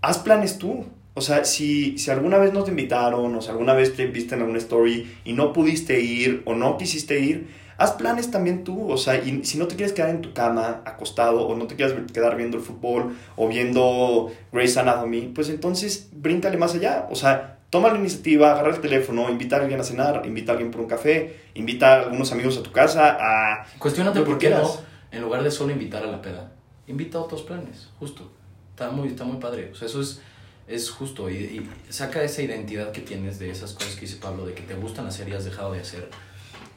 haz 0.00 0.18
planes 0.18 0.58
tú. 0.58 0.86
O 1.16 1.20
sea, 1.20 1.44
si, 1.44 1.96
si 1.98 2.10
alguna 2.10 2.38
vez 2.38 2.52
no 2.52 2.64
te 2.64 2.70
invitaron 2.70 3.34
o 3.36 3.40
si 3.40 3.48
alguna 3.50 3.72
vez 3.74 3.94
te 3.94 4.06
viste 4.06 4.34
en 4.34 4.40
alguna 4.40 4.58
story 4.58 5.18
y 5.24 5.32
no 5.32 5.52
pudiste 5.52 6.00
ir 6.00 6.42
o 6.44 6.54
no 6.56 6.76
quisiste 6.76 7.20
ir, 7.20 7.46
haz 7.76 7.92
planes 7.92 8.30
también 8.30 8.64
tú. 8.64 8.90
O 8.90 8.96
sea, 8.96 9.16
y 9.16 9.44
si 9.44 9.58
no 9.58 9.66
te 9.66 9.76
quieres 9.76 9.92
quedar 9.92 10.10
en 10.10 10.22
tu 10.22 10.32
cama 10.32 10.82
acostado 10.84 11.46
o 11.46 11.56
no 11.56 11.66
te 11.66 11.76
quieres 11.76 11.94
quedar 12.12 12.36
viendo 12.36 12.56
el 12.56 12.62
fútbol 12.62 13.16
o 13.36 13.48
viendo 13.48 14.32
Grey's 14.52 14.76
Anatomy, 14.76 15.32
pues 15.34 15.48
entonces 15.48 16.08
bríncale 16.12 16.56
más 16.56 16.74
allá. 16.74 17.06
O 17.10 17.14
sea, 17.14 17.58
toma 17.70 17.90
la 17.90 17.98
iniciativa, 17.98 18.52
agarra 18.52 18.74
el 18.74 18.80
teléfono, 18.80 19.28
invita 19.28 19.56
a 19.56 19.60
alguien 19.60 19.80
a 19.80 19.84
cenar, 19.84 20.22
invita 20.24 20.52
a 20.52 20.54
alguien 20.54 20.70
por 20.70 20.80
un 20.80 20.86
café, 20.86 21.40
invita 21.54 21.92
a 21.92 22.02
algunos 22.02 22.30
amigos 22.32 22.56
a 22.56 22.62
tu 22.62 22.70
casa, 22.70 23.16
a... 23.20 23.66
Cuestiónate 23.78 24.20
por 24.20 24.38
qué 24.38 24.50
no, 24.50 24.70
en 25.10 25.22
lugar 25.22 25.42
de 25.42 25.50
solo 25.50 25.72
invitar 25.72 26.04
a 26.04 26.06
la 26.06 26.22
peda, 26.22 26.52
invita 26.86 27.18
a 27.18 27.22
otros 27.22 27.42
planes, 27.42 27.88
justo. 27.98 28.30
Está 28.70 28.90
muy, 28.90 29.08
está 29.08 29.24
muy 29.24 29.38
padre. 29.38 29.70
O 29.72 29.74
sea, 29.76 29.86
eso 29.86 30.00
es, 30.00 30.20
es 30.66 30.90
justo. 30.90 31.30
Y, 31.30 31.34
y 31.34 31.70
saca 31.88 32.24
esa 32.24 32.42
identidad 32.42 32.90
que 32.90 33.00
tienes 33.00 33.38
de 33.38 33.50
esas 33.50 33.72
cosas 33.72 33.94
que 33.94 34.00
dice 34.02 34.16
Pablo, 34.20 34.44
de 34.46 34.54
que 34.54 34.62
te 34.62 34.74
gustan 34.74 35.06
hacer 35.06 35.28
y 35.28 35.32
has 35.32 35.44
dejado 35.44 35.72
de 35.72 35.80
hacer. 35.80 36.08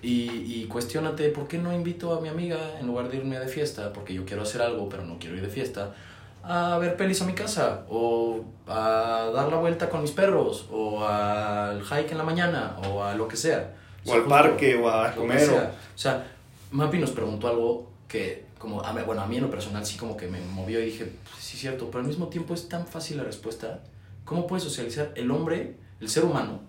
Y, 0.01 0.61
y 0.61 0.67
cuestiónate, 0.67 1.29
¿por 1.29 1.47
qué 1.47 1.57
no 1.57 1.73
invito 1.73 2.13
a 2.13 2.21
mi 2.21 2.29
amiga 2.29 2.79
en 2.79 2.85
lugar 2.87 3.09
de 3.09 3.17
irme 3.17 3.39
de 3.39 3.47
fiesta? 3.47 3.91
Porque 3.93 4.13
yo 4.13 4.25
quiero 4.25 4.43
hacer 4.43 4.61
algo, 4.61 4.87
pero 4.89 5.03
no 5.03 5.17
quiero 5.19 5.35
ir 5.35 5.41
de 5.41 5.49
fiesta. 5.49 5.95
A 6.43 6.77
ver 6.77 6.95
pelis 6.95 7.21
a 7.21 7.25
mi 7.25 7.33
casa, 7.33 7.85
o 7.89 8.41
a 8.67 9.31
dar 9.33 9.49
la 9.49 9.57
vuelta 9.57 9.89
con 9.89 10.01
mis 10.01 10.11
perros, 10.11 10.67
o 10.71 11.03
al 11.05 11.81
hike 11.83 12.11
en 12.11 12.17
la 12.17 12.23
mañana, 12.23 12.77
o 12.87 13.03
a 13.03 13.15
lo 13.15 13.27
que 13.27 13.35
sea. 13.35 13.75
O 14.05 14.13
al 14.13 14.23
parque, 14.25 14.75
o 14.75 14.87
a 14.89 15.13
comer, 15.13 15.41
o- 15.43 15.45
sea. 15.53 15.75
O 15.93 15.97
sea, 15.97 16.27
Mapi 16.71 16.99
nos 16.99 17.11
preguntó 17.11 17.47
algo 17.49 17.91
que, 18.07 18.45
como, 18.59 18.81
a 18.81 18.93
mí- 18.93 19.01
bueno, 19.05 19.21
a 19.23 19.27
mí 19.27 19.35
en 19.37 19.43
lo 19.43 19.49
personal 19.49 19.85
sí 19.85 19.97
como 19.97 20.15
que 20.15 20.27
me 20.27 20.39
movió 20.39 20.79
y 20.79 20.85
dije, 20.85 21.11
pues, 21.29 21.43
sí 21.43 21.55
es 21.55 21.61
cierto, 21.61 21.87
pero 21.87 21.99
al 22.01 22.07
mismo 22.07 22.27
tiempo 22.27 22.53
es 22.53 22.69
tan 22.69 22.85
fácil 22.87 23.17
la 23.17 23.23
respuesta. 23.23 23.81
¿Cómo 24.23 24.47
puedes 24.47 24.63
socializar? 24.63 25.11
El 25.15 25.31
hombre, 25.31 25.75
el 25.99 26.07
ser 26.07 26.23
humano, 26.23 26.61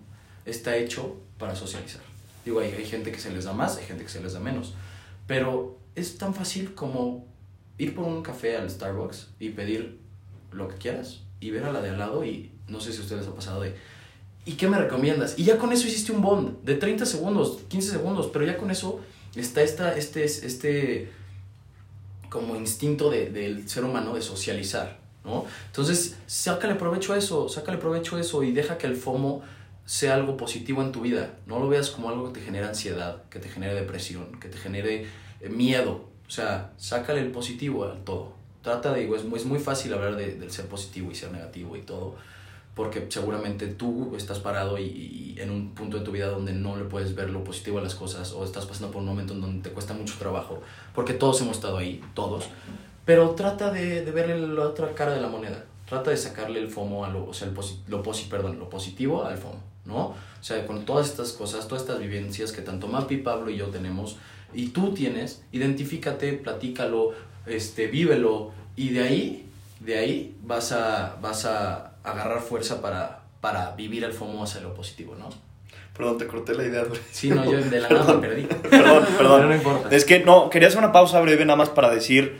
está 0.45 0.75
hecho 0.75 1.15
para 1.37 1.55
socializar. 1.55 2.01
Digo, 2.45 2.59
hay, 2.59 2.71
hay 2.71 2.85
gente 2.85 3.11
que 3.11 3.19
se 3.19 3.31
les 3.31 3.45
da 3.45 3.53
más, 3.53 3.77
hay 3.77 3.85
gente 3.85 4.03
que 4.03 4.09
se 4.09 4.21
les 4.21 4.33
da 4.33 4.39
menos, 4.39 4.73
pero 5.27 5.77
es 5.95 6.17
tan 6.17 6.33
fácil 6.33 6.73
como 6.73 7.27
ir 7.77 7.93
por 7.95 8.05
un 8.05 8.21
café 8.23 8.55
al 8.57 8.69
Starbucks 8.69 9.29
y 9.39 9.49
pedir 9.49 9.99
lo 10.51 10.67
que 10.67 10.75
quieras 10.75 11.21
y 11.39 11.51
ver 11.51 11.63
a 11.65 11.71
la 11.71 11.81
de 11.81 11.89
al 11.89 11.99
lado 11.99 12.23
y 12.25 12.51
no 12.67 12.79
sé 12.79 12.91
si 12.91 12.99
a 12.99 13.01
ustedes 13.01 13.21
les 13.21 13.29
ha 13.31 13.35
pasado 13.35 13.61
de 13.61 13.75
¿y 14.45 14.53
qué 14.53 14.67
me 14.67 14.77
recomiendas? 14.77 15.37
Y 15.37 15.43
ya 15.43 15.57
con 15.57 15.71
eso 15.71 15.87
hiciste 15.87 16.11
un 16.11 16.21
bond 16.21 16.63
de 16.63 16.75
30 16.75 17.05
segundos, 17.05 17.59
15 17.67 17.91
segundos, 17.91 18.29
pero 18.33 18.45
ya 18.45 18.57
con 18.57 18.71
eso 18.71 18.99
está 19.35 19.61
esta, 19.61 19.95
este, 19.95 20.23
este 20.23 21.11
como 22.29 22.55
instinto 22.55 23.09
de- 23.09 23.29
del 23.31 23.67
ser 23.67 23.83
humano 23.83 24.13
de 24.15 24.21
socializar, 24.21 24.99
¿no? 25.25 25.45
Entonces, 25.67 26.15
sácale 26.27 26.75
provecho 26.75 27.13
a 27.13 27.17
eso, 27.17 27.49
sácale 27.49 27.77
provecho 27.79 28.15
a 28.17 28.21
eso 28.21 28.43
y 28.43 28.51
deja 28.51 28.77
que 28.77 28.87
el 28.87 28.95
FOMO 28.95 29.41
sea 29.91 30.13
algo 30.13 30.37
positivo 30.37 30.83
en 30.83 30.91
tu 30.91 31.01
vida. 31.01 31.33
No 31.47 31.57
lo 31.59 31.67
veas 31.67 31.89
como 31.89 32.09
algo 32.09 32.31
que 32.31 32.39
te 32.39 32.45
genere 32.45 32.67
ansiedad, 32.67 33.23
que 33.31 33.39
te 33.39 33.49
genere 33.49 33.73
depresión, 33.73 34.39
que 34.39 34.47
te 34.47 34.57
genere 34.59 35.07
eh, 35.41 35.49
miedo. 35.49 36.03
O 36.27 36.29
sea, 36.29 36.73
sácale 36.77 37.21
el 37.21 37.31
positivo 37.31 37.85
a 37.85 37.95
todo. 38.05 38.33
Trata 38.61 38.93
de, 38.93 39.05
es, 39.15 39.23
muy- 39.25 39.39
es 39.39 39.45
muy 39.45 39.57
fácil 39.57 39.91
hablar 39.95 40.15
de- 40.15 40.35
del 40.35 40.51
ser 40.51 40.67
positivo 40.67 41.09
y 41.11 41.15
ser 41.15 41.31
negativo 41.31 41.75
y 41.75 41.81
todo, 41.81 42.15
porque 42.75 43.07
seguramente 43.09 43.65
tú 43.65 44.15
estás 44.15 44.37
parado 44.37 44.77
y, 44.77 44.83
y 44.83 45.35
en 45.39 45.49
un 45.49 45.73
punto 45.73 45.97
de 45.97 46.05
tu 46.05 46.11
vida 46.11 46.27
donde 46.27 46.53
no 46.53 46.75
le 46.77 46.83
puedes 46.83 47.15
ver 47.15 47.31
lo 47.31 47.43
positivo 47.43 47.79
a 47.79 47.81
las 47.81 47.95
cosas 47.95 48.31
o 48.33 48.43
estás 48.43 48.67
pasando 48.67 48.91
por 48.91 49.01
un 49.01 49.07
momento 49.07 49.33
en 49.33 49.41
donde 49.41 49.67
te 49.67 49.73
cuesta 49.73 49.95
mucho 49.95 50.15
trabajo, 50.19 50.61
porque 50.93 51.13
todos 51.13 51.41
hemos 51.41 51.55
estado 51.57 51.77
ahí, 51.77 51.99
todos, 52.13 52.45
pero 53.05 53.31
trata 53.31 53.71
de, 53.71 54.05
de 54.05 54.11
verle 54.11 54.37
la 54.47 54.67
otra 54.67 54.93
cara 54.93 55.13
de 55.13 55.21
la 55.21 55.29
moneda, 55.29 55.65
trata 55.87 56.11
de 56.11 56.17
sacarle 56.17 56.59
el 56.59 56.69
FOMO, 56.69 57.05
a 57.05 57.09
lo, 57.09 57.25
o 57.25 57.33
sea, 57.33 57.47
el 57.47 57.55
posi- 57.55 57.79
lo, 57.87 58.03
posi- 58.03 58.27
perdón, 58.29 58.59
lo 58.59 58.69
positivo 58.69 59.23
al 59.25 59.37
FOMO, 59.37 59.63
¿no? 59.89 60.15
O 60.39 60.43
sea, 60.43 60.65
con 60.65 60.85
todas 60.85 61.09
estas 61.09 61.33
cosas, 61.33 61.67
todas 61.67 61.83
estas 61.83 61.99
vivencias 61.99 62.53
que 62.53 62.61
tanto 62.61 62.87
Mapi, 62.87 63.17
Pablo 63.17 63.49
y 63.49 63.57
yo 63.57 63.67
tenemos, 63.67 64.17
y 64.53 64.67
tú 64.67 64.93
tienes, 64.93 65.43
identifícate, 65.51 66.33
platícalo, 66.33 67.11
este, 67.45 67.87
vívelo, 67.87 68.51
y 68.77 68.89
de 68.89 69.01
ahí, 69.01 69.49
de 69.81 69.97
ahí 69.97 70.35
vas 70.43 70.71
a, 70.71 71.17
vas 71.21 71.45
a 71.45 71.93
agarrar 72.03 72.39
fuerza 72.41 72.81
para, 72.81 73.23
para 73.41 73.71
vivir 73.75 74.05
el 74.05 74.13
FOMO 74.13 74.43
hacia 74.43 74.61
lo 74.61 74.73
positivo, 74.73 75.15
¿no? 75.19 75.29
Perdón, 75.99 76.17
te 76.17 76.27
corté 76.27 76.55
la 76.55 76.63
idea. 76.63 76.85
Dori. 76.85 77.01
Sí, 77.11 77.29
no, 77.29 77.43
yo 77.43 77.59
de 77.59 77.81
la 77.81 77.89
nada 77.89 78.13
me 78.13 78.21
perdí. 78.25 78.43
Perdón, 78.43 79.03
Pero 79.17 79.17
perdón. 79.17 79.49
no 79.49 79.55
importa. 79.55 79.93
Es 79.93 80.05
que 80.05 80.21
no, 80.21 80.49
quería 80.49 80.69
hacer 80.69 80.79
una 80.79 80.93
pausa 80.93 81.19
breve 81.19 81.43
nada 81.43 81.57
más 81.57 81.67
para 81.67 81.89
decir 81.89 82.39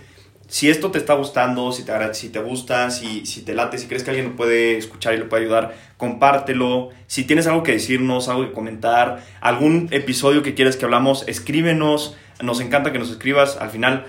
si 0.50 0.70
esto 0.70 0.92
te 0.92 0.98
está 0.98 1.14
gustando, 1.14 1.72
si 1.72 1.84
te, 1.86 1.94
si 2.14 2.30
te 2.30 2.40
gusta, 2.40 2.90
si, 2.92 3.26
si 3.26 3.44
te 3.44 3.54
late, 3.54 3.78
si 3.78 3.88
crees 3.88 4.04
que 4.04 4.10
alguien 4.10 4.30
lo 4.30 4.36
puede 4.36 4.78
escuchar 4.78 5.14
y 5.14 5.18
le 5.20 5.26
puede 5.26 5.44
ayudar, 5.44 5.76
compártelo. 5.96 6.90
Si 7.08 7.24
tienes 7.24 7.48
algo 7.48 7.64
que 7.64 7.72
decirnos, 7.72 8.28
algo 8.28 8.44
que 8.48 8.52
comentar, 8.52 9.24
algún 9.40 9.88
episodio 9.92 10.44
que 10.44 10.56
quieres 10.56 10.76
que 10.76 10.84
hablamos, 10.86 11.24
escríbenos. 11.28 12.18
Nos 12.42 12.60
encanta 12.62 12.92
que 12.92 13.00
nos 13.00 13.10
escribas. 13.12 13.58
Al 13.58 13.70
final 13.70 14.06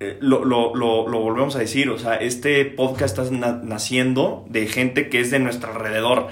eh, 0.00 0.18
lo, 0.20 0.44
lo, 0.44 0.74
lo, 0.74 1.08
lo 1.08 1.20
volvemos 1.20 1.54
a 1.56 1.60
decir, 1.60 1.88
o 1.90 1.98
sea, 1.98 2.16
este 2.16 2.64
podcast 2.64 3.16
está 3.18 3.30
na- 3.30 3.60
naciendo 3.62 4.44
de 4.48 4.66
gente 4.66 5.08
que 5.08 5.20
es 5.20 5.30
de 5.30 5.38
nuestro 5.38 5.72
alrededor. 5.72 6.28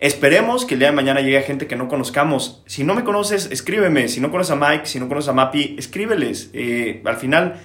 Esperemos 0.00 0.64
que 0.64 0.74
el 0.74 0.80
día 0.80 0.88
de 0.90 0.96
mañana 0.96 1.20
llegue 1.20 1.40
gente 1.42 1.66
que 1.66 1.76
no 1.76 1.88
conozcamos. 1.88 2.62
Si 2.66 2.84
no 2.84 2.94
me 2.94 3.04
conoces, 3.04 3.48
escríbeme. 3.50 4.08
Si 4.08 4.20
no 4.20 4.30
conoces 4.30 4.50
a 4.52 4.56
Mike, 4.56 4.86
si 4.86 4.98
no 5.00 5.08
conoces 5.08 5.28
a 5.28 5.32
Mapi, 5.32 5.76
escríbeles. 5.78 6.50
Eh, 6.52 7.00
al 7.04 7.16
final 7.16 7.60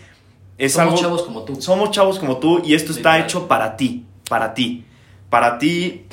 es 0.59 0.73
Somos 0.73 0.89
algo... 0.89 1.01
chavos 1.01 1.23
como 1.23 1.43
tú. 1.43 1.61
Somos 1.61 1.91
chavos 1.91 2.19
como 2.19 2.37
tú 2.37 2.61
y 2.63 2.75
esto 2.75 2.91
está 2.91 3.13
Literal. 3.13 3.23
hecho 3.23 3.47
para 3.47 3.75
ti, 3.77 4.05
para 4.29 4.53
ti. 4.53 4.85
Para 5.29 5.57
ti, 5.57 6.05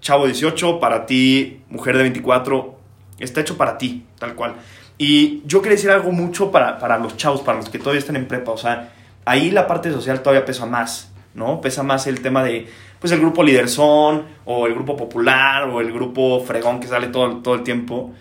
chavo 0.00 0.26
18, 0.26 0.78
para 0.78 1.06
ti, 1.06 1.62
mujer 1.70 1.96
de 1.96 2.02
24. 2.02 2.78
Está 3.18 3.40
hecho 3.40 3.56
para 3.56 3.78
ti, 3.78 4.04
tal 4.18 4.34
cual. 4.34 4.56
Y 4.98 5.42
yo 5.46 5.62
quería 5.62 5.76
decir 5.76 5.90
algo 5.90 6.12
mucho 6.12 6.50
para, 6.50 6.78
para 6.78 6.98
los 6.98 7.16
chavos, 7.16 7.40
para 7.40 7.58
los 7.58 7.68
que 7.70 7.78
todavía 7.78 8.00
están 8.00 8.16
en 8.16 8.28
prepa. 8.28 8.52
O 8.52 8.58
sea, 8.58 8.92
ahí 9.24 9.50
la 9.50 9.66
parte 9.66 9.90
social 9.90 10.20
todavía 10.20 10.44
pesa 10.44 10.66
más, 10.66 11.10
¿no? 11.34 11.60
Pesa 11.60 11.82
más 11.82 12.06
el 12.06 12.20
tema 12.20 12.44
de, 12.44 12.68
pues, 13.00 13.12
el 13.12 13.20
grupo 13.20 13.42
Liderzón, 13.42 14.24
o 14.44 14.66
el 14.66 14.74
grupo 14.74 14.96
popular, 14.96 15.64
o 15.64 15.80
el 15.80 15.92
grupo 15.92 16.44
fregón 16.44 16.78
que 16.80 16.88
sale 16.88 17.08
todo, 17.08 17.38
todo 17.38 17.54
el 17.54 17.62
tiempo. 17.62 18.12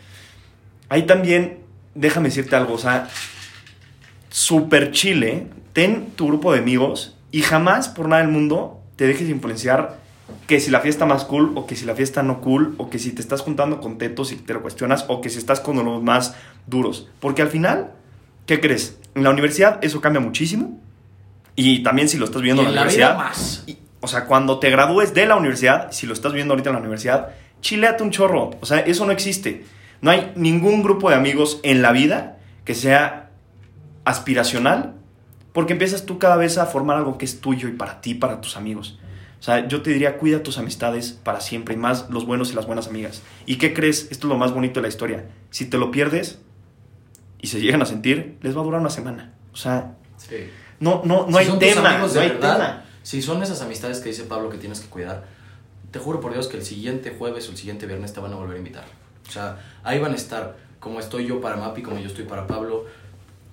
Ahí 0.89 1.03
también, 1.03 1.59
déjame 1.93 2.29
decirte 2.29 2.55
algo, 2.55 2.75
o 2.75 2.77
sea, 2.77 3.09
super 4.33 4.89
chile, 4.89 5.45
ten 5.73 6.07
tu 6.15 6.25
grupo 6.27 6.51
de 6.53 6.57
amigos 6.59 7.15
y 7.31 7.41
jamás 7.43 7.87
por 7.87 8.07
nada 8.09 8.23
del 8.23 8.31
mundo 8.31 8.81
te 8.95 9.05
dejes 9.05 9.29
influenciar 9.29 9.99
que 10.47 10.59
si 10.59 10.71
la 10.71 10.79
fiesta 10.79 11.05
más 11.05 11.23
cool 11.23 11.51
o 11.53 11.67
que 11.67 11.75
si 11.75 11.85
la 11.85 11.93
fiesta 11.93 12.23
no 12.23 12.41
cool 12.41 12.73
o 12.79 12.89
que 12.89 12.97
si 12.97 13.11
te 13.11 13.21
estás 13.21 13.41
juntando 13.41 13.79
con 13.79 13.99
tetos 13.99 14.31
y 14.31 14.37
te 14.37 14.53
lo 14.55 14.63
cuestionas 14.63 15.05
o 15.07 15.21
que 15.21 15.29
si 15.29 15.37
estás 15.37 15.59
con 15.59 15.75
los 15.85 16.01
más 16.01 16.35
duros. 16.65 17.09
Porque 17.19 17.43
al 17.43 17.49
final, 17.49 17.91
¿qué 18.47 18.59
crees? 18.59 18.97
En 19.13 19.21
la 19.23 19.29
universidad 19.29 19.77
eso 19.85 20.01
cambia 20.01 20.19
muchísimo 20.19 20.79
y 21.55 21.83
también 21.83 22.09
si 22.09 22.17
lo 22.17 22.25
estás 22.25 22.41
viendo 22.41 22.63
en 22.63 22.69
en 22.69 22.73
la 22.75 22.81
universidad. 22.81 23.15
más. 23.15 23.63
y- 23.67 23.77
o 23.99 24.07
sea, 24.07 24.25
cuando 24.25 24.57
te 24.57 24.71
gradúes 24.71 25.13
de 25.13 25.27
la 25.27 25.35
universidad, 25.35 25.91
si 25.91 26.07
lo 26.07 26.13
estás 26.13 26.33
viendo 26.33 26.53
ahorita 26.53 26.71
en 26.71 26.73
la 26.75 26.79
universidad, 26.81 27.29
chileate 27.61 28.01
un 28.01 28.09
chorro. 28.09 28.49
O 28.61 28.65
sea, 28.65 28.79
eso 28.79 29.05
no 29.05 29.11
existe. 29.11 29.63
No 30.01 30.09
hay 30.09 30.31
ningún 30.35 30.81
grupo 30.81 31.11
de 31.11 31.15
amigos 31.17 31.59
en 31.61 31.83
la 31.83 31.91
vida 31.91 32.37
que 32.65 32.73
sea 32.73 33.29
aspiracional, 34.05 34.95
porque 35.53 35.73
empiezas 35.73 36.05
tú 36.05 36.19
cada 36.19 36.35
vez 36.35 36.57
a 36.57 36.65
formar 36.65 36.97
algo 36.97 37.17
que 37.17 37.25
es 37.25 37.41
tuyo 37.41 37.67
y 37.67 37.73
para 37.73 38.01
ti, 38.01 38.13
para 38.15 38.41
tus 38.41 38.57
amigos. 38.57 38.99
O 39.39 39.43
sea, 39.43 39.67
yo 39.67 39.81
te 39.81 39.89
diría, 39.89 40.17
cuida 40.17 40.41
tus 40.41 40.57
amistades 40.57 41.11
para 41.11 41.41
siempre, 41.41 41.75
y 41.75 41.77
más 41.77 42.09
los 42.09 42.25
buenos 42.25 42.51
y 42.51 42.55
las 42.55 42.65
buenas 42.65 42.87
amigas. 42.87 43.21
¿Y 43.45 43.57
qué 43.57 43.73
crees? 43.73 44.03
Esto 44.09 44.27
es 44.27 44.29
lo 44.31 44.37
más 44.37 44.53
bonito 44.53 44.75
de 44.79 44.83
la 44.83 44.87
historia. 44.87 45.25
Si 45.49 45.65
te 45.65 45.77
lo 45.77 45.91
pierdes 45.91 46.39
y 47.41 47.47
se 47.47 47.59
llegan 47.59 47.81
a 47.81 47.85
sentir, 47.85 48.37
les 48.41 48.55
va 48.55 48.61
a 48.61 48.63
durar 48.63 48.79
una 48.79 48.89
semana. 48.89 49.33
O 49.51 49.57
sea, 49.57 49.95
Sí. 50.17 50.47
no, 50.79 51.01
no, 51.03 51.27
no 51.27 51.37
Si 51.39 51.49
hay 51.51 51.59
tema, 51.59 51.97
no 51.97 52.05
hay 52.05 52.29
verdad, 52.29 52.53
tema. 52.55 52.85
Si 53.03 53.21
son 53.21 53.43
esas 53.43 53.61
amistades 53.61 53.99
que 53.99 54.09
dice 54.09 54.23
Pablo 54.23 54.49
que 54.49 54.57
tienes 54.57 54.79
que 54.79 54.87
cuidar, 54.87 55.25
te 55.91 55.99
juro 55.99 56.21
por 56.21 56.31
Dios 56.31 56.47
que 56.47 56.55
el 56.55 56.63
siguiente 56.63 57.13
jueves 57.17 57.47
o 57.49 57.51
el 57.51 57.57
siguiente 57.57 57.85
viernes 57.85 58.13
te 58.13 58.21
van 58.21 58.31
a 58.31 58.35
volver 58.37 58.55
a 58.55 58.57
invitar. 58.59 58.85
O 59.27 59.31
sea, 59.31 59.59
ahí 59.83 59.99
van 59.99 60.13
a 60.13 60.15
estar, 60.15 60.55
como 60.79 61.01
estoy 61.01 61.27
yo 61.27 61.41
para 61.41 61.57
Mapi, 61.57 61.81
como 61.81 61.99
yo 61.99 62.07
estoy 62.07 62.23
para 62.23 62.47
Pablo. 62.47 62.85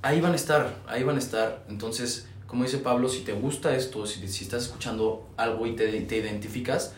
Ahí 0.03 0.21
van 0.21 0.33
a 0.33 0.37
estar, 0.37 0.75
ahí 0.87 1.03
van 1.03 1.17
a 1.17 1.19
estar. 1.19 1.65
Entonces, 1.69 2.27
como 2.47 2.65
dice 2.65 2.79
Pablo, 2.79 3.09
si 3.09 3.21
te 3.21 3.33
gusta 3.33 3.75
esto, 3.77 4.07
si, 4.07 4.25
estás 4.25 4.65
escuchando 4.65 5.29
algo 5.37 5.67
y 5.67 5.77
te, 5.77 5.89
te 6.03 6.17
identificas, 6.17 6.95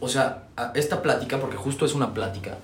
o, 0.00 0.08
sea, 0.08 0.48
esta 0.74 1.02
plática, 1.02 1.38
porque 1.40 1.56
justo 1.56 1.84
es 1.86 1.94
una 1.94 2.14
plática, 2.14 2.58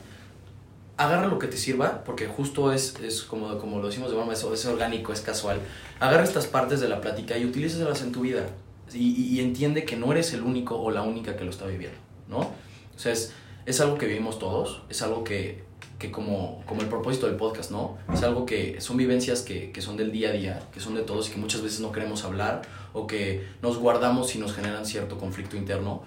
agarra 0.97 1.27
lo 1.27 1.39
que 1.39 1.47
te 1.47 1.57
sirva, 1.57 2.05
porque 2.05 2.27
justo 2.27 2.73
es, 2.73 2.95
es 3.01 3.23
como, 3.23 3.59
como 3.59 3.79
lo 3.81 3.89
decimos 3.89 4.11
de 4.11 4.17
broma, 4.17 4.33
es, 4.33 4.43
es 4.45 4.67
orgánico, 4.67 5.13
es 5.13 5.21
casual. 5.21 5.61
Agarra 6.01 6.25
estas 6.25 6.47
partes 6.47 6.81
de 6.81 6.89
la 6.89 7.01
plática 7.01 7.37
y 7.37 7.45
utilízalas 7.45 8.03
en 8.03 8.13
tu 8.13 8.21
vida. 8.23 8.47
Y, 8.93 8.99
y- 8.99 9.37
y 9.37 9.41
entiende 9.41 9.85
que 9.85 9.97
no 9.97 10.13
eres 10.13 10.33
el 10.35 10.43
único 10.43 10.77
o 10.81 10.91
la 10.91 11.03
única 11.03 11.37
que 11.37 11.45
lo 11.45 11.51
está 11.51 11.67
viviendo, 11.67 11.97
¿no? 12.29 12.39
O 12.41 12.99
sea, 12.99 13.13
es, 13.13 13.33
es 13.67 13.81
algo 13.81 13.97
que 13.99 14.07
vivimos 14.07 14.39
todos, 14.39 14.83
es 14.89 15.01
algo 15.03 15.25
que, 15.25 15.65
que 16.05 16.11
como, 16.11 16.63
como 16.67 16.83
el 16.83 16.89
propósito 16.89 17.27
del 17.27 17.37
podcast, 17.37 17.71
¿no? 17.71 17.97
Es 18.13 18.23
algo 18.23 18.45
que 18.45 18.81
son 18.81 18.97
vivencias 18.97 19.41
que, 19.41 19.73
que 19.73 19.81
son 19.81 19.97
del 19.97 20.13
día 20.13 20.29
a 20.29 20.33
día, 20.33 20.63
que 20.73 20.81
son 20.81 20.95
de 20.95 21.03
todos 21.03 21.29
y 21.29 21.33
que 21.33 21.39
muchas 21.39 21.63
veces 21.63 21.81
no 21.81 21.93
queremos 21.93 22.25
hablar 22.25 22.63
o 22.93 23.07
que 23.07 23.47
nos 23.63 23.79
guardamos 23.79 24.35
y 24.35 24.39
nos 24.39 24.53
generan 24.53 24.85
cierto 24.85 25.17
conflicto 25.19 25.57
interno. 25.57 26.03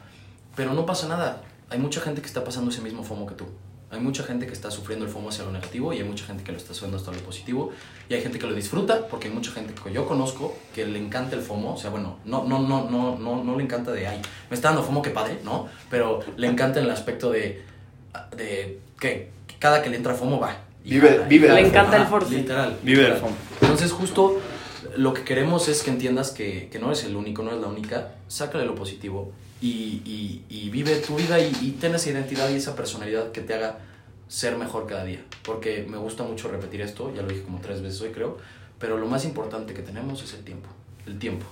Pero 0.55 0.73
no 0.73 0.85
pasa 0.85 1.07
nada. 1.07 1.41
Hay 1.69 1.79
mucha 1.79 1.99
gente 1.99 2.21
que 2.21 2.27
está 2.27 2.43
pasando 2.43 2.69
ese 2.69 2.81
mismo 2.81 3.03
FOMO 3.03 3.25
que 3.25 3.35
tú. 3.35 3.45
Hay 3.89 3.99
mucha 3.99 4.21
gente 4.23 4.45
que 4.45 4.53
está 4.53 4.69
sufriendo 4.69 5.05
el 5.05 5.11
FOMO 5.11 5.29
hacia 5.29 5.45
lo 5.45 5.51
negativo 5.51 5.93
y 5.93 5.97
hay 5.97 6.03
mucha 6.03 6.25
gente 6.25 6.43
que 6.43 6.51
lo 6.51 6.57
está 6.57 6.73
haciendo 6.73 6.97
hasta 6.97 7.11
lo 7.11 7.17
positivo. 7.19 7.71
Y 8.09 8.13
hay 8.13 8.21
gente 8.21 8.37
que 8.37 8.45
lo 8.45 8.53
disfruta 8.53 9.07
porque 9.07 9.29
hay 9.29 9.33
mucha 9.33 9.51
gente 9.51 9.73
que 9.73 9.91
yo 9.91 10.07
conozco 10.07 10.55
que 10.75 10.85
le 10.85 10.99
encanta 10.99 11.35
el 11.35 11.41
FOMO. 11.41 11.73
O 11.73 11.77
sea, 11.77 11.89
bueno, 11.89 12.19
no, 12.25 12.43
no, 12.43 12.59
no, 12.59 12.89
no, 12.89 13.17
no, 13.17 13.43
no 13.43 13.57
le 13.57 13.63
encanta 13.63 13.91
de, 13.91 14.05
ay, 14.05 14.21
me 14.49 14.55
está 14.55 14.69
dando 14.69 14.83
FOMO, 14.83 15.01
qué 15.01 15.09
padre, 15.09 15.39
¿no? 15.43 15.67
Pero 15.89 16.19
le 16.35 16.47
encanta 16.47 16.79
en 16.79 16.85
el 16.85 16.91
aspecto 16.91 17.31
de, 17.31 17.63
de 18.35 18.79
que 18.99 19.36
cada 19.59 19.81
que 19.81 19.89
le 19.89 19.97
entra 19.97 20.13
FOMO 20.13 20.39
va. 20.39 20.57
y 20.83 20.91
Vive- 20.91 21.25
vive. 21.27 21.49
Le 21.53 21.67
encanta 21.67 21.97
el 21.97 22.07
force. 22.07 22.33
Literal. 22.33 22.77
Vive 22.83 22.99
literal. 23.01 23.19
FOMO. 23.19 23.35
Entonces, 23.61 23.91
justo 23.91 24.39
lo 24.95 25.13
que 25.13 25.23
queremos 25.23 25.67
es 25.67 25.83
que 25.83 25.91
entiendas 25.91 26.31
que, 26.31 26.69
que 26.71 26.79
no 26.79 26.87
eres 26.87 27.03
el 27.03 27.15
único, 27.15 27.43
no 27.43 27.49
eres 27.49 27.61
la 27.61 27.67
única. 27.67 28.13
Sácale 28.27 28.65
lo 28.65 28.75
positivo 28.75 29.31
y, 29.61 30.01
y, 30.05 30.43
y 30.49 30.69
vive 30.69 30.95
tu 30.97 31.15
vida 31.15 31.39
y, 31.39 31.51
y 31.61 31.71
ten 31.79 31.93
esa 31.95 32.09
identidad 32.09 32.49
y 32.49 32.55
esa 32.55 32.75
personalidad 32.75 33.31
que 33.31 33.41
te 33.41 33.53
haga 33.53 33.79
ser 34.27 34.57
mejor 34.57 34.87
cada 34.87 35.03
día. 35.03 35.23
Porque 35.43 35.85
me 35.89 35.97
gusta 35.97 36.23
mucho 36.23 36.47
repetir 36.49 36.81
esto, 36.81 37.13
ya 37.15 37.21
lo 37.21 37.27
dije 37.29 37.43
como 37.43 37.59
tres 37.59 37.81
veces 37.81 38.01
hoy, 38.01 38.09
creo. 38.09 38.37
Pero 38.79 38.97
lo 38.97 39.07
más 39.07 39.25
importante 39.25 39.73
que 39.73 39.81
tenemos 39.81 40.21
es 40.23 40.33
el 40.33 40.43
tiempo. 40.43 40.69
El 41.05 41.17
tiempo. 41.19 41.45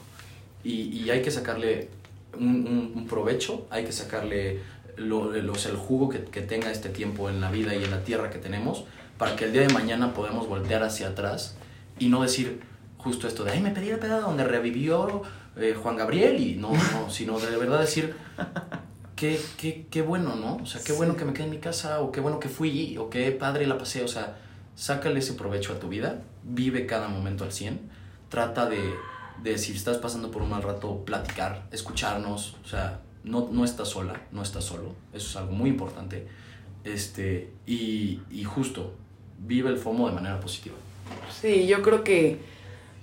Y, 0.63 0.83
y 1.03 1.09
hay 1.09 1.21
que 1.21 1.31
sacarle 1.31 1.89
un, 2.37 2.47
un- 2.67 2.91
un 2.95 3.07
provecho, 3.07 3.65
hay 3.69 3.83
que 3.85 3.91
sacarle 3.91 4.59
lo, 4.97 5.31
los- 5.31 5.65
el 5.65 5.75
jugo 5.75 6.09
que, 6.09 6.23
que 6.23 6.41
tenga 6.41 6.71
este 6.71 6.89
tiempo 6.89 7.29
en 7.29 7.41
la 7.41 7.51
vida 7.51 7.75
y 7.75 7.83
en 7.83 7.91
la 7.91 8.03
tierra 8.03 8.29
que 8.29 8.37
tenemos 8.39 8.85
para 9.17 9.35
que 9.35 9.45
el 9.45 9.53
día 9.53 9.61
de 9.61 9.73
mañana 9.73 10.13
podamos 10.13 10.47
voltear 10.47 10.83
hacia 10.83 11.09
atrás 11.09 11.55
y 11.99 12.09
no 12.09 12.21
decir 12.21 12.61
justo 12.97 13.27
esto 13.27 13.43
de, 13.43 13.51
ay, 13.51 13.61
me 13.61 13.71
pedí 13.71 13.89
la 13.89 13.97
peda 13.99 14.19
donde 14.19 14.43
revivió 14.43 15.21
eh, 15.57 15.75
Juan 15.81 15.95
Gabriel 15.95 16.39
y 16.39 16.55
no, 16.55 16.71
no, 16.71 17.09
sino 17.09 17.39
de 17.39 17.55
verdad 17.57 17.79
decir, 17.79 18.15
qué, 19.15 19.39
qué, 19.57 19.87
qué 19.89 20.01
bueno, 20.01 20.35
¿no? 20.35 20.57
O 20.57 20.65
sea, 20.65 20.81
qué 20.83 20.91
bueno 20.93 21.15
que 21.15 21.25
me 21.25 21.33
quedé 21.33 21.45
en 21.45 21.51
mi 21.51 21.59
casa 21.59 22.01
o 22.01 22.11
qué 22.11 22.19
bueno 22.19 22.39
que 22.39 22.49
fui 22.49 22.97
o 22.97 23.09
qué 23.09 23.31
padre 23.31 23.67
la 23.67 23.77
pasé, 23.77 24.03
o 24.03 24.07
sea, 24.07 24.37
sácale 24.75 25.19
ese 25.19 25.33
provecho 25.33 25.73
a 25.73 25.79
tu 25.79 25.87
vida, 25.87 26.21
vive 26.43 26.85
cada 26.85 27.07
momento 27.07 27.43
al 27.43 27.51
100, 27.53 27.79
trata 28.29 28.67
de, 28.67 28.79
de 29.41 29.57
si 29.57 29.73
estás 29.73 29.97
pasando 29.97 30.31
por 30.31 30.41
un 30.41 30.49
mal 30.49 30.63
rato, 30.63 31.05
platicar, 31.05 31.67
escucharnos, 31.71 32.57
o 32.65 32.67
sea, 32.67 32.99
no, 33.25 33.49
no 33.51 33.65
estás 33.65 33.89
sola, 33.89 34.21
no 34.31 34.41
estás 34.41 34.63
solo, 34.63 34.93
eso 35.13 35.27
es 35.27 35.35
algo 35.35 35.51
muy 35.51 35.69
importante, 35.69 36.27
este, 36.83 37.51
y, 37.65 38.21
y 38.31 38.43
justo, 38.43 38.93
vive 39.39 39.69
el 39.69 39.77
FOMO 39.77 40.07
de 40.07 40.15
manera 40.15 40.39
positiva. 40.39 40.75
Sí, 41.41 41.67
yo 41.67 41.81
creo 41.81 42.03
que 42.03 42.39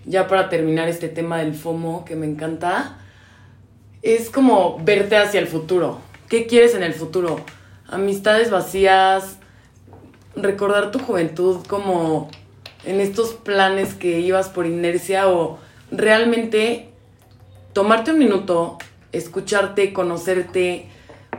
ya 0.05 0.27
para 0.29 0.49
terminar 0.49 0.89
este 0.89 1.09
tema 1.09 1.39
del 1.39 1.55
FOMO 1.55 2.05
que 2.05 2.17
me 2.17 2.27
encanta, 2.27 2.99
es 4.03 4.31
como 4.31 4.79
verte 4.83 5.17
hacia 5.17 5.41
el 5.41 5.47
futuro. 5.47 6.01
¿Qué 6.29 6.47
quieres 6.47 6.75
en 6.75 6.83
el 6.83 6.95
futuro? 6.95 7.41
Amistades 7.87 8.51
vacías, 8.51 9.37
recordar 10.35 10.91
tu 10.91 10.99
juventud 10.99 11.65
como 11.67 12.31
en 12.85 13.01
estos 13.01 13.35
planes 13.35 13.95
que 13.95 14.21
ibas 14.21 14.49
por 14.49 14.67
inercia 14.67 15.29
o 15.29 15.59
realmente 15.91 16.89
tomarte 17.73 18.13
un 18.13 18.19
minuto, 18.19 18.79
escucharte, 19.13 19.93
conocerte, 19.93 20.89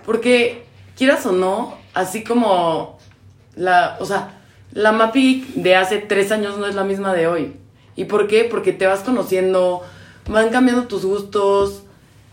porque 0.06 0.64
quieras 0.96 1.26
o 1.26 1.32
no, 1.32 1.78
así 1.94 2.24
como 2.24 2.98
la, 3.56 3.98
o 4.00 4.06
sea, 4.06 4.40
la 4.72 4.92
Mapi 4.92 5.46
de 5.56 5.76
hace 5.76 5.98
tres 5.98 6.32
años 6.32 6.58
no 6.58 6.66
es 6.66 6.76
la 6.76 6.84
misma 6.84 7.14
de 7.14 7.28
hoy. 7.28 7.56
¿Y 7.96 8.06
por 8.06 8.28
qué? 8.28 8.44
Porque 8.44 8.74
te 8.74 8.88
vas 8.88 9.02
conociendo, 9.02 9.84
van 10.28 10.50
cambiando 10.50 10.88
tus 10.88 11.06
gustos, 11.06 11.84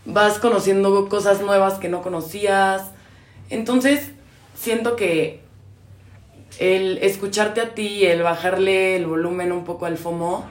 vas 0.05 0.39
conociendo 0.39 1.07
cosas 1.07 1.41
nuevas 1.41 1.75
que 1.75 1.89
no 1.89 2.01
conocías. 2.01 2.91
Entonces, 3.49 4.11
siento 4.55 4.95
que 4.95 5.41
el 6.59 6.97
escucharte 6.99 7.61
a 7.61 7.73
ti, 7.75 8.05
el 8.05 8.23
bajarle 8.23 8.95
el 8.95 9.05
volumen 9.05 9.51
un 9.51 9.63
poco 9.63 9.85
al 9.85 9.97
FOMO, 9.97 10.45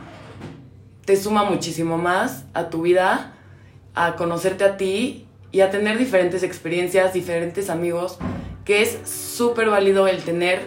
te 1.05 1.16
suma 1.16 1.45
muchísimo 1.45 1.99
más 1.99 2.45
a 2.55 2.68
tu 2.68 2.82
vida, 2.82 3.34
a 3.95 4.16
conocerte 4.16 4.64
a 4.64 4.76
ti 4.76 5.26
y 5.53 5.61
a 5.61 5.70
tener 5.70 5.99
diferentes 5.99 6.43
experiencias, 6.43 7.12
diferentes 7.12 7.70
amigos, 7.70 8.18
que 8.64 8.82
es 8.82 8.99
súper 9.09 9.68
válido 9.68 10.07
el 10.07 10.22
tener 10.22 10.61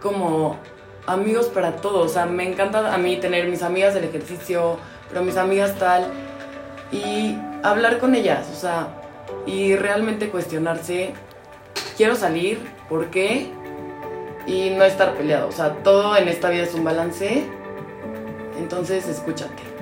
como 0.00 0.58
amigos 1.06 1.46
para 1.46 1.76
todo. 1.76 2.00
O 2.00 2.08
sea, 2.08 2.26
me 2.26 2.48
encanta 2.48 2.92
a 2.92 2.98
mí 2.98 3.16
tener 3.16 3.48
mis 3.48 3.62
amigas 3.62 3.94
del 3.94 4.04
ejercicio, 4.04 4.78
pero 5.08 5.22
mis 5.22 5.36
amigas 5.36 5.78
tal, 5.78 6.12
y 6.92 7.36
hablar 7.62 7.98
con 7.98 8.14
ellas, 8.14 8.46
o 8.52 8.56
sea, 8.56 8.88
y 9.46 9.74
realmente 9.76 10.28
cuestionarse, 10.28 11.14
quiero 11.96 12.14
salir, 12.14 12.58
¿por 12.88 13.10
qué? 13.10 13.50
Y 14.46 14.70
no 14.70 14.84
estar 14.84 15.14
peleado. 15.14 15.48
O 15.48 15.52
sea, 15.52 15.82
todo 15.82 16.16
en 16.16 16.28
esta 16.28 16.50
vida 16.50 16.64
es 16.64 16.74
un 16.74 16.84
balance. 16.84 17.44
Entonces, 18.58 19.08
escúchate. 19.08 19.73